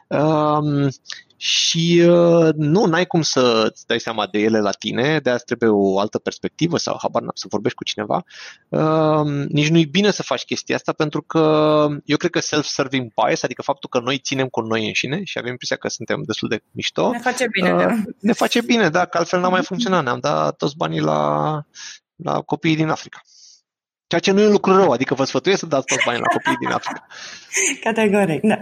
Um, 0.07 0.89
și 1.37 2.03
uh, 2.07 2.53
nu, 2.55 2.85
n-ai 2.85 3.05
cum 3.05 3.21
să 3.21 3.67
îți 3.71 3.85
dai 3.85 3.99
seama 3.99 4.27
de 4.27 4.39
ele 4.39 4.59
la 4.59 4.71
tine, 4.71 5.19
de 5.19 5.29
asta 5.29 5.43
trebuie 5.45 5.69
o 5.69 5.99
altă 5.99 6.19
perspectivă 6.19 6.77
sau 6.77 6.97
habar 7.01 7.21
n 7.21 7.27
să 7.33 7.45
vorbești 7.49 7.77
cu 7.77 7.83
cineva. 7.83 8.23
Uh, 8.69 9.45
nici 9.47 9.69
nu-i 9.69 9.85
bine 9.85 10.11
să 10.11 10.23
faci 10.23 10.43
chestia 10.43 10.75
asta 10.75 10.93
pentru 10.93 11.21
că 11.21 11.87
eu 12.05 12.17
cred 12.17 12.31
că 12.31 12.39
self-serving 12.39 13.11
bias, 13.13 13.43
adică 13.43 13.61
faptul 13.61 13.89
că 13.89 13.99
noi 13.99 14.17
ținem 14.17 14.47
cu 14.47 14.61
noi 14.61 14.85
înșine 14.85 15.23
și 15.23 15.37
avem 15.37 15.51
impresia 15.51 15.75
că 15.75 15.87
suntem 15.87 16.23
destul 16.25 16.49
de 16.49 16.63
mișto. 16.71 17.09
Ne 17.11 17.19
face 17.19 17.47
bine, 17.47 17.73
uh, 17.73 17.79
da. 17.79 17.95
Ne 18.19 18.33
face 18.33 18.61
bine, 18.61 18.89
da, 18.89 19.05
că 19.05 19.17
altfel 19.17 19.39
n-am 19.39 19.51
mai 19.51 19.63
funcționat. 19.63 20.03
Ne-am 20.03 20.19
dat 20.19 20.57
toți 20.57 20.75
banii 20.75 20.99
la, 20.99 21.61
la 22.15 22.41
copiii 22.41 22.75
din 22.75 22.89
Africa. 22.89 23.21
Ceea 24.19 24.35
ce 24.35 24.41
nu 24.41 24.45
e 24.45 24.47
un 24.47 24.51
lucru 24.51 24.75
rău, 24.75 24.91
adică 24.91 25.13
vă 25.13 25.23
sfătuiesc 25.23 25.59
să 25.59 25.65
dați 25.65 25.85
toți 25.85 26.05
banii 26.05 26.21
la 26.21 26.27
copiii 26.27 26.55
din 26.55 26.69
Africa. 26.69 27.07
Categoric, 27.83 28.41
da. 28.41 28.57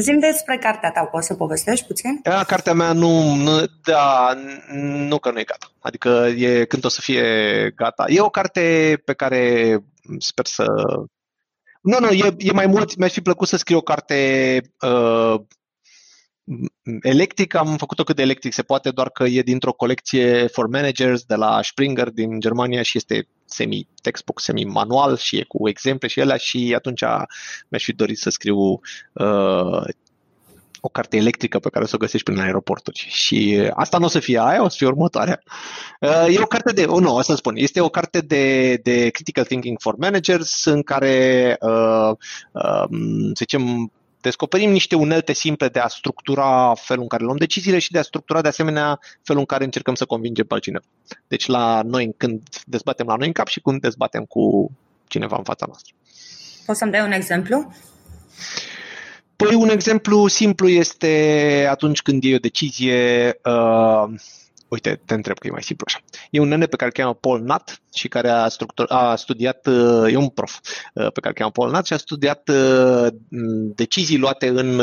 Zim 0.00 0.18
despre 0.18 0.58
cartea 0.58 0.90
ta, 0.90 1.04
poți 1.04 1.26
să 1.26 1.34
povestești 1.34 1.86
puțin? 1.86 2.20
A, 2.24 2.44
cartea 2.44 2.72
mea 2.72 2.92
nu, 2.92 3.34
nu, 3.34 3.64
da, 3.82 4.34
nu 5.08 5.18
că 5.18 5.30
nu 5.30 5.38
e 5.38 5.44
gata. 5.44 5.66
Adică 5.78 6.08
e 6.36 6.64
când 6.64 6.84
o 6.84 6.88
să 6.88 7.00
fie 7.00 7.24
gata. 7.76 8.04
E 8.08 8.20
o 8.20 8.30
carte 8.30 9.02
pe 9.04 9.12
care 9.12 9.76
sper 10.18 10.46
să... 10.46 10.64
Nu, 11.80 11.98
nu, 12.00 12.10
e, 12.10 12.34
e 12.38 12.52
mai 12.52 12.66
mult, 12.66 12.96
mi-ar 12.96 13.10
fi 13.10 13.20
plăcut 13.20 13.48
să 13.48 13.56
scriu 13.56 13.76
o 13.76 13.80
carte 13.82 14.60
uh, 14.80 15.40
electric, 17.02 17.54
am 17.54 17.76
făcut-o 17.76 18.04
cât 18.04 18.16
de 18.16 18.22
electric 18.22 18.52
se 18.52 18.62
poate, 18.62 18.90
doar 18.90 19.10
că 19.10 19.24
e 19.24 19.42
dintr-o 19.42 19.72
colecție 19.72 20.46
for 20.46 20.66
managers 20.66 21.22
de 21.22 21.34
la 21.34 21.62
Springer 21.62 22.10
din 22.10 22.40
Germania 22.40 22.82
și 22.82 22.96
este 22.96 23.28
semi-textbook, 23.52 24.40
semi-manual 24.40 25.16
și 25.16 25.36
e 25.36 25.44
cu 25.48 25.68
exemple 25.68 26.08
și 26.08 26.20
ele 26.20 26.36
și 26.36 26.72
atunci 26.76 27.02
mi-aș 27.68 27.84
fi 27.84 27.92
dorit 27.92 28.18
să 28.18 28.30
scriu 28.30 28.80
uh, 29.12 29.84
o 30.80 30.88
carte 30.88 31.16
electrică 31.16 31.58
pe 31.58 31.68
care 31.68 31.84
o 31.84 31.86
să 31.86 31.94
o 31.94 31.98
găsești 31.98 32.30
prin 32.30 32.42
aeroporturi. 32.42 33.06
Și 33.08 33.70
asta 33.74 33.98
nu 33.98 34.04
o 34.04 34.08
să 34.08 34.18
fie 34.18 34.40
aia, 34.42 34.62
o 34.62 34.68
să 34.68 34.76
fie 34.78 34.86
următoarea. 34.86 35.42
Uh, 36.00 36.34
e 36.34 36.40
o 36.40 36.46
carte 36.46 36.72
de, 36.72 36.84
oh, 36.84 37.00
nu, 37.00 37.14
o 37.14 37.22
să 37.22 37.34
spun, 37.34 37.56
este 37.56 37.80
o 37.80 37.88
carte 37.88 38.20
de, 38.20 38.74
de 38.76 39.08
critical 39.08 39.44
thinking 39.44 39.80
for 39.80 39.96
managers 39.96 40.64
în 40.64 40.82
care, 40.82 41.56
uh, 41.60 42.10
uh, 42.52 42.84
să 43.26 43.34
zicem, 43.34 43.92
descoperim 44.20 44.70
niște 44.70 44.94
unelte 44.94 45.32
simple 45.32 45.68
de 45.68 45.78
a 45.78 45.86
structura 45.86 46.74
felul 46.74 47.02
în 47.02 47.08
care 47.08 47.24
luăm 47.24 47.36
deciziile 47.36 47.78
și 47.78 47.92
de 47.92 47.98
a 47.98 48.02
structura 48.02 48.40
de 48.40 48.48
asemenea 48.48 48.98
felul 49.22 49.40
în 49.40 49.46
care 49.46 49.64
încercăm 49.64 49.94
să 49.94 50.04
convingem 50.04 50.46
pe 50.46 50.58
cineva. 50.58 50.84
Deci 51.28 51.46
la 51.46 51.82
noi 51.82 52.14
când 52.16 52.42
dezbatem 52.66 53.06
la 53.06 53.16
noi 53.16 53.26
în 53.26 53.32
cap 53.32 53.46
și 53.46 53.60
când 53.60 53.80
dezbatem 53.80 54.24
cu 54.24 54.70
cineva 55.06 55.36
în 55.36 55.44
fața 55.44 55.66
noastră. 55.66 55.94
Poți 56.66 56.78
să-mi 56.78 56.90
dai 56.90 57.00
un 57.00 57.12
exemplu? 57.12 57.72
Păi 59.36 59.54
un 59.54 59.68
exemplu 59.68 60.26
simplu 60.26 60.68
este 60.68 61.66
atunci 61.70 62.02
când 62.02 62.22
iei 62.22 62.34
o 62.34 62.38
decizie 62.38 63.34
uh, 63.44 64.20
Uite, 64.70 65.00
te 65.04 65.14
întreb 65.14 65.38
că 65.38 65.46
e 65.46 65.50
mai 65.50 65.62
simplu 65.62 65.86
așa. 65.88 66.00
E 66.30 66.40
un 66.40 66.48
nene 66.48 66.66
pe 66.66 66.76
care 66.76 66.90
îl 66.94 67.02
cheamă 67.02 67.14
Paul 67.14 67.42
Nat 67.42 67.82
și 67.94 68.08
care 68.08 68.28
a, 68.28 68.48
structur, 68.48 68.86
a 68.88 69.16
studiat, 69.16 69.66
e 70.08 70.16
un 70.16 70.28
prof 70.28 70.58
uh, 70.94 71.12
pe 71.12 71.20
care 71.20 71.28
îl 71.28 71.32
cheamă 71.34 71.50
Paul 71.50 71.70
Nat 71.70 71.86
și 71.86 71.92
a 71.92 71.96
studiat 71.96 72.48
uh, 72.48 73.06
decizii 73.74 74.18
luate 74.18 74.48
în, 74.48 74.76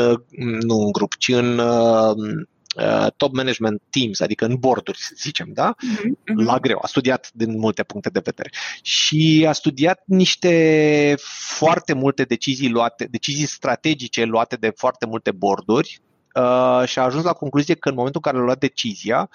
nu 0.60 0.76
în 0.78 0.92
grup, 0.92 1.16
ci 1.16 1.28
în 1.28 1.58
uh, 1.58 3.06
top 3.16 3.34
management 3.34 3.82
teams, 3.90 4.20
adică 4.20 4.44
în 4.44 4.56
borduri, 4.58 4.98
să 4.98 5.12
zicem, 5.16 5.48
da? 5.52 5.74
Mm-hmm. 5.74 6.44
La 6.44 6.58
greu. 6.58 6.78
A 6.82 6.86
studiat 6.86 7.30
din 7.32 7.58
multe 7.58 7.82
puncte 7.82 8.08
de 8.08 8.20
vedere. 8.24 8.50
Și 8.82 9.44
a 9.48 9.52
studiat 9.52 10.02
niște 10.06 11.14
foarte 11.56 11.92
multe 11.92 12.22
decizii 12.22 12.68
luate, 12.68 13.04
decizii 13.10 13.46
strategice 13.46 14.24
luate 14.24 14.56
de 14.56 14.72
foarte 14.76 15.06
multe 15.06 15.30
borduri 15.30 16.00
uh, 16.34 16.82
și 16.86 16.98
a 16.98 17.02
ajuns 17.02 17.24
la 17.24 17.32
concluzie 17.32 17.74
că 17.74 17.88
în 17.88 17.94
momentul 17.94 18.20
în 18.24 18.30
care 18.30 18.42
a 18.42 18.46
luat 18.46 18.58
decizia, 18.58 19.30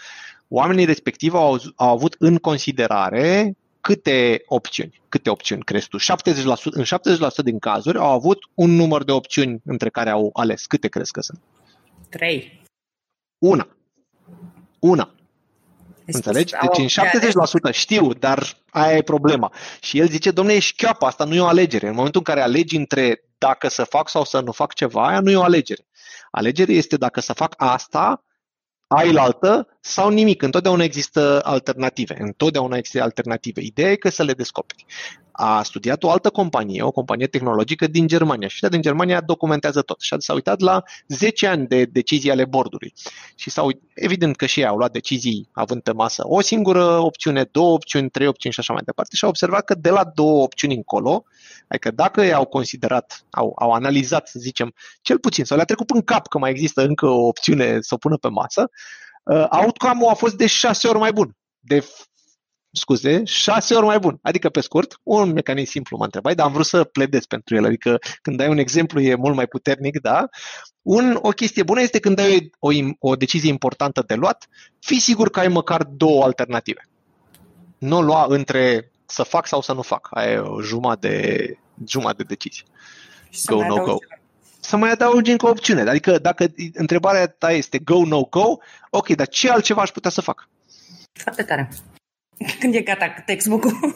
oamenii 0.47 0.85
respectivi 0.85 1.35
au, 1.35 1.59
au 1.75 1.89
avut 1.89 2.15
în 2.19 2.37
considerare 2.37 3.55
câte 3.81 4.43
opțiuni, 4.45 5.01
câte 5.09 5.29
opțiuni 5.29 5.63
crezi 5.63 5.87
tu? 5.87 5.97
70%, 5.97 6.01
în 6.63 6.83
70% 6.83 7.43
din 7.43 7.59
cazuri 7.59 7.97
au 7.97 8.11
avut 8.11 8.49
un 8.53 8.69
număr 8.69 9.03
de 9.03 9.11
opțiuni 9.11 9.61
între 9.65 9.89
care 9.89 10.09
au 10.09 10.29
ales. 10.33 10.65
Câte 10.65 10.87
crezi 10.87 11.11
că 11.11 11.21
sunt? 11.21 11.39
Trei. 12.09 12.61
Una. 13.37 13.67
Una. 14.79 15.13
Înțelegi? 16.05 16.53
Deci 16.61 16.97
în 16.97 17.05
70% 17.69 17.71
știu, 17.71 18.13
dar 18.13 18.57
aia 18.69 18.97
e 18.97 19.01
problema. 19.01 19.51
Și 19.81 19.99
el 19.99 20.07
zice, 20.07 20.31
domnule, 20.31 20.57
ești 20.57 20.75
chiapa, 20.75 21.07
asta 21.07 21.23
nu 21.23 21.35
e 21.35 21.39
o 21.39 21.45
alegere. 21.45 21.87
În 21.87 21.95
momentul 21.95 22.21
în 22.25 22.33
care 22.33 22.45
alegi 22.45 22.75
între 22.75 23.23
dacă 23.37 23.67
să 23.67 23.83
fac 23.83 24.09
sau 24.09 24.23
să 24.23 24.39
nu 24.39 24.51
fac 24.51 24.73
ceva, 24.73 25.07
aia 25.07 25.19
nu 25.19 25.31
e 25.31 25.35
o 25.35 25.43
alegere. 25.43 25.85
Alegerea 26.35 26.75
este 26.75 26.97
dacă 26.97 27.19
să 27.19 27.33
fac 27.33 27.53
asta 27.57 28.25
ai 28.87 29.11
la 29.11 29.21
altă 29.21 29.72
sau 29.85 30.09
nimic. 30.09 30.41
Întotdeauna 30.41 30.83
există 30.83 31.41
alternative. 31.43 32.15
Întotdeauna 32.19 32.77
există 32.77 33.01
alternative. 33.01 33.61
Ideea 33.61 33.91
e 33.91 33.95
că 33.95 34.09
să 34.09 34.23
le 34.23 34.33
descoperi. 34.33 34.85
A 35.31 35.63
studiat 35.63 36.03
o 36.03 36.11
altă 36.11 36.29
companie, 36.29 36.81
o 36.81 36.91
companie 36.91 37.27
tehnologică 37.27 37.87
din 37.87 38.07
Germania 38.07 38.47
și 38.47 38.65
din 38.69 38.81
Germania 38.81 39.21
documentează 39.21 39.81
tot. 39.81 40.01
Și 40.01 40.15
s-a 40.17 40.33
uitat 40.33 40.59
la 40.59 40.83
10 41.07 41.47
ani 41.47 41.67
de 41.67 41.85
decizii 41.85 42.31
ale 42.31 42.45
bordului. 42.45 42.93
Și 43.35 43.49
s-au, 43.49 43.71
evident 43.93 44.35
că 44.35 44.45
și 44.45 44.59
ei 44.59 44.65
au 44.65 44.77
luat 44.77 44.91
decizii 44.91 45.49
având 45.51 45.81
pe 45.81 45.91
masă 45.91 46.23
o 46.25 46.41
singură 46.41 46.83
opțiune, 46.83 47.43
două 47.51 47.73
opțiuni, 47.73 48.09
trei 48.09 48.27
opțiuni 48.27 48.53
și 48.53 48.59
așa 48.59 48.73
mai 48.73 48.81
departe 48.85 49.15
și 49.15 49.23
au 49.23 49.29
observat 49.29 49.65
că 49.65 49.75
de 49.75 49.89
la 49.89 50.03
două 50.15 50.43
opțiuni 50.43 50.75
încolo, 50.75 51.23
adică 51.67 51.91
dacă 51.91 52.21
ei 52.21 52.33
au 52.33 52.45
considerat, 52.45 53.25
au, 53.29 53.55
au 53.59 53.71
analizat, 53.71 54.27
să 54.27 54.39
zicem, 54.39 54.73
cel 55.01 55.19
puțin, 55.19 55.45
sau 55.45 55.57
le-a 55.57 55.65
trecut 55.65 55.89
în 55.89 56.01
cap 56.01 56.27
că 56.27 56.37
mai 56.37 56.49
există 56.49 56.81
încă 56.81 57.07
o 57.07 57.27
opțiune 57.27 57.77
să 57.81 57.93
o 57.93 57.97
pună 57.97 58.17
pe 58.17 58.27
masă, 58.27 58.69
uh, 59.23 59.45
outcome-ul 59.49 60.09
a 60.09 60.13
fost 60.13 60.35
de 60.35 60.47
șase 60.47 60.87
ori 60.87 60.97
mai 60.97 61.11
bun. 61.11 61.35
De 61.59 61.85
scuze, 62.71 63.23
șase 63.23 63.75
ori 63.75 63.85
mai 63.85 63.99
bun. 63.99 64.19
Adică, 64.21 64.49
pe 64.49 64.59
scurt, 64.59 64.99
un 65.03 65.31
mecanism 65.31 65.71
simplu 65.71 65.97
mă 65.97 66.03
întrebai, 66.03 66.35
dar 66.35 66.45
am 66.45 66.51
vrut 66.51 66.65
să 66.65 66.83
pledez 66.83 67.25
pentru 67.25 67.55
el. 67.55 67.65
Adică, 67.65 67.97
când 68.21 68.39
ai 68.39 68.47
un 68.47 68.57
exemplu, 68.57 68.99
e 68.99 69.15
mult 69.15 69.35
mai 69.35 69.47
puternic, 69.47 70.01
da? 70.01 70.27
Un, 70.81 71.19
o 71.21 71.29
chestie 71.29 71.63
bună 71.63 71.81
este 71.81 71.99
când 71.99 72.19
ai 72.19 72.49
o, 72.59 72.69
o 72.99 73.15
decizie 73.15 73.49
importantă 73.49 74.03
de 74.07 74.13
luat, 74.13 74.47
fii 74.79 74.99
sigur 74.99 75.29
că 75.29 75.39
ai 75.39 75.47
măcar 75.47 75.83
două 75.83 76.23
alternative. 76.23 76.87
Nu 77.77 78.01
lua 78.01 78.25
între 78.29 78.91
să 79.05 79.23
fac 79.23 79.47
sau 79.47 79.61
să 79.61 79.73
nu 79.73 79.81
fac. 79.81 80.07
Ai 80.11 80.37
o 80.39 80.61
jumătate 80.61 81.07
de, 81.07 81.57
jumătate 81.85 82.17
de 82.17 82.23
decizie. 82.23 82.65
Go, 83.45 83.65
no, 83.65 83.83
go. 83.83 83.97
Să 84.63 84.77
mai 84.77 84.91
adaugi 84.91 85.31
încă 85.31 85.45
o 85.45 85.49
opțiune. 85.49 85.89
Adică 85.89 86.17
dacă 86.17 86.45
întrebarea 86.73 87.27
ta 87.27 87.51
este 87.51 87.79
go, 87.79 88.05
no, 88.05 88.21
go, 88.21 88.57
ok, 88.89 89.07
dar 89.07 89.27
ce 89.27 89.49
altceva 89.49 89.81
aș 89.81 89.89
putea 89.89 90.11
să 90.11 90.21
fac? 90.21 90.49
Foarte 91.13 91.43
tare. 91.43 91.69
Când 92.59 92.75
e 92.75 92.81
gata 92.81 93.23
textbook-ul? 93.25 93.95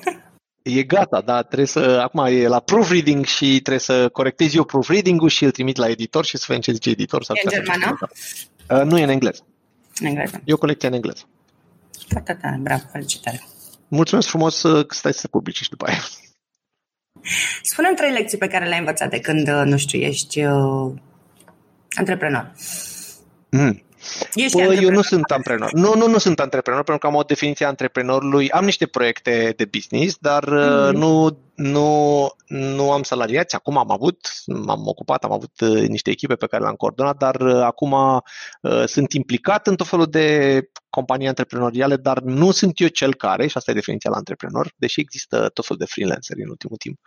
E 0.61 0.83
gata, 0.83 1.21
da, 1.21 1.41
trebuie 1.41 1.67
să, 1.67 1.79
acum 1.79 2.25
e 2.25 2.47
la 2.47 2.59
proofreading 2.59 3.25
și 3.25 3.45
trebuie 3.45 3.79
să 3.79 4.09
corectez 4.09 4.53
eu 4.53 4.63
proofreading-ul 4.63 5.29
și 5.29 5.43
îl 5.43 5.51
trimit 5.51 5.77
la 5.77 5.89
editor 5.89 6.25
și 6.25 6.37
să 6.37 6.43
vedem 6.47 6.61
ce 6.61 6.71
zice 6.71 6.89
editor. 6.89 7.21
E 7.21 7.41
în 7.43 7.49
germană? 7.49 7.97
Uh, 8.69 8.81
nu 8.83 8.97
e 8.97 9.03
în 9.03 9.09
engleză. 9.09 9.45
În 9.99 10.05
engleză. 10.05 10.41
E 10.45 10.53
o 10.53 10.57
colecție 10.57 10.87
în 10.87 10.93
engleză. 10.93 11.23
Foarte 12.07 12.37
tare, 12.41 12.59
bravo, 12.61 12.83
felicitări. 12.91 13.47
Mulțumesc 13.87 14.27
frumos 14.27 14.61
că 14.61 14.85
stai 14.89 15.13
să 15.13 15.27
publici 15.27 15.61
și 15.61 15.69
după 15.69 15.85
aia. 15.85 16.03
Spune-mi 17.61 17.95
trei 17.95 18.11
lecții 18.11 18.37
pe 18.37 18.47
care 18.47 18.65
le-ai 18.65 18.79
învățat 18.79 19.09
de 19.09 19.19
când, 19.19 19.47
uh, 19.47 19.61
nu 19.65 19.77
știu, 19.77 19.99
ești 19.99 20.43
uh, 20.43 20.91
antreprenor. 21.95 22.51
Mm. 23.49 23.81
Ești 24.33 24.63
păi, 24.65 24.83
eu 24.83 24.89
nu 24.89 25.01
sunt 25.01 25.31
antreprenor. 25.31 25.71
Nu, 25.73 25.95
nu, 25.95 26.07
nu 26.07 26.17
sunt 26.17 26.39
antreprenor, 26.39 26.83
pentru 26.83 27.07
că 27.07 27.13
am 27.13 27.19
o 27.19 27.23
definiție 27.23 27.65
a 27.65 27.69
antreprenorului. 27.69 28.49
Am 28.49 28.65
niște 28.65 28.85
proiecte 28.85 29.53
de 29.55 29.65
business, 29.65 30.17
dar 30.19 30.43
mm-hmm. 30.43 30.91
nu, 30.91 31.37
nu, 31.57 32.29
nu 32.47 32.91
am 32.91 33.03
salariați. 33.03 33.55
Acum 33.55 33.77
am 33.77 33.91
avut, 33.91 34.17
m-am 34.45 34.87
ocupat, 34.87 35.23
am 35.23 35.31
avut 35.31 35.59
uh, 35.59 35.87
niște 35.87 36.09
echipe 36.09 36.35
pe 36.35 36.47
care 36.47 36.63
le-am 36.63 36.75
coordonat, 36.75 37.17
dar 37.17 37.35
uh, 37.35 37.61
acum 37.61 37.91
uh, 37.91 38.83
sunt 38.85 39.13
implicat 39.13 39.67
în 39.67 39.75
tot 39.75 39.87
felul 39.87 40.05
de 40.05 40.61
companii 40.89 41.27
antreprenoriale, 41.27 41.95
dar 41.95 42.19
nu 42.19 42.51
sunt 42.51 42.79
eu 42.79 42.87
cel 42.87 43.15
care, 43.15 43.47
și 43.47 43.57
asta 43.57 43.71
e 43.71 43.73
definiția 43.73 44.09
la 44.09 44.15
antreprenor, 44.15 44.71
deși 44.75 44.99
există 44.99 45.49
tot 45.53 45.65
felul 45.65 45.85
de 45.85 45.91
freelanceri 45.91 46.41
în 46.41 46.49
ultimul 46.49 46.77
timp, 46.77 46.99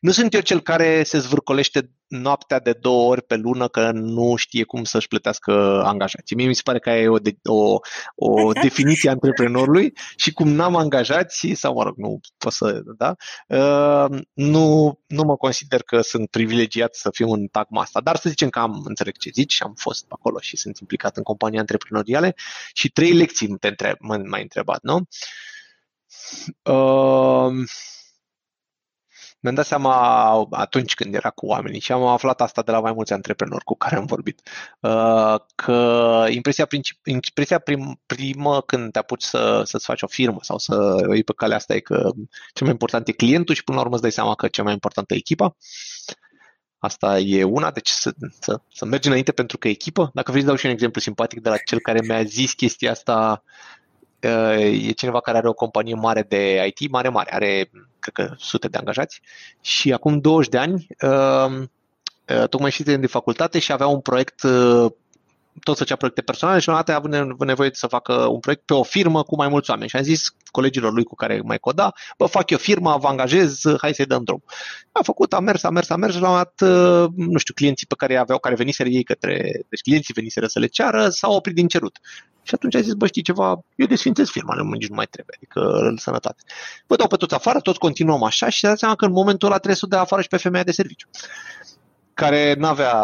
nu 0.00 0.10
sunt 0.10 0.34
eu 0.34 0.40
cel 0.40 0.60
care 0.60 1.02
se 1.02 1.18
zvârcolește 1.18 1.90
noaptea 2.08 2.60
de 2.60 2.72
două 2.80 3.10
ori 3.10 3.22
pe 3.22 3.36
lună 3.36 3.68
că 3.68 3.90
nu 3.92 4.36
știe 4.36 4.64
cum 4.64 4.84
să-și 4.84 5.08
plătească 5.08 5.82
angajații. 5.84 6.36
Mie 6.36 6.46
mi 6.46 6.54
se 6.54 6.60
pare 6.64 6.78
că 6.78 6.90
e 6.90 7.08
o, 7.08 7.18
de, 7.18 7.36
o, 7.42 7.78
o 8.14 8.52
definiție 8.62 9.08
a 9.08 9.12
antreprenorului 9.12 9.92
și 10.16 10.32
cum 10.32 10.48
n-am 10.48 10.76
angajați, 10.76 11.52
sau 11.54 11.74
mă 11.74 11.82
rog, 11.82 11.96
nu 11.96 12.20
pot 12.38 12.52
să, 12.52 12.82
da, 12.96 13.14
uh, 13.48 13.97
nu, 14.32 14.98
nu 15.06 15.22
mă 15.22 15.36
consider 15.36 15.82
că 15.82 16.00
sunt 16.00 16.30
privilegiat 16.30 16.94
să 16.94 17.10
fiu 17.10 17.28
în 17.28 17.46
tagma 17.46 17.80
asta, 17.80 18.00
dar 18.00 18.16
să 18.16 18.28
zicem 18.28 18.48
că 18.48 18.58
am 18.58 18.82
înțeleg 18.84 19.16
ce 19.16 19.30
zici 19.32 19.52
și 19.52 19.62
am 19.62 19.74
fost 19.74 20.04
acolo 20.08 20.38
și 20.40 20.56
sunt 20.56 20.78
implicat 20.78 21.16
în 21.16 21.22
companii 21.22 21.58
antreprenoriale 21.58 22.34
și 22.72 22.90
trei 22.90 23.12
lecții 23.12 23.56
te 23.56 23.68
întreb, 23.68 23.96
m-ai 24.00 24.42
întrebat, 24.42 24.82
nu? 24.82 25.06
Uh, 26.62 27.52
mi-am 29.40 29.54
dat 29.54 29.66
seama 29.66 29.92
atunci 30.50 30.94
când 30.94 31.14
era 31.14 31.30
cu 31.30 31.46
oamenii 31.46 31.80
și 31.80 31.92
am 31.92 32.02
aflat 32.04 32.40
asta 32.40 32.62
de 32.62 32.70
la 32.70 32.80
mai 32.80 32.92
mulți 32.92 33.12
antreprenori 33.12 33.64
cu 33.64 33.76
care 33.76 33.96
am 33.96 34.04
vorbit, 34.04 34.40
uh, 34.80 35.34
că 35.54 36.24
impresia, 36.28 36.66
princip- 36.66 37.00
impresia 37.04 37.58
prim, 37.58 38.00
primă 38.06 38.60
când 38.60 38.92
te 38.92 38.98
apuci 38.98 39.22
să, 39.22 39.62
să-ți 39.64 39.84
faci 39.84 40.02
o 40.02 40.06
firmă 40.06 40.38
sau 40.40 40.58
să 40.58 40.74
o 41.08 41.12
iei 41.14 41.24
pe 41.24 41.32
calea 41.36 41.56
asta 41.56 41.74
e 41.74 41.80
că 41.80 42.10
cel 42.52 42.66
mai 42.66 42.70
important 42.70 43.08
e 43.08 43.12
clientul 43.12 43.54
și 43.54 43.64
până 43.64 43.76
la 43.76 43.82
urmă 43.82 43.94
îți 43.94 44.02
dai 44.02 44.12
seama 44.12 44.34
că 44.34 44.48
cel 44.48 44.64
mai 44.64 44.72
important 44.72 45.10
e 45.10 45.14
echipa. 45.14 45.56
Asta 46.78 47.18
e 47.18 47.44
una, 47.44 47.70
deci 47.70 47.88
să, 47.88 48.14
să, 48.40 48.60
să 48.72 48.84
mergi 48.84 49.08
înainte 49.08 49.32
pentru 49.32 49.58
că 49.58 49.68
echipă. 49.68 50.10
Dacă 50.14 50.30
vrei 50.30 50.42
să 50.42 50.48
dau 50.48 50.56
și 50.56 50.66
un 50.66 50.72
exemplu 50.72 51.00
simpatic 51.00 51.40
de 51.40 51.48
la 51.48 51.56
cel 51.56 51.80
care 51.80 52.00
mi-a 52.02 52.22
zis 52.22 52.52
chestia 52.52 52.90
asta 52.90 53.42
e 54.58 54.90
cineva 54.90 55.20
care 55.20 55.36
are 55.36 55.48
o 55.48 55.52
companie 55.52 55.94
mare 55.94 56.22
de 56.22 56.72
IT, 56.76 56.90
mare, 56.90 57.08
mare, 57.08 57.34
are, 57.34 57.70
cred 57.98 58.14
că, 58.14 58.34
sute 58.38 58.68
de 58.68 58.78
angajați. 58.78 59.20
Și 59.60 59.92
acum 59.92 60.18
20 60.20 60.50
de 60.50 60.58
ani 60.58 60.86
tocmai 62.48 62.70
și 62.70 62.82
de 62.82 63.06
facultate 63.06 63.58
și 63.58 63.72
avea 63.72 63.86
un 63.86 64.00
proiect 64.00 64.42
tot 65.62 65.76
făcea 65.76 65.96
proiecte 65.96 66.22
personale 66.22 66.60
și 66.60 66.68
odată 66.68 66.92
a 66.92 66.94
avut 66.94 67.44
nevoie 67.46 67.70
să 67.72 67.86
facă 67.86 68.12
un 68.12 68.40
proiect 68.40 68.62
pe 68.64 68.74
o 68.74 68.82
firmă 68.82 69.22
cu 69.22 69.36
mai 69.36 69.48
mulți 69.48 69.70
oameni. 69.70 69.88
Și 69.88 69.96
am 69.96 70.02
zis 70.02 70.34
colegilor 70.50 70.92
lui 70.92 71.04
cu 71.04 71.14
care 71.14 71.40
mai 71.44 71.58
coda, 71.58 71.92
bă, 72.18 72.26
fac 72.26 72.50
eu 72.50 72.58
firma, 72.58 72.96
vă 72.96 73.08
angajez, 73.08 73.62
hai 73.80 73.94
să-i 73.94 74.06
dăm 74.06 74.24
drum. 74.24 74.42
A 74.92 75.02
făcut, 75.02 75.32
a 75.32 75.40
mers, 75.40 75.62
a 75.62 75.70
mers, 75.70 75.90
a 75.90 75.96
mers 75.96 76.14
și 76.14 76.20
la 76.20 76.30
un 76.30 76.36
dat, 76.36 76.60
uh, 76.60 77.08
nu 77.16 77.38
știu, 77.38 77.54
clienții 77.54 77.86
pe 77.86 77.94
care 77.94 78.16
aveau, 78.16 78.38
care 78.38 78.54
veniseră 78.54 78.88
ei 78.88 79.02
către, 79.02 79.64
deci 79.68 79.80
clienții 79.80 80.14
veniseră 80.14 80.46
să 80.46 80.58
le 80.58 80.66
ceară, 80.66 81.08
s-au 81.08 81.34
oprit 81.34 81.54
din 81.54 81.68
cerut. 81.68 81.98
Și 82.42 82.54
atunci 82.54 82.74
a 82.74 82.80
zis, 82.80 82.92
bă, 82.92 83.06
știi 83.06 83.22
ceva, 83.22 83.64
eu 83.74 83.86
desfințez 83.86 84.28
firma, 84.28 84.54
nu, 84.54 84.70
nici 84.70 84.88
nu 84.88 84.94
mai 84.94 85.06
trebuie, 85.06 85.36
adică 85.36 85.60
în 85.88 85.96
sănătate. 85.96 86.42
Vă 86.86 86.96
dau 86.96 87.06
pe 87.06 87.16
toți 87.16 87.34
afară, 87.34 87.60
toți 87.60 87.78
continuăm 87.78 88.22
așa 88.22 88.48
și 88.48 88.62
dați 88.62 88.78
seama 88.78 88.94
că 88.94 89.04
în 89.04 89.12
momentul 89.12 89.46
ăla 89.46 89.56
trebuie 89.56 89.76
să 89.76 89.86
dea 89.86 90.00
afară 90.00 90.22
și 90.22 90.28
pe 90.28 90.36
femeia 90.36 90.64
de 90.64 90.72
serviciu 90.72 91.08
care 92.18 92.54
nu 92.58 92.66
avea 92.66 92.94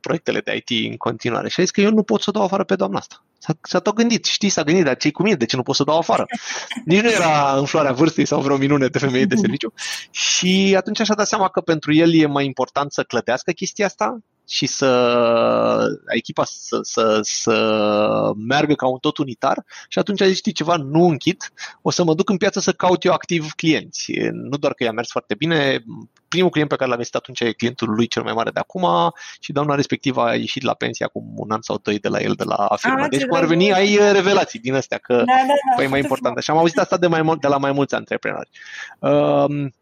proiectele 0.00 0.40
de 0.40 0.62
IT 0.66 0.90
în 0.90 0.96
continuare. 0.96 1.48
Și 1.48 1.60
a 1.60 1.62
zis 1.62 1.72
că 1.72 1.80
eu 1.80 1.90
nu 1.90 2.02
pot 2.02 2.22
să 2.22 2.30
dau 2.30 2.42
afară 2.42 2.64
pe 2.64 2.76
doamna 2.76 2.98
asta. 2.98 3.24
S-a, 3.38 3.52
s-a 3.62 3.78
tot 3.78 3.94
gândit, 3.94 4.24
știi, 4.24 4.48
s-a 4.48 4.62
gândit, 4.62 4.84
dar 4.84 4.96
ce 4.96 5.10
cu 5.10 5.22
mine, 5.22 5.34
de 5.34 5.44
ce 5.44 5.56
nu 5.56 5.62
pot 5.62 5.74
să 5.74 5.84
dau 5.84 5.98
afară? 5.98 6.26
Nici 6.84 7.00
nu 7.00 7.10
era 7.10 7.56
în 7.56 7.64
floarea 7.64 7.92
vârstei 7.92 8.26
sau 8.26 8.40
vreo 8.40 8.56
minune 8.56 8.86
de 8.86 8.98
femeie 8.98 9.24
de 9.24 9.36
serviciu. 9.36 9.72
Și 10.10 10.74
atunci 10.76 11.00
și-a 11.00 11.14
dat 11.14 11.26
seama 11.26 11.48
că 11.48 11.60
pentru 11.60 11.92
el 11.92 12.14
e 12.14 12.26
mai 12.26 12.44
important 12.44 12.92
să 12.92 13.02
clădească 13.02 13.50
chestia 13.50 13.86
asta 13.86 14.18
și 14.48 14.66
să 14.66 15.98
echipa 16.06 16.44
să, 16.44 16.78
să, 16.82 17.18
să 17.22 18.32
meargă 18.36 18.74
ca 18.74 18.86
un 18.86 18.98
tot 18.98 19.18
unitar 19.18 19.64
și 19.88 19.98
atunci 19.98 20.20
a 20.20 20.26
zis, 20.26 20.36
știi 20.36 20.52
ceva, 20.52 20.76
nu 20.76 21.04
închid, 21.04 21.52
o 21.82 21.90
să 21.90 22.04
mă 22.04 22.14
duc 22.14 22.28
în 22.28 22.36
piață 22.36 22.60
să 22.60 22.72
caut 22.72 23.04
eu 23.04 23.12
activ 23.12 23.52
clienți. 23.52 24.12
Nu 24.32 24.56
doar 24.56 24.74
că 24.74 24.84
i-a 24.84 24.92
mers 24.92 25.10
foarte 25.10 25.34
bine, 25.34 25.84
primul 26.28 26.50
client 26.50 26.68
pe 26.68 26.76
care 26.76 26.88
l-am 26.88 26.98
găsit 26.98 27.14
atunci 27.14 27.40
e 27.40 27.52
clientul 27.52 27.88
lui 27.94 28.06
cel 28.06 28.22
mai 28.22 28.32
mare 28.32 28.50
de 28.50 28.60
acum 28.60 29.12
și 29.40 29.52
doamna 29.52 29.74
respectivă 29.74 30.24
a 30.24 30.34
ieșit 30.34 30.62
la 30.62 30.74
pensie 30.74 31.04
acum 31.04 31.32
un 31.36 31.50
an 31.50 31.62
sau 31.62 31.78
doi 31.82 31.98
de 31.98 32.08
la 32.08 32.20
el, 32.20 32.32
de 32.32 32.44
la 32.44 32.76
firma. 32.76 33.02
A, 33.02 33.08
deci 33.08 33.24
cum 33.24 33.36
ar 33.36 33.44
veni, 33.44 33.72
ai 33.72 33.98
revelații 34.12 34.58
din 34.58 34.74
astea, 34.74 34.98
că 34.98 35.14
da, 35.14 35.22
da, 35.24 35.32
da, 35.46 35.74
păi 35.76 35.84
e 35.84 35.88
mai 35.88 36.00
important. 36.00 36.38
Și 36.38 36.50
am 36.50 36.56
auzit 36.56 36.78
asta 36.78 36.96
de, 36.96 37.06
mai 37.06 37.22
mult, 37.22 37.40
de 37.40 37.46
la 37.46 37.56
mai 37.56 37.72
mulți 37.72 37.94
antreprenori. 37.94 38.50
Um, 38.98 39.74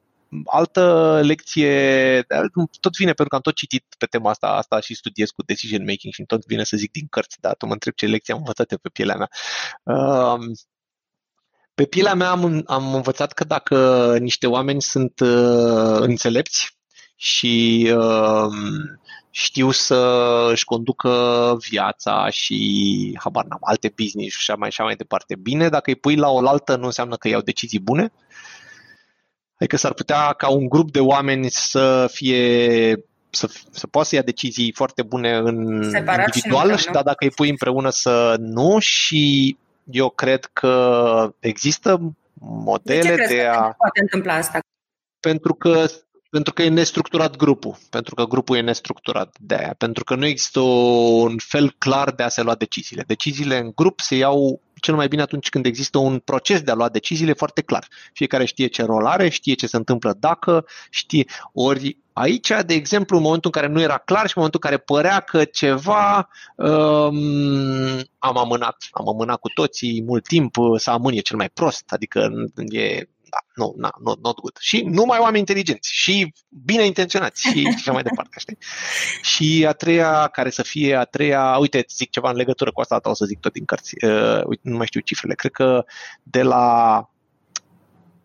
altă 0.45 1.21
lecție, 1.25 2.23
tot 2.81 2.97
vine 2.97 3.13
pentru 3.13 3.29
că 3.29 3.35
am 3.35 3.41
tot 3.41 3.55
citit 3.55 3.85
pe 3.99 4.07
tema 4.07 4.31
asta, 4.31 4.47
asta 4.47 4.81
și 4.81 4.95
studiez 4.95 5.31
cu 5.31 5.43
decision 5.43 5.85
making 5.85 6.13
și 6.13 6.25
tot 6.27 6.47
vine 6.47 6.65
să 6.65 6.77
zic 6.77 6.91
din 6.91 7.07
cărți, 7.11 7.41
dar 7.41 7.55
tu 7.55 7.67
mă 7.67 7.73
întreb 7.73 7.95
ce 7.95 8.07
lecții 8.07 8.33
am 8.33 8.39
învățat 8.39 8.67
pe 8.67 8.89
pielea 8.93 9.17
mea. 9.17 9.29
Um, 9.83 10.53
pe 11.75 11.85
pielea 11.85 12.15
mea 12.15 12.31
am, 12.31 12.63
am 12.67 12.95
învățat 12.95 13.33
că 13.33 13.45
dacă 13.45 14.17
niște 14.21 14.47
oameni 14.47 14.83
sunt 14.83 15.21
uh, 15.21 15.99
înțelepți 16.01 16.77
și 17.17 17.89
uh, 17.97 18.53
știu 19.31 19.71
să 19.71 19.97
își 20.51 20.65
conducă 20.65 21.57
viața 21.69 22.29
și, 22.31 23.19
habar 23.21 23.45
n-am, 23.45 23.59
alte 23.61 23.93
business 23.97 24.37
și 24.37 24.51
așa 24.51 24.59
mai, 24.59 24.69
așa 24.69 24.85
mai 24.85 24.97
departe 24.97 25.37
bine, 25.37 25.69
dacă 25.69 25.91
îi 25.91 25.97
pui 25.97 26.17
la 26.17 26.29
oaltă 26.29 26.77
nu 26.77 26.85
înseamnă 26.85 27.17
că 27.17 27.29
iau 27.29 27.41
decizii 27.41 27.81
bune, 27.81 28.13
Adică 29.63 29.77
s-ar 29.77 29.93
putea 29.93 30.33
ca 30.33 30.49
un 30.49 30.69
grup 30.69 30.91
de 30.91 31.01
oameni 31.01 31.51
să 31.51 32.09
fie 32.13 33.05
să, 33.31 33.51
să 33.71 33.87
poată 33.87 34.09
să 34.09 34.15
ia 34.15 34.23
decizii 34.23 34.73
foarte 34.73 35.03
bune 35.03 35.37
în 35.37 35.89
Separat 35.91 36.35
individual, 36.35 36.77
și 36.77 36.91
dar 36.91 37.03
dacă 37.03 37.25
îi 37.25 37.31
pui 37.31 37.49
împreună 37.49 37.91
să 37.91 38.37
nu 38.39 38.79
și 38.79 39.57
eu 39.85 40.09
cred 40.09 40.45
că 40.53 41.35
există 41.39 42.15
modele 42.41 43.15
de, 43.15 43.35
de 43.35 43.43
a... 43.43 43.61
poate 43.61 44.01
întâmpla 44.01 44.35
asta? 44.35 44.59
Pentru 45.21 45.55
că 45.55 45.87
pentru 46.31 46.53
că 46.53 46.63
e 46.63 46.69
nestructurat 46.69 47.37
grupul, 47.37 47.77
pentru 47.91 48.15
că 48.15 48.25
grupul 48.25 48.57
e 48.57 48.61
nestructurat 48.61 49.37
de 49.41 49.55
aia, 49.55 49.75
pentru 49.79 50.05
că 50.05 50.15
nu 50.15 50.27
există 50.27 50.61
un 50.61 51.37
fel 51.39 51.75
clar 51.79 52.11
de 52.11 52.23
a 52.23 52.29
se 52.29 52.43
lua 52.43 52.55
deciziile. 52.55 53.05
Deciziile 53.07 53.59
în 53.59 53.73
grup 53.75 54.01
se 54.01 54.17
iau 54.17 54.61
cel 54.83 54.95
mai 54.95 55.09
bine 55.09 55.23
atunci 55.23 55.49
când 55.49 55.67
există 55.67 55.99
un 55.99 56.19
proces 56.19 56.61
de 56.61 56.71
a 56.71 56.75
lua 56.75 56.89
deciziile 56.89 57.33
foarte 57.33 57.63
clar. 57.63 57.87
Fiecare 58.13 58.45
știe 58.45 58.67
ce 58.67 58.85
rol 58.85 59.07
are, 59.07 59.29
știe 59.29 59.55
ce 59.55 59.67
se 59.67 59.77
întâmplă 59.77 60.17
dacă, 60.19 60.67
știe. 60.91 61.25
Ori 61.53 61.97
aici, 62.13 62.53
de 62.67 62.75
exemplu, 62.75 63.17
în 63.17 63.23
momentul 63.23 63.51
în 63.55 63.61
care 63.61 63.73
nu 63.73 63.81
era 63.81 63.99
clar 63.99 64.27
și 64.27 64.37
în 64.37 64.43
momentul 64.43 64.61
în 64.63 64.71
care 64.71 64.83
părea 64.83 65.21
că 65.21 65.45
ceva 65.45 66.29
um, 66.57 68.01
am 68.19 68.39
amânat, 68.39 68.77
am 68.91 69.09
amânat 69.09 69.39
cu 69.39 69.49
toții 69.49 70.03
mult 70.03 70.27
timp, 70.27 70.55
să 70.77 70.91
amân 70.91 71.15
e 71.15 71.19
cel 71.19 71.37
mai 71.37 71.49
prost, 71.49 71.85
adică 71.87 72.31
e 72.69 73.09
da, 73.33 73.39
nu, 73.55 73.75
no, 73.77 73.89
no, 74.05 74.13
not 74.23 74.41
good. 74.41 74.57
Și 74.61 74.81
numai 74.81 75.19
oameni 75.19 75.39
inteligenți 75.39 75.93
și 75.93 76.33
bine 76.49 76.85
intenționați 76.85 77.41
și 77.41 77.69
așa 77.75 77.93
mai 77.93 78.03
departe, 78.03 78.37
știi? 78.39 78.59
Și 79.23 79.65
a 79.69 79.73
treia, 79.73 80.29
care 80.33 80.51
să 80.51 80.63
fie 80.63 80.95
a 80.95 81.05
treia, 81.05 81.57
uite, 81.57 81.85
zic 81.89 82.11
ceva 82.11 82.31
în 82.31 82.37
legătură 82.37 82.73
cu 82.73 82.81
asta, 82.81 83.01
o 83.03 83.15
să 83.15 83.25
zic 83.25 83.41
tot 83.41 83.53
din 83.53 83.65
cărți, 83.65 84.05
uh, 84.05 84.43
uite, 84.45 84.63
nu 84.63 84.77
mai 84.77 84.87
știu 84.87 85.01
cifrele, 85.01 85.35
cred 85.35 85.53
că 85.53 85.85
de 86.23 86.43
la 86.43 86.67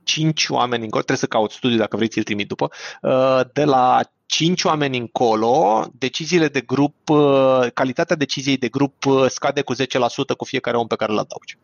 5 0.04 0.50
oameni 0.50 0.84
încolo, 0.84 1.04
trebuie 1.04 1.28
să 1.28 1.36
caut 1.36 1.52
studiu 1.52 1.78
dacă 1.78 1.96
vrei 1.96 2.08
ți-l 2.08 2.24
trimit 2.24 2.48
după, 2.48 2.70
uh, 3.02 3.42
de 3.54 3.64
la 3.64 4.02
5 4.26 4.64
oameni 4.64 4.98
încolo, 4.98 5.86
deciziile 5.98 6.48
de 6.48 6.62
grup, 6.62 7.10
uh, 7.10 7.68
calitatea 7.74 8.16
deciziei 8.16 8.58
de 8.58 8.68
grup 8.68 9.06
uh, 9.06 9.26
scade 9.30 9.62
cu 9.62 9.74
10% 9.74 9.78
cu 10.38 10.46
fiecare 10.46 10.78
om 10.78 10.88
pe 10.88 10.96
care 10.96 11.12
îl 11.12 11.18
adaugi. 11.18 11.58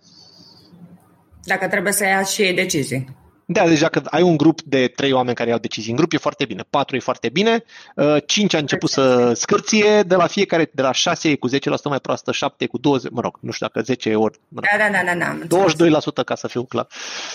Dacă 1.43 1.67
trebuie 1.67 1.93
să 1.93 2.05
ia 2.05 2.23
și 2.23 2.41
ei 2.41 2.53
decizii. 2.53 3.22
Da, 3.45 3.67
deci 3.67 3.79
dacă 3.79 4.01
ai 4.05 4.21
un 4.21 4.37
grup 4.37 4.61
de 4.61 4.87
trei 4.95 5.11
oameni 5.11 5.35
care 5.35 5.49
iau 5.49 5.59
decizii 5.59 5.89
în 5.91 5.97
grup, 5.97 6.13
e 6.13 6.17
foarte 6.17 6.45
bine. 6.45 6.63
Patru 6.69 6.95
e 6.95 6.99
foarte 6.99 7.29
bine. 7.29 7.63
Uh, 7.95 8.17
cinci 8.25 8.53
a 8.53 8.57
început 8.57 8.89
să 8.89 9.33
scârție, 9.33 10.01
de 10.01 10.15
la 10.15 10.27
fiecare, 10.27 10.69
de 10.73 10.81
la 10.81 10.91
șase 10.91 11.29
e 11.29 11.35
cu 11.35 11.49
10% 11.49 11.51
mai 11.83 11.99
proastă, 11.99 12.31
șapte 12.31 12.63
e 12.63 12.67
cu 12.67 12.77
20, 12.77 13.11
mă 13.11 13.21
rog, 13.21 13.37
nu 13.39 13.51
știu 13.51 13.67
dacă 13.67 13.85
10 13.85 14.15
ori. 14.15 14.39
Mă 14.47 14.61
rog, 14.61 14.79
da, 14.79 15.01
da, 15.03 15.13
da, 15.13 15.37
da, 15.47 16.21
22% 16.21 16.25
ca 16.25 16.35
să 16.35 16.47
fiu 16.47 16.63
clar. 16.63 16.87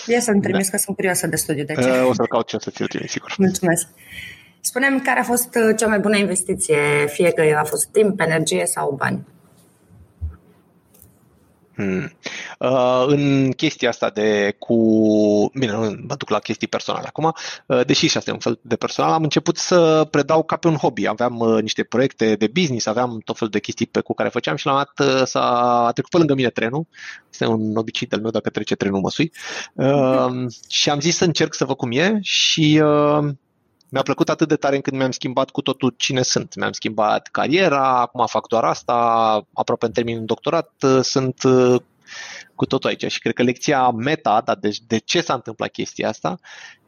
Ia 0.05 0.19
să-mi 0.19 0.41
trimis 0.41 0.65
da. 0.65 0.71
că 0.71 0.77
sunt 0.77 0.95
curioasă 0.95 1.27
de 1.27 1.35
studiu 1.35 1.63
de 1.63 1.73
ce. 1.73 1.89
Uh, 1.89 2.07
o 2.09 2.13
să-l 2.13 2.27
caut 2.27 2.47
ce 2.47 2.57
să 2.59 2.69
ți-l 2.69 2.87
trimis, 2.87 3.11
sigur. 3.11 3.33
Mulțumesc. 3.37 3.87
Spunem 4.61 4.99
care 4.99 5.19
a 5.19 5.23
fost 5.23 5.55
uh, 5.55 5.75
cea 5.77 5.87
mai 5.87 5.99
bună 5.99 6.17
investiție, 6.17 6.77
fie 7.07 7.31
că 7.31 7.43
a 7.57 7.63
fost 7.63 7.87
timp, 7.91 8.19
energie 8.19 8.65
sau 8.65 8.95
bani. 8.97 9.25
Hmm. 11.79 12.11
Uh, 12.59 13.03
în 13.07 13.51
chestia 13.51 13.89
asta 13.89 14.09
de 14.09 14.55
cu... 14.59 14.75
Bine, 15.53 15.71
nu 15.71 15.79
mă 16.07 16.15
duc 16.15 16.29
la 16.29 16.39
chestii 16.39 16.67
personale 16.67 17.07
acum, 17.07 17.33
uh, 17.65 17.85
deși 17.85 18.07
și 18.07 18.17
asta 18.17 18.29
e 18.29 18.33
un 18.33 18.39
fel 18.39 18.59
de 18.61 18.75
personal, 18.75 19.11
am 19.11 19.23
început 19.23 19.57
să 19.57 20.07
predau 20.11 20.43
ca 20.43 20.55
pe 20.55 20.67
un 20.67 20.75
hobby. 20.75 21.07
Aveam 21.07 21.39
uh, 21.39 21.61
niște 21.61 21.83
proiecte 21.83 22.35
de 22.35 22.47
business, 22.47 22.85
aveam 22.85 23.21
tot 23.25 23.37
felul 23.37 23.51
de 23.51 23.59
chestii 23.59 23.85
pe 23.85 23.99
cu 23.99 24.13
care 24.13 24.29
făceam 24.29 24.55
și 24.55 24.65
la 24.65 24.71
un 24.71 24.77
dat 24.77 25.07
uh, 25.07 25.25
s-a 25.25 25.41
a 25.85 25.91
trecut 25.91 26.11
pe 26.11 26.17
lângă 26.17 26.33
mine 26.33 26.49
trenul. 26.49 26.87
Este 27.29 27.45
un 27.45 27.75
obicei 27.75 28.07
de-al 28.07 28.21
meu, 28.21 28.31
dacă 28.31 28.49
trece 28.49 28.75
trenul 28.75 28.99
mă 28.99 29.09
sui. 29.09 29.31
Uh, 29.73 30.51
și 30.69 30.89
am 30.89 30.99
zis 30.99 31.15
să 31.15 31.25
încerc 31.25 31.53
să 31.53 31.65
văd 31.65 31.75
cum 31.75 31.91
e 31.91 32.19
și... 32.21 32.81
Uh, 32.83 33.29
mi-a 33.89 34.01
plăcut 34.01 34.29
atât 34.29 34.47
de 34.47 34.55
tare 34.55 34.75
încât 34.75 34.93
mi-am 34.93 35.11
schimbat 35.11 35.49
cu 35.49 35.61
totul 35.61 35.93
cine 35.97 36.21
sunt. 36.21 36.55
Mi-am 36.55 36.71
schimbat 36.71 37.27
cariera, 37.27 37.99
acum 37.99 38.25
fac 38.25 38.47
doar 38.47 38.63
asta, 38.63 38.93
aproape 39.53 39.85
în 39.85 39.91
termin 39.91 40.25
doctorat, 40.25 40.71
sunt 41.01 41.43
uh, 41.43 41.81
cu 42.55 42.65
totul 42.65 42.89
aici. 42.89 43.11
Și 43.11 43.19
cred 43.19 43.33
că 43.33 43.43
lecția 43.43 43.89
meta, 43.89 44.41
dar 44.45 44.55
de, 44.55 44.69
de 44.87 44.97
ce 44.97 45.21
s-a 45.21 45.33
întâmplat 45.33 45.69
chestia 45.69 46.07
asta, 46.07 46.39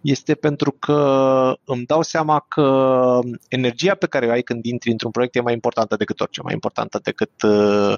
este 0.02 0.36
pentru 0.36 0.72
că 0.72 1.54
îmi 1.66 1.86
dau 1.86 2.02
seama 2.02 2.46
că 2.48 3.20
energia 3.48 3.96
pe 3.96 4.08
care 4.08 4.28
o 4.28 4.32
ai 4.32 4.42
când 4.42 4.66
intri 4.66 4.92
într-un 4.92 5.12
proiect 5.12 5.36
e 5.36 5.42
mai 5.42 5.54
importantă 5.54 5.96
decât 5.96 6.20
orice, 6.20 6.42
mai 6.42 6.54
importantă 6.54 7.00
decât 7.04 7.42
uh, 7.42 7.94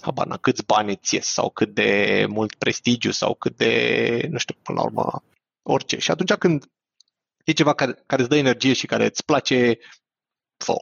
habar 0.00 0.38
câți 0.40 0.64
bani 0.66 0.90
îți 0.90 1.14
ies 1.14 1.26
sau 1.26 1.50
cât 1.50 1.74
de 1.74 2.24
mult 2.28 2.54
prestigiu 2.54 3.10
sau 3.10 3.34
cât 3.34 3.56
de, 3.56 4.26
nu 4.30 4.38
știu, 4.38 4.54
până 4.62 4.78
la 4.78 4.84
urmă, 4.84 5.22
orice. 5.62 5.98
Și 5.98 6.10
atunci 6.10 6.32
când 6.32 6.64
e 7.50 7.52
ceva 7.52 7.72
care, 7.72 8.02
care 8.06 8.20
îți 8.20 8.30
dă 8.30 8.36
energie 8.36 8.72
și 8.72 8.86
care 8.86 9.04
îți 9.04 9.24
place, 9.24 9.78
fă 10.56 10.74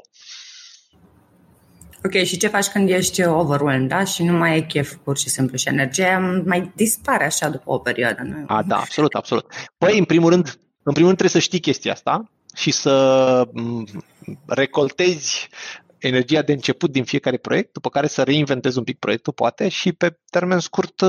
Ok, 2.04 2.12
și 2.12 2.36
ce 2.36 2.48
faci 2.48 2.66
când 2.66 2.88
ești 2.88 3.24
overwhelmed, 3.24 3.88
da? 3.88 4.04
Și 4.04 4.22
nu 4.22 4.32
mai 4.32 4.50
ai 4.50 4.66
chef 4.66 4.94
pur 5.04 5.18
și 5.18 5.28
simplu 5.28 5.56
și 5.56 5.68
energia 5.68 6.42
mai 6.44 6.72
dispare 6.74 7.24
așa 7.24 7.48
după 7.48 7.70
o 7.70 7.78
perioadă, 7.78 8.22
nu? 8.22 8.44
A, 8.46 8.62
da, 8.62 8.76
absolut, 8.76 9.14
absolut. 9.14 9.46
Păi, 9.78 9.98
în 9.98 10.04
primul 10.04 10.30
rând, 10.30 10.46
în 10.82 10.92
primul 10.92 11.08
rând 11.08 11.18
trebuie 11.18 11.30
să 11.30 11.38
știi 11.38 11.60
chestia 11.60 11.92
asta 11.92 12.30
și 12.54 12.70
să 12.70 13.48
recoltezi 14.46 15.48
energia 15.98 16.42
de 16.42 16.52
început 16.52 16.90
din 16.90 17.04
fiecare 17.04 17.36
proiect, 17.36 17.72
după 17.72 17.88
care 17.88 18.06
să 18.06 18.22
reinventezi 18.22 18.78
un 18.78 18.84
pic 18.84 18.98
proiectul, 18.98 19.32
poate, 19.32 19.68
și 19.68 19.92
pe 19.92 20.18
termen 20.30 20.58
scurt, 20.58 21.00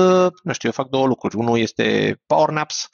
nu 0.42 0.52
știu, 0.52 0.68
eu 0.68 0.72
fac 0.72 0.88
două 0.88 1.06
lucruri. 1.06 1.36
Unul 1.36 1.58
este 1.58 2.18
power 2.26 2.48
naps, 2.48 2.88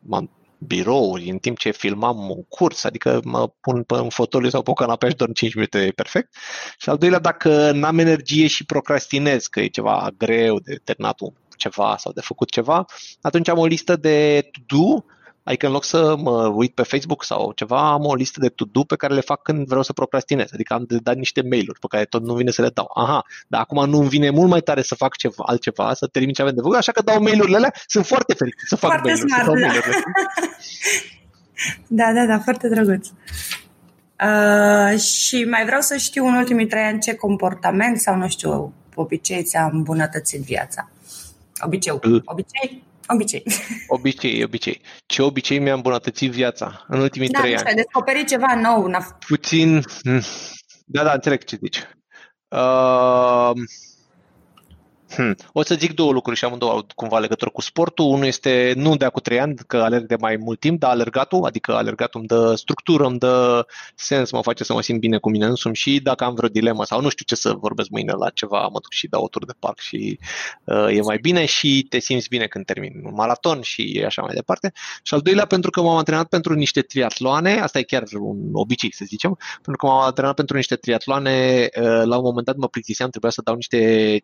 m-am 0.00 0.35
birouri 0.58 1.30
în 1.30 1.38
timp 1.38 1.58
ce 1.58 1.70
filmam 1.70 2.30
un 2.30 2.42
curs, 2.48 2.84
adică 2.84 3.20
mă 3.24 3.48
pun 3.60 3.82
pe 3.82 3.94
un 3.94 4.08
fotoliu 4.08 4.48
sau 4.48 4.62
pe 4.62 4.70
o 4.70 4.74
canapea 4.74 5.08
și 5.08 5.14
dorm 5.14 5.32
5 5.32 5.54
minute 5.54 5.92
perfect. 5.94 6.34
Și 6.78 6.88
al 6.88 6.96
doilea, 6.96 7.18
dacă 7.18 7.70
n-am 7.72 7.98
energie 7.98 8.46
și 8.46 8.64
procrastinez, 8.64 9.46
că 9.46 9.60
e 9.60 9.66
ceva 9.66 10.10
greu 10.16 10.58
de 10.60 10.80
terminat 10.84 11.20
un 11.20 11.32
ceva 11.56 11.96
sau 11.98 12.12
de 12.12 12.20
făcut 12.20 12.50
ceva, 12.50 12.84
atunci 13.20 13.48
am 13.48 13.58
o 13.58 13.66
listă 13.66 13.96
de 13.96 14.48
to-do 14.52 15.04
Adică 15.46 15.66
în 15.66 15.72
loc 15.72 15.84
să 15.84 16.16
mă 16.18 16.46
uit 16.46 16.74
pe 16.74 16.82
Facebook 16.82 17.24
sau 17.24 17.52
ceva, 17.54 17.92
am 17.92 18.04
o 18.04 18.14
listă 18.14 18.40
de 18.40 18.48
to-do 18.48 18.84
pe 18.84 18.96
care 18.96 19.14
le 19.14 19.20
fac 19.20 19.42
când 19.42 19.66
vreau 19.66 19.82
să 19.82 19.92
procrastinez. 19.92 20.48
Adică 20.52 20.74
am 20.74 20.84
de 20.88 20.96
dat 21.02 21.16
niște 21.16 21.42
mail-uri 21.42 21.78
pe 21.80 21.86
care 21.88 22.04
tot 22.04 22.22
nu 22.22 22.34
vine 22.34 22.50
să 22.50 22.62
le 22.62 22.68
dau. 22.68 22.90
Aha, 22.94 23.24
dar 23.48 23.60
acum 23.60 23.88
nu 23.88 23.98
îmi 23.98 24.08
vine 24.08 24.30
mult 24.30 24.50
mai 24.50 24.60
tare 24.60 24.82
să 24.82 24.94
fac 24.94 25.16
ceva, 25.16 25.44
altceva, 25.46 25.94
să 25.94 26.06
termin 26.06 26.32
ce 26.32 26.42
avem 26.42 26.54
de 26.54 26.60
făcut, 26.60 26.76
așa 26.76 26.92
că 26.92 27.02
dau 27.02 27.22
mail-urile 27.22 27.56
alea. 27.56 27.72
Sunt 27.86 28.06
foarte 28.06 28.34
fericit 28.34 28.68
să 28.68 28.76
fac 28.76 28.90
foarte 28.90 29.08
mail-uri. 29.08 29.30
Smart, 29.30 29.44
să 29.44 29.50
dau 29.50 29.60
da. 29.60 29.66
mail-urile. 29.66 30.02
da, 32.00 32.12
da, 32.12 32.26
da, 32.26 32.38
foarte 32.38 32.68
drăguț. 32.68 33.08
Uh, 34.24 34.98
și 35.00 35.44
mai 35.44 35.64
vreau 35.64 35.80
să 35.80 35.96
știu 35.96 36.26
în 36.26 36.34
ultimii 36.34 36.66
trei 36.66 36.82
ani 36.82 37.00
ce 37.00 37.14
comportament 37.14 38.00
sau, 38.00 38.16
nu 38.16 38.28
știu, 38.28 38.72
obicei 38.94 39.42
ți-a 39.42 39.70
îmbunătățit 39.72 40.40
viața. 40.40 40.90
Obicei, 41.64 41.92
obicei, 42.24 42.82
obicei. 43.08 43.42
Obicei, 43.88 44.42
obicei. 44.42 44.80
Ce 45.06 45.22
obicei 45.22 45.58
mi-a 45.58 45.74
îmbunătățit 45.74 46.30
viața 46.30 46.84
în 46.88 47.00
ultimii 47.00 47.28
da, 47.28 47.38
trei 47.38 47.52
nu 47.52 47.58
ani? 47.58 47.68
ai 47.68 47.74
descoperit 47.74 48.28
ceva 48.28 48.54
nou. 48.54 48.90
Puțin... 49.26 49.82
hmm. 50.02 50.20
Da, 50.88 51.02
da, 51.02 51.12
înțeleg 51.12 51.44
ce 51.44 51.56
zici. 51.56 51.78
Uh, 52.48 53.50
Hmm. 55.10 55.36
O 55.52 55.62
să 55.62 55.74
zic 55.74 55.94
două 55.94 56.12
lucruri 56.12 56.38
și 56.38 56.44
amândouă 56.44 56.70
au 56.70 56.86
cumva 56.94 57.18
legătură 57.18 57.50
cu 57.50 57.60
sportul. 57.60 58.04
Unul 58.04 58.26
este 58.26 58.72
nu 58.76 58.96
de 58.96 59.04
acum 59.04 59.20
trei 59.22 59.40
ani, 59.40 59.54
că 59.66 59.76
alerg 59.76 60.06
de 60.06 60.16
mai 60.20 60.36
mult 60.36 60.60
timp, 60.60 60.80
dar 60.80 60.90
alergatul, 60.90 61.44
adică 61.44 61.74
alergatul 61.74 62.20
îmi 62.20 62.28
dă 62.28 62.54
structură, 62.54 63.04
îmi 63.04 63.18
dă 63.18 63.66
sens, 63.94 64.30
mă 64.30 64.42
face 64.42 64.64
să 64.64 64.72
mă 64.72 64.80
simt 64.80 65.00
bine 65.00 65.18
cu 65.18 65.30
mine 65.30 65.46
însumi 65.46 65.74
și 65.74 66.00
dacă 66.00 66.24
am 66.24 66.34
vreo 66.34 66.48
dilemă 66.48 66.84
sau 66.84 67.00
nu 67.00 67.08
știu 67.08 67.24
ce 67.24 67.34
să 67.34 67.52
vorbesc 67.52 67.88
mâine 67.88 68.12
la 68.12 68.30
ceva, 68.30 68.60
mă 68.62 68.78
duc 68.82 68.92
și 68.92 69.08
dau 69.08 69.22
o 69.22 69.28
tur 69.28 69.44
de 69.44 69.52
parc 69.58 69.78
și 69.78 70.18
uh, 70.64 70.96
e 70.96 71.00
mai 71.00 71.18
bine 71.18 71.44
și 71.44 71.86
te 71.88 71.98
simți 71.98 72.28
bine 72.28 72.46
când 72.46 72.64
termin 72.64 72.92
un 73.04 73.14
maraton 73.14 73.60
și 73.60 74.02
așa 74.06 74.22
mai 74.22 74.34
departe. 74.34 74.72
Și 75.02 75.14
al 75.14 75.20
doilea, 75.20 75.46
pentru 75.46 75.70
că 75.70 75.82
m-am 75.82 75.96
antrenat 75.96 76.28
pentru 76.28 76.54
niște 76.54 76.80
triatloane, 76.80 77.60
asta 77.60 77.78
e 77.78 77.82
chiar 77.82 78.02
un 78.20 78.38
obicei 78.52 78.94
să 78.94 79.04
zicem, 79.04 79.38
pentru 79.52 79.76
că 79.76 79.86
m-am 79.86 80.04
antrenat 80.04 80.34
pentru 80.34 80.56
niște 80.56 80.76
triatloane, 80.76 81.68
uh, 81.80 82.02
la 82.04 82.16
un 82.16 82.22
moment 82.22 82.46
dat 82.46 82.56
mă 82.56 82.68
plictiseam, 82.68 83.10
trebuia 83.10 83.30
să 83.30 83.40
dau 83.44 83.54
niște... 83.54 84.20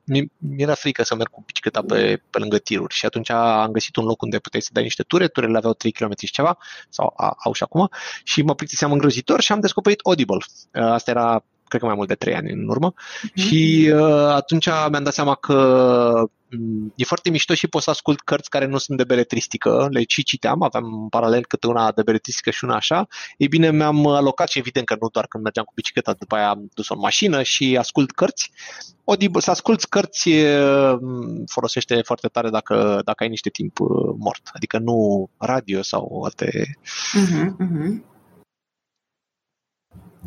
Mi-era 0.72 0.88
frică 0.88 1.02
să 1.02 1.14
merg 1.14 1.30
cu 1.30 1.42
bicicleta 1.46 1.82
pe, 1.82 2.22
pe 2.30 2.38
lângă 2.38 2.58
tiruri 2.58 2.94
și 2.94 3.06
atunci 3.06 3.30
am 3.30 3.70
găsit 3.70 3.96
un 3.96 4.04
loc 4.04 4.22
unde 4.22 4.38
puteai 4.38 4.62
să 4.62 4.70
dai 4.72 4.82
niște 4.82 5.02
ture, 5.02 5.28
turele 5.28 5.56
aveau 5.56 5.72
3 5.72 5.92
km 5.92 6.12
și 6.18 6.32
ceva, 6.32 6.58
sau 6.88 7.12
a, 7.16 7.34
au 7.44 7.52
și 7.52 7.62
acum, 7.62 7.88
și 8.24 8.42
mă 8.42 8.54
plictiseam 8.54 8.92
îngrozitor 8.92 9.40
și 9.40 9.52
am 9.52 9.60
descoperit 9.60 10.00
Audible. 10.00 10.44
Asta 10.72 11.10
era 11.10 11.44
cred 11.72 11.84
că 11.84 11.90
mai 11.90 11.96
mult 11.96 12.08
de 12.08 12.14
3 12.14 12.34
ani 12.34 12.52
în 12.52 12.68
urmă. 12.68 12.92
Mm-hmm. 12.94 13.34
Și 13.34 13.90
uh, 13.94 14.26
atunci 14.26 14.66
mi-am 14.66 15.02
dat 15.02 15.12
seama 15.12 15.34
că 15.34 15.54
um, 16.58 16.92
e 16.96 17.04
foarte 17.04 17.30
mișto 17.30 17.54
și 17.54 17.68
pot 17.68 17.82
să 17.82 17.90
ascult 17.90 18.20
cărți 18.20 18.50
care 18.50 18.66
nu 18.66 18.78
sunt 18.78 18.98
de 18.98 19.04
beletristică, 19.04 19.88
le 19.90 20.02
și 20.06 20.22
citeam, 20.22 20.62
aveam 20.62 20.84
în 20.84 21.08
paralel 21.08 21.46
câte 21.46 21.66
una 21.66 21.92
de 21.92 22.02
beletristică 22.02 22.50
și 22.50 22.64
una 22.64 22.74
așa. 22.74 23.06
Ei 23.36 23.48
bine, 23.48 23.70
mi-am 23.70 24.06
alocat 24.06 24.48
și 24.48 24.58
evident 24.58 24.86
că 24.86 24.96
nu 25.00 25.08
doar 25.08 25.26
când 25.26 25.42
mergeam 25.42 25.64
cu 25.64 25.72
bicicleta, 25.74 26.12
după 26.18 26.34
aia 26.34 26.48
am 26.48 26.70
dus-o 26.74 26.94
în 26.94 27.00
mașină 27.00 27.42
și 27.42 27.76
ascult 27.78 28.10
cărți. 28.10 28.50
Audible, 29.04 29.40
să 29.40 29.50
asculți 29.50 29.88
cărți 29.88 30.30
folosește 31.46 32.00
foarte 32.04 32.28
tare 32.28 32.50
dacă, 32.50 33.00
dacă 33.04 33.22
ai 33.22 33.28
niște 33.28 33.50
timp 33.50 33.78
mort, 34.18 34.50
adică 34.52 34.78
nu 34.78 35.30
radio 35.38 35.82
sau 35.82 36.22
alte... 36.24 36.76
Uh-huh, 37.16 37.46
uh-huh. 37.46 38.11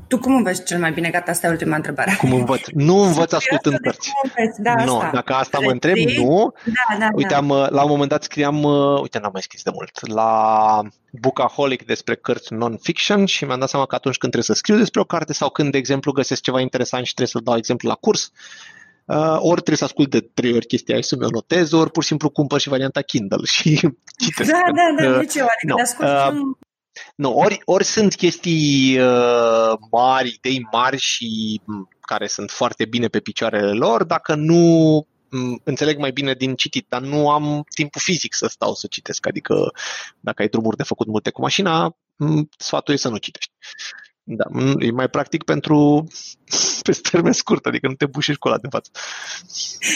Tu 0.07 0.19
cum 0.19 0.35
înveți 0.35 0.63
cel 0.63 0.79
mai 0.79 0.91
bine? 0.91 1.09
Gata, 1.09 1.31
asta 1.31 1.47
e 1.47 1.49
ultima 1.49 1.75
întrebare. 1.75 2.15
Cum 2.19 2.33
învăț? 2.33 2.61
Nu 2.89 2.97
învăț 2.97 3.31
ascultând 3.31 3.77
cărți. 3.77 4.11
Da, 4.57 4.73
nu, 4.85 4.95
asta. 4.95 5.09
dacă 5.13 5.33
asta 5.33 5.59
mă 5.59 5.71
întreb, 5.71 5.95
nu. 5.95 6.53
Da, 6.65 6.97
da, 6.99 7.07
uite, 7.13 7.29
da. 7.29 7.37
am, 7.37 7.47
la 7.69 7.83
un 7.83 7.89
moment 7.89 8.09
dat 8.09 8.23
scriam, 8.23 8.63
uh, 8.63 8.99
uite, 9.01 9.19
n-am 9.19 9.29
mai 9.33 9.41
scris 9.41 9.63
de 9.63 9.69
mult, 9.73 10.07
la 10.11 10.81
Bookaholic 11.11 11.85
despre 11.85 12.15
cărți 12.15 12.53
non-fiction 12.53 13.25
și 13.25 13.45
mi-am 13.45 13.59
dat 13.59 13.69
seama 13.69 13.85
că 13.85 13.95
atunci 13.95 14.17
când 14.17 14.31
trebuie 14.31 14.55
să 14.55 14.61
scriu 14.61 14.77
despre 14.77 14.99
o 14.99 15.03
carte 15.03 15.33
sau 15.33 15.49
când, 15.49 15.71
de 15.71 15.77
exemplu, 15.77 16.11
găsesc 16.11 16.41
ceva 16.41 16.59
interesant 16.59 17.05
și 17.05 17.13
trebuie 17.13 17.35
să-l 17.35 17.43
dau 17.43 17.57
exemplu 17.57 17.89
la 17.89 17.95
curs, 17.95 18.31
Uh, 19.05 19.35
ori 19.37 19.53
trebuie 19.53 19.77
să 19.77 19.83
ascult 19.83 20.09
de 20.09 20.19
trei 20.19 20.53
ori 20.53 20.65
chestia 20.65 20.93
aia 20.93 21.03
să 21.03 21.15
mi-o 21.15 21.29
notez, 21.31 21.71
ori 21.71 21.91
pur 21.91 22.01
și 22.01 22.07
simplu 22.07 22.29
cumpăr 22.29 22.59
și 22.59 22.69
varianta 22.69 23.01
Kindle 23.01 23.45
și 23.55 23.89
citesc. 24.17 24.51
Da, 24.51 24.61
da, 24.65 25.03
da, 25.03 25.09
uh, 25.09 25.19
nici 25.19 25.35
eu, 25.35 25.45
adică 25.45 25.67
no, 25.67 25.75
de 25.75 25.81
ascult 25.81 26.09
uh, 26.09 26.27
un... 26.31 26.57
Nu, 27.15 27.33
ori, 27.33 27.61
ori 27.65 27.83
sunt 27.83 28.15
chestii 28.15 28.99
uh, 28.99 29.77
mari, 29.91 30.29
idei 30.29 30.67
mari 30.71 30.97
și 30.97 31.61
m, 31.65 31.89
care 32.01 32.27
sunt 32.27 32.51
foarte 32.51 32.85
bine 32.85 33.07
pe 33.07 33.19
picioarele 33.19 33.71
lor, 33.71 34.03
dacă 34.03 34.35
nu 34.35 35.07
m, 35.29 35.61
înțeleg 35.63 35.97
mai 35.97 36.11
bine 36.11 36.33
din 36.33 36.55
citit, 36.55 36.85
dar 36.89 37.01
nu 37.01 37.29
am 37.29 37.63
timpul 37.73 38.01
fizic 38.01 38.33
să 38.33 38.47
stau 38.47 38.73
să 38.73 38.87
citesc, 38.87 39.27
adică 39.27 39.71
dacă 40.19 40.41
ai 40.41 40.47
drumuri 40.47 40.77
de 40.77 40.83
făcut 40.83 41.07
multe 41.07 41.29
cu 41.29 41.41
mașina, 41.41 41.95
m, 42.15 42.49
sfatul 42.57 42.93
e 42.93 42.97
să 42.97 43.09
nu 43.09 43.17
citești. 43.17 43.51
Da, 44.27 44.45
e 44.79 44.91
mai 44.91 45.09
practic 45.09 45.43
pentru 45.43 46.07
pe 46.85 46.99
termen 47.11 47.31
scurt, 47.31 47.65
adică 47.65 47.87
nu 47.87 47.93
te 47.93 48.05
bușești 48.05 48.39
cu 48.39 48.47
ăla 48.47 48.57
de 48.57 48.67
față. 48.69 48.91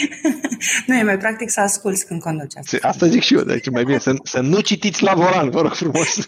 nu, 0.86 0.94
e 0.94 1.02
mai 1.02 1.18
practic 1.18 1.50
să 1.50 1.60
asculți 1.60 2.06
când 2.06 2.20
conduci. 2.20 2.56
Asta, 2.56 2.88
asta 2.88 3.06
zic 3.06 3.22
și 3.22 3.34
eu, 3.34 3.42
deci 3.42 3.70
mai 3.70 3.84
bine 3.84 3.98
să, 3.98 4.14
să 4.22 4.40
nu 4.40 4.60
citiți 4.60 5.02
la 5.02 5.14
volan, 5.14 5.50
vă 5.50 5.60
rog 5.60 5.72
frumos. 5.72 6.16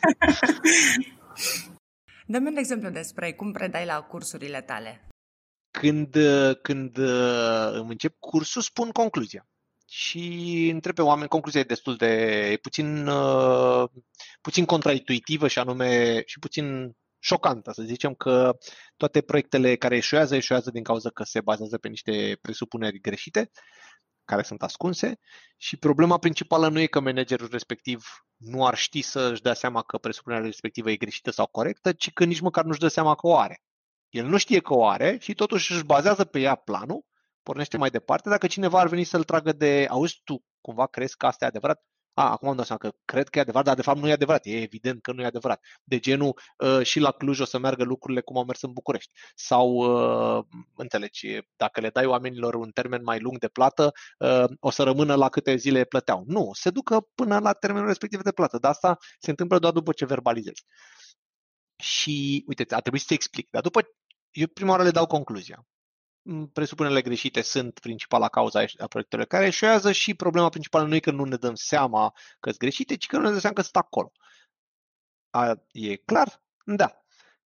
Dă-mi 2.27 2.47
un 2.47 2.57
exemplu 2.57 2.91
despre 2.91 3.33
cum 3.33 3.53
predai 3.53 3.85
la 3.85 4.01
cursurile 4.01 4.61
tale. 4.61 5.09
Când, 5.71 6.17
când 6.63 6.99
îmi 7.73 7.91
încep 7.91 8.15
cursul, 8.19 8.63
spun 8.63 8.91
concluzia. 8.91 9.47
Și 9.89 10.69
întreb 10.73 10.95
pe 10.95 11.03
oameni, 11.03 11.29
concluzia 11.29 11.61
e 11.61 11.65
destul 11.65 11.97
de 11.97 12.07
e 12.51 12.57
puțin, 12.57 13.09
puțin 14.41 14.65
contraintuitivă 14.65 15.49
și 15.49 15.59
anume 15.59 16.23
și 16.27 16.39
puțin 16.39 16.97
șocantă, 17.23 17.73
să 17.73 17.83
zicem 17.83 18.15
că 18.15 18.57
toate 18.97 19.21
proiectele 19.21 19.77
care 19.77 19.97
eșuează, 19.97 20.35
eșuează 20.37 20.71
din 20.71 20.83
cauza 20.83 21.11
că 21.11 21.23
se 21.23 21.41
bazează 21.41 21.79
pe 21.79 21.89
niște 21.89 22.39
presupuneri 22.41 23.01
greșite, 23.01 23.51
care 24.25 24.43
sunt 24.43 24.63
ascunse 24.63 25.19
și 25.57 25.77
problema 25.77 26.19
principală 26.19 26.69
nu 26.69 26.81
e 26.81 26.87
că 26.87 27.01
managerul 27.01 27.49
respectiv 27.51 28.07
nu 28.37 28.67
ar 28.67 28.77
ști 28.77 29.01
să-și 29.03 29.43
dea 29.43 29.55
seama 29.55 29.83
că 29.83 29.99
presupunerea 29.99 30.45
respectivă 30.45 30.91
e 30.91 30.97
greșită 30.97 31.31
sau 31.31 31.47
corectă, 31.47 31.93
ci 31.93 32.13
că 32.13 32.25
nici 32.25 32.41
măcar 32.41 32.65
nu-și 32.65 32.81
dă 32.81 32.89
seama 32.89 33.15
că 33.15 33.27
o 33.27 33.39
are. 33.39 33.63
El 34.09 34.27
nu 34.27 34.37
știe 34.37 34.61
că 34.61 34.75
o 34.75 34.87
are 34.87 35.17
și 35.21 35.35
totuși 35.35 35.73
își 35.73 35.85
bazează 35.85 36.25
pe 36.25 36.41
ea 36.41 36.55
planul, 36.55 37.05
pornește 37.43 37.77
mai 37.77 37.91
departe. 37.91 38.29
Dacă 38.29 38.47
cineva 38.47 38.81
ar 38.81 38.89
veni 38.89 39.05
să-l 39.05 39.25
tragă 39.25 39.53
de, 39.53 39.87
auzi, 39.91 40.21
tu 40.25 40.45
cumva 40.61 40.87
crezi 40.87 41.17
că 41.17 41.27
asta 41.27 41.45
e 41.45 41.49
adevărat? 41.49 41.83
A, 42.15 42.31
acum 42.31 42.49
am 42.49 42.57
dat 42.57 42.67
seama 42.67 42.81
că 42.81 42.93
cred 43.05 43.29
că 43.29 43.39
e 43.39 43.41
adevărat, 43.41 43.67
dar 43.67 43.75
de 43.77 43.83
fapt 43.83 43.99
nu 43.99 44.09
e 44.09 44.13
adevărat. 44.13 44.47
E 44.47 44.63
evident 44.63 45.03
că 45.03 45.13
nu 45.13 45.23
e 45.23 45.25
adevărat. 45.25 45.65
De 45.85 45.99
genul 45.99 46.41
uh, 46.59 46.83
și 46.83 47.01
la 47.01 47.11
Cluj 47.11 47.41
o 47.41 47.45
să 47.45 47.59
meargă 47.59 47.85
lucrurile 47.85 48.21
cum 48.21 48.37
au 48.37 48.45
mers 48.45 48.63
în 48.63 48.73
București. 48.73 49.13
Sau, 49.35 49.69
uh, 50.39 50.45
înțelegi, 50.77 51.39
dacă 51.57 51.81
le 51.81 51.91
dai 51.91 52.07
oamenilor 52.07 52.55
un 52.55 52.71
termen 52.71 53.03
mai 53.03 53.21
lung 53.21 53.39
de 53.39 53.49
plată, 53.49 53.93
uh, 54.19 54.45
o 54.61 54.71
să 54.71 54.83
rămână 54.83 55.15
la 55.15 55.29
câte 55.29 55.57
zile 55.57 55.85
plăteau. 55.85 56.25
Nu, 56.27 56.51
se 56.53 56.71
ducă 56.71 57.09
până 57.15 57.39
la 57.39 57.53
termenul 57.53 57.87
respectiv 57.89 58.23
de 58.23 58.33
plată, 58.33 58.59
dar 58.59 58.71
asta 58.71 58.97
se 59.19 59.31
întâmplă 59.31 59.59
doar 59.59 59.73
după 59.73 59.93
ce 59.93 60.05
verbalizezi. 60.05 60.65
Și, 61.77 62.45
uite, 62.47 62.75
a 62.75 62.81
trebuit 62.81 63.01
să 63.01 63.07
te 63.09 63.15
explic, 63.15 63.51
dar 63.51 63.63
după 63.63 63.81
eu 64.31 64.47
prima 64.47 64.71
oară 64.71 64.83
le 64.83 64.91
dau 64.91 65.07
concluzia 65.07 65.67
presupunerile 66.53 67.03
greșite 67.03 67.41
sunt 67.41 67.79
principala 67.79 68.29
cauza 68.29 68.65
a 68.79 68.87
proiectelor 68.87 69.25
care 69.25 69.47
eșuează 69.47 69.93
și 69.93 70.15
problema 70.15 70.49
principală 70.49 70.87
nu 70.87 70.95
e 70.95 71.01
că 71.01 71.11
nu 71.11 71.25
ne 71.25 71.37
dăm 71.37 71.55
seama 71.55 72.11
că 72.41 72.49
sunt 72.49 72.61
greșite, 72.61 72.97
ci 72.97 73.07
că 73.07 73.17
nu 73.17 73.23
ne 73.23 73.31
dăm 73.31 73.39
seama 73.39 73.57
că 73.57 73.63
sunt 73.63 73.77
acolo. 73.77 74.13
A, 75.31 75.55
e 75.73 75.97
clar? 75.97 76.43
Da. 76.65 77.05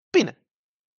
Bine. 0.09 0.38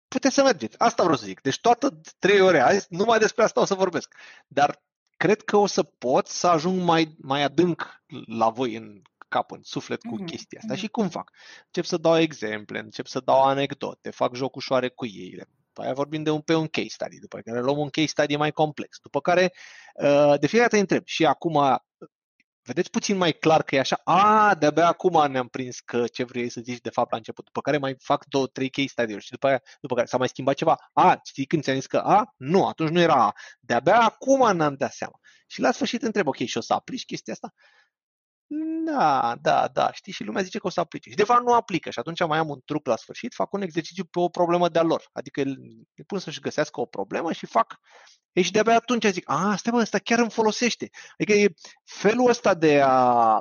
Puteți 0.07 0.35
să 0.35 0.43
mergeți. 0.43 0.79
Asta 0.79 1.03
vreau 1.03 1.17
să 1.17 1.25
zic. 1.25 1.41
Deci 1.41 1.59
toată 1.59 2.01
trei 2.19 2.41
ore 2.41 2.59
azi, 2.59 2.87
numai 2.89 3.19
despre 3.19 3.43
asta 3.43 3.61
o 3.61 3.65
să 3.65 3.73
vorbesc. 3.73 4.15
Dar 4.47 4.83
cred 5.17 5.41
că 5.41 5.57
o 5.57 5.65
să 5.65 5.83
pot 5.83 6.27
să 6.27 6.47
ajung 6.47 6.81
mai, 6.81 7.15
mai 7.21 7.43
adânc 7.43 8.03
la 8.25 8.49
voi 8.49 8.75
în 8.75 9.01
cap, 9.27 9.51
în 9.51 9.63
suflet 9.63 10.01
cu 10.01 10.21
mm-hmm. 10.21 10.25
chestia 10.25 10.59
asta. 10.61 10.75
Și 10.75 10.87
cum 10.87 11.09
fac? 11.09 11.31
Încep 11.65 11.85
să 11.85 11.97
dau 11.97 12.17
exemple, 12.17 12.79
încep 12.79 13.05
să 13.05 13.19
dau 13.19 13.43
anecdote, 13.43 14.09
fac 14.09 14.35
joc 14.35 14.55
ușoare 14.55 14.89
cu 14.89 15.05
ei, 15.05 15.43
după 15.75 15.87
aia 15.87 15.93
vorbim 15.93 16.23
de 16.23 16.29
un, 16.29 16.41
pe 16.41 16.55
un 16.55 16.67
case 16.67 16.87
study, 16.89 17.19
după 17.19 17.39
care 17.39 17.59
luăm 17.59 17.77
un 17.77 17.89
case 17.89 18.07
study 18.07 18.35
mai 18.35 18.51
complex, 18.51 18.97
după 19.01 19.21
care 19.21 19.53
uh, 19.93 20.33
de 20.39 20.47
fiecare 20.47 20.69
dată 20.69 20.77
întreb 20.77 21.05
și 21.05 21.25
acum 21.25 21.79
vedeți 22.63 22.89
puțin 22.89 23.17
mai 23.17 23.31
clar 23.31 23.63
că 23.63 23.75
e 23.75 23.79
așa, 23.79 24.01
a, 24.03 24.55
de-abia 24.59 24.87
acum 24.87 25.31
ne-am 25.31 25.47
prins 25.47 25.79
că 25.79 26.07
ce 26.07 26.23
vrei 26.23 26.49
să 26.49 26.61
zici 26.61 26.81
de 26.81 26.89
fapt 26.89 27.11
la 27.11 27.17
început, 27.17 27.45
după 27.45 27.61
care 27.61 27.77
mai 27.77 27.95
fac 27.99 28.25
două, 28.25 28.47
trei 28.47 28.69
case 28.69 28.87
study-uri 28.87 29.23
și 29.23 29.31
după, 29.31 29.47
aia, 29.47 29.61
după 29.81 29.95
care 29.95 30.07
s-a 30.07 30.17
mai 30.17 30.27
schimbat 30.27 30.55
ceva, 30.55 30.77
a, 30.93 31.19
știi 31.23 31.45
când 31.45 31.63
ți-am 31.63 31.75
zis 31.75 31.85
că 31.85 31.97
a, 31.97 32.33
nu, 32.37 32.67
atunci 32.67 32.89
nu 32.89 32.99
era 32.99 33.25
a, 33.25 33.33
de-abia 33.59 33.99
acum 33.99 34.55
ne-am 34.57 34.75
dat 34.75 34.91
seama. 34.91 35.19
Și 35.47 35.61
la 35.61 35.71
sfârșit 35.71 36.01
întreb, 36.01 36.27
ok, 36.27 36.37
și 36.37 36.57
o 36.57 36.61
să 36.61 36.73
aplici 36.73 37.05
chestia 37.05 37.33
asta? 37.33 37.53
Da, 38.85 39.35
da, 39.41 39.67
da, 39.67 39.91
știi, 39.91 40.13
și 40.13 40.23
lumea 40.23 40.43
zice 40.43 40.59
că 40.59 40.67
o 40.67 40.69
să 40.69 40.79
aplice. 40.79 41.09
Și 41.09 41.15
de 41.15 41.23
fapt 41.23 41.43
nu 41.43 41.53
aplică 41.53 41.89
și 41.89 41.99
atunci 41.99 42.25
mai 42.25 42.37
am 42.37 42.49
un 42.49 42.59
truc 42.65 42.87
la 42.87 42.95
sfârșit, 42.95 43.33
fac 43.33 43.53
un 43.53 43.61
exercițiu 43.61 44.03
pe 44.03 44.19
o 44.19 44.29
problemă 44.29 44.69
de-a 44.69 44.83
lor. 44.83 45.09
Adică 45.11 45.41
îi 45.41 46.03
pun 46.07 46.19
să-și 46.19 46.39
găsească 46.39 46.81
o 46.81 46.85
problemă 46.85 47.31
și 47.31 47.45
fac 47.45 47.79
ei 48.31 48.43
și 48.43 48.51
de-abia 48.51 48.75
atunci 48.75 49.05
zic, 49.05 49.29
a, 49.29 49.55
stai 49.55 49.71
bă, 49.71 49.79
ăsta 49.79 49.99
chiar 49.99 50.19
îmi 50.19 50.29
folosește. 50.29 50.89
Adică 51.17 51.37
e 51.37 51.53
felul 51.83 52.29
ăsta 52.29 52.53
de 52.53 52.81
a... 52.81 53.39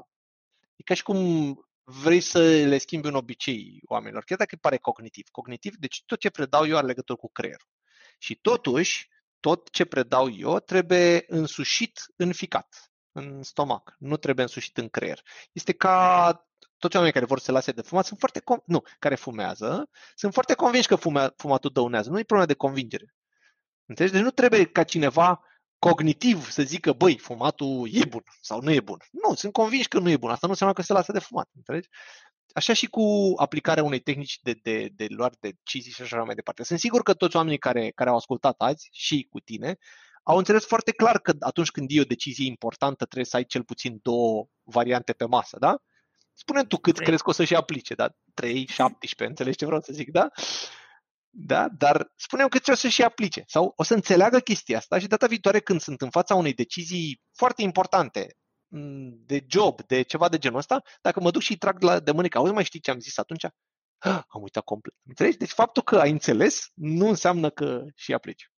E 0.77 0.83
ca 0.85 0.95
și 0.95 1.03
cum 1.03 1.55
vrei 1.85 2.21
să 2.21 2.39
le 2.39 2.79
schimbi 2.79 3.07
un 3.07 3.15
obicei 3.15 3.81
oamenilor, 3.87 4.25
chiar 4.25 4.39
dacă 4.39 4.57
pare 4.61 4.77
cognitiv. 4.77 5.29
Cognitiv, 5.31 5.75
deci 5.77 6.03
tot 6.07 6.19
ce 6.19 6.31
predau 6.31 6.67
eu 6.67 6.77
are 6.77 6.87
legătură 6.87 7.19
cu 7.19 7.31
creierul. 7.33 7.69
Și 8.19 8.35
totuși, 8.35 9.09
tot 9.41 9.71
ce 9.71 9.85
predau 9.85 10.31
eu 10.31 10.59
trebuie 10.59 11.25
însușit 11.27 12.01
în 12.17 12.33
ficat, 12.33 12.94
în 13.15 13.43
stomac. 13.43 13.95
Nu 13.99 14.17
trebuie 14.17 14.45
însușit 14.45 14.77
în 14.77 14.89
creier. 14.89 15.23
Este 15.53 15.73
ca 15.73 16.49
toți 16.79 16.95
oamenii 16.95 17.15
care 17.15 17.25
vor 17.25 17.39
să 17.39 17.45
se 17.45 17.53
lase 17.53 17.73
de 17.73 17.83
fumat 17.83 18.05
sunt 18.05 18.19
foarte, 18.19 18.41
com- 18.41 18.65
nu, 18.65 18.83
care 18.99 19.15
fumează, 19.15 19.89
sunt 20.15 20.33
foarte 20.33 20.55
convinși 20.55 20.89
că 20.89 20.97
fume- 20.97 21.33
fumatul 21.37 21.71
dăunează. 21.73 22.11
Nu 22.11 22.19
e 22.19 22.23
problemă 22.23 22.53
de 22.53 22.59
convingere. 22.59 23.15
Înțelegi? 23.87 24.15
Deci 24.15 24.23
nu 24.23 24.31
trebuie 24.31 24.65
ca 24.65 24.83
cineva 24.83 25.41
cognitiv 25.79 26.51
să 26.51 26.63
zică, 26.63 26.93
băi, 26.93 27.19
fumatul 27.19 27.89
e 27.93 28.05
bun 28.05 28.23
sau 28.41 28.61
nu 28.61 28.73
e 28.73 28.81
bun. 28.81 28.99
Nu, 29.11 29.35
sunt 29.35 29.53
convinși 29.53 29.89
că 29.89 29.99
nu 29.99 30.11
e 30.11 30.17
bun. 30.17 30.31
Asta 30.31 30.47
nu 30.47 30.53
înseamnă 30.53 30.75
că 30.75 30.83
se 30.83 30.93
lasă 30.93 31.13
de 31.13 31.19
fumat. 31.19 31.49
Înțelegi? 31.57 31.89
Așa 32.55 32.73
și 32.73 32.87
cu 32.87 33.33
aplicarea 33.37 33.83
unei 33.83 34.01
tehnici 34.01 34.39
de, 34.43 34.53
de, 34.63 34.89
de 34.93 35.07
luar 35.09 35.31
de 35.41 35.49
decizii 35.49 35.93
și 35.93 36.03
așa 36.03 36.23
mai 36.23 36.35
departe. 36.35 36.65
Sunt 36.65 36.79
sigur 36.79 37.03
că 37.03 37.15
toți 37.15 37.37
oamenii 37.37 37.59
care, 37.59 37.91
care 37.91 38.11
au 38.11 38.17
ascultat 38.17 38.55
azi 38.61 38.89
și 38.93 39.27
cu 39.31 39.41
tine 39.41 39.79
au 40.25 40.37
înțeles 40.37 40.67
foarte 40.67 40.93
clar 40.93 41.19
că 41.19 41.33
atunci 41.41 41.71
când 41.71 41.87
e 41.91 42.01
o 42.01 42.05
decizie 42.05 42.47
importantă 42.47 43.05
trebuie 43.05 43.25
să 43.25 43.37
ai 43.37 43.45
cel 43.45 43.65
puțin 43.65 43.99
două 44.03 44.47
variante 44.63 45.13
pe 45.13 45.25
masă, 45.25 45.57
da? 45.61 45.77
Spune 46.33 46.65
tu 46.65 46.77
cât 46.77 46.99
crezi 46.99 47.23
că 47.23 47.31
o 47.31 47.33
să-și 47.33 47.55
aplice, 47.55 47.95
da? 47.95 48.09
3, 48.35 48.67
17, 48.67 49.25
înțelegi 49.25 49.57
ce 49.57 49.65
vreau 49.67 49.81
să 49.81 49.93
zic, 49.93 50.11
da? 50.11 50.29
Da? 51.31 51.69
Dar 51.69 52.13
spunem 52.17 52.49
că 52.49 52.59
o 52.71 52.75
să 52.75 52.89
și 52.89 53.03
aplice 53.03 53.45
sau 53.47 53.73
o 53.77 53.83
să 53.83 53.95
înțeleagă 53.95 54.39
chestia 54.39 54.77
asta 54.77 54.99
și 54.99 55.07
data 55.07 55.27
viitoare 55.27 55.61
când 55.61 55.81
sunt 55.81 56.01
în 56.01 56.11
fața 56.11 56.35
unei 56.35 56.55
decizii 56.55 57.21
foarte 57.33 57.63
importante 57.63 58.37
mm, 58.69 59.23
de 59.27 59.45
job, 59.49 59.83
de 59.87 60.03
ceva 60.03 60.29
de 60.29 60.39
genul 60.39 60.59
ăsta, 60.59 60.83
dacă 61.03 61.21
mă 61.21 61.31
duc 61.31 61.43
și 61.43 61.59
trag 61.59 61.79
de, 61.79 61.87
la, 61.87 62.01
de 62.01 62.11
mânecă, 62.11 62.39
auzi, 62.39 62.53
mai 62.53 62.65
știi 62.65 62.81
ce 62.81 62.91
am 62.91 62.99
zis 62.99 63.19
atunci? 63.19 63.45
Am 64.35 64.43
uitat 64.43 64.65
complet. 64.65 64.95
Înțelegi? 65.07 65.37
Deci 65.37 65.51
faptul 65.51 65.83
că 65.83 65.99
ai 65.99 66.11
înțeles 66.11 66.71
nu 66.75 67.09
înseamnă 67.09 67.51
că 67.51 67.85
și 67.95 68.13
aplici. 68.13 68.54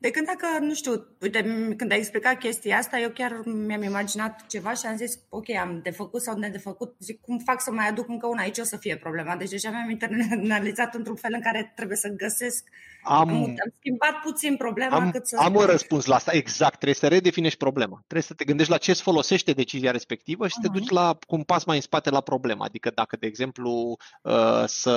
De 0.00 0.10
când 0.10 0.26
dacă, 0.26 0.58
nu 0.60 0.74
știu, 0.74 1.06
uite, 1.20 1.42
când 1.76 1.92
ai 1.92 1.98
explicat 1.98 2.38
chestia 2.38 2.76
asta, 2.76 2.98
eu 2.98 3.10
chiar 3.10 3.40
mi-am 3.44 3.82
imaginat 3.82 4.46
ceva 4.46 4.74
și 4.74 4.86
am 4.86 4.96
zis, 4.96 5.18
ok, 5.28 5.50
am 5.50 5.80
de 5.82 5.90
făcut 5.90 6.22
sau 6.22 6.38
de 6.38 6.58
făcut, 6.58 6.94
zic, 6.98 7.20
cum 7.20 7.38
fac 7.38 7.60
să 7.60 7.70
mai 7.70 7.88
aduc 7.88 8.08
încă 8.08 8.26
una, 8.26 8.42
aici 8.42 8.58
o 8.58 8.64
să 8.64 8.76
fie 8.76 8.96
problema. 8.96 9.36
Deci 9.36 9.50
deja 9.50 9.70
mi-am 9.70 9.90
internalizat 9.90 10.94
într-un 10.94 11.16
fel 11.16 11.30
în 11.34 11.40
care 11.40 11.72
trebuie 11.76 11.96
să 11.96 12.08
găsesc, 12.08 12.64
am, 13.02 13.28
am, 13.28 13.34
am 13.42 13.72
schimbat 13.78 14.20
puțin 14.22 14.56
problema 14.56 14.96
am, 14.96 15.10
cât 15.10 15.26
să... 15.26 15.36
Am 15.40 15.54
un 15.54 15.64
răspuns 15.64 16.04
la 16.04 16.14
asta, 16.14 16.32
exact, 16.32 16.74
trebuie 16.74 16.94
să 16.94 17.08
redefinești 17.08 17.58
problema. 17.58 17.96
Trebuie 17.96 18.22
să 18.22 18.34
te 18.34 18.44
gândești 18.44 18.72
la 18.72 18.78
ce 18.78 18.90
îți 18.90 19.02
folosește 19.02 19.52
decizia 19.52 19.90
respectivă 19.90 20.48
și 20.48 20.54
uh-huh. 20.58 20.62
te 20.62 20.78
duci 20.78 20.88
la, 20.88 21.18
cu 21.26 21.34
un 21.34 21.42
pas 21.42 21.64
mai 21.64 21.76
în 21.76 21.82
spate 21.82 22.10
la 22.10 22.20
problemă. 22.20 22.64
Adică 22.64 22.90
dacă, 22.94 23.16
de 23.20 23.26
exemplu, 23.26 23.96
uh, 24.22 24.64
să 24.66 24.90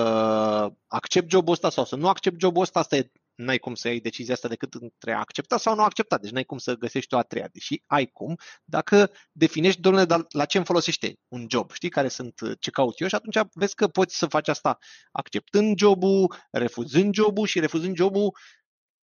accept 0.88 1.30
jobul 1.30 1.54
ăsta 1.54 1.70
sau 1.70 1.86
să 1.86 1.96
nu 1.96 2.08
accept 2.08 2.40
jobul 2.40 2.62
ăsta, 2.62 2.80
asta 2.80 2.96
e 2.96 3.12
n-ai 3.44 3.58
cum 3.58 3.76
să 3.76 3.88
iei 3.88 4.02
decizia 4.02 4.34
asta 4.34 4.48
decât 4.48 4.74
între 4.74 5.14
a 5.14 5.20
accepta 5.20 5.58
sau 5.58 5.76
nu 5.76 5.82
a 5.82 5.86
accepta. 5.86 6.18
Deci 6.18 6.32
n-ai 6.32 6.44
cum 6.44 6.58
să 6.58 6.76
găsești 6.76 7.14
o 7.14 7.18
a 7.18 7.22
treia, 7.22 7.50
deși 7.52 7.82
ai 7.86 8.06
cum, 8.06 8.36
dacă 8.64 9.12
definești, 9.32 9.82
domnule, 9.82 10.06
dar 10.06 10.26
la 10.30 10.46
ce 10.46 10.58
îmi 10.58 10.66
folosește 10.66 11.20
un 11.28 11.46
job, 11.50 11.72
știi, 11.72 11.90
care 11.90 12.08
sunt 12.08 12.34
ce 12.60 12.72
caut 12.72 13.00
eu 13.00 13.08
și 13.08 13.16
atunci 13.16 13.48
vezi 13.54 13.76
că 13.76 13.88
poți 13.88 14.18
să 14.18 14.26
faci 14.26 14.48
asta 14.48 14.78
acceptând 15.12 15.78
jobul, 15.78 16.36
refuzând 16.52 17.14
jobul 17.14 17.46
și 17.46 17.60
refuzând 17.60 17.96
jobul 17.96 18.34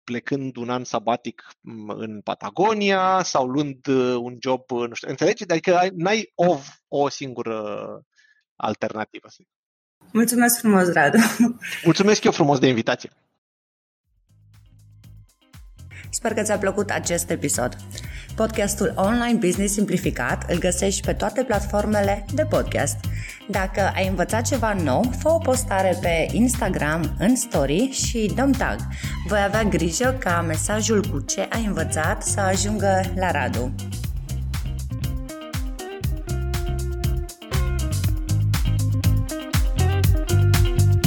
plecând 0.06 0.56
un 0.56 0.70
an 0.70 0.84
sabatic 0.84 1.44
în 1.88 2.22
Patagonia 2.22 3.24
sau 3.24 3.48
luând 3.48 3.88
uh, 3.88 4.16
un 4.20 4.38
job, 4.40 4.72
uh, 4.72 4.88
nu 4.88 4.94
știu, 4.94 5.10
înțelegi? 5.10 5.44
Adică 5.44 5.90
n-ai 5.96 6.32
o, 6.36 6.58
o 6.88 7.10
singură 7.10 7.58
alternativă. 8.56 9.28
Mulțumesc 10.12 10.60
frumos, 10.60 10.92
Radu! 10.94 11.18
Mulțumesc 11.84 12.24
eu 12.24 12.32
frumos 12.32 12.60
de 12.60 12.68
invitație! 12.68 13.10
Sper 16.16 16.34
că 16.34 16.42
ți-a 16.42 16.58
plăcut 16.58 16.90
acest 16.90 17.30
episod. 17.30 17.76
Podcastul 18.36 18.94
Online 18.96 19.38
Business 19.40 19.74
Simplificat 19.74 20.52
îl 20.52 20.58
găsești 20.58 21.06
pe 21.06 21.14
toate 21.14 21.44
platformele 21.44 22.26
de 22.34 22.46
podcast. 22.46 22.98
Dacă 23.50 23.92
ai 23.96 24.08
învățat 24.08 24.46
ceva 24.46 24.74
nou, 24.74 25.12
fă 25.20 25.30
o 25.30 25.38
postare 25.38 25.98
pe 26.02 26.28
Instagram 26.32 27.16
în 27.20 27.36
story 27.36 27.90
și 27.92 28.32
dăm 28.36 28.52
tag. 28.52 28.80
Voi 29.28 29.40
avea 29.46 29.64
grijă 29.64 30.16
ca 30.20 30.42
mesajul 30.42 31.06
cu 31.12 31.20
ce 31.20 31.48
ai 31.50 31.66
învățat 31.66 32.24
să 32.24 32.40
ajungă 32.40 33.02
la 33.16 33.32
Radu. 33.32 33.72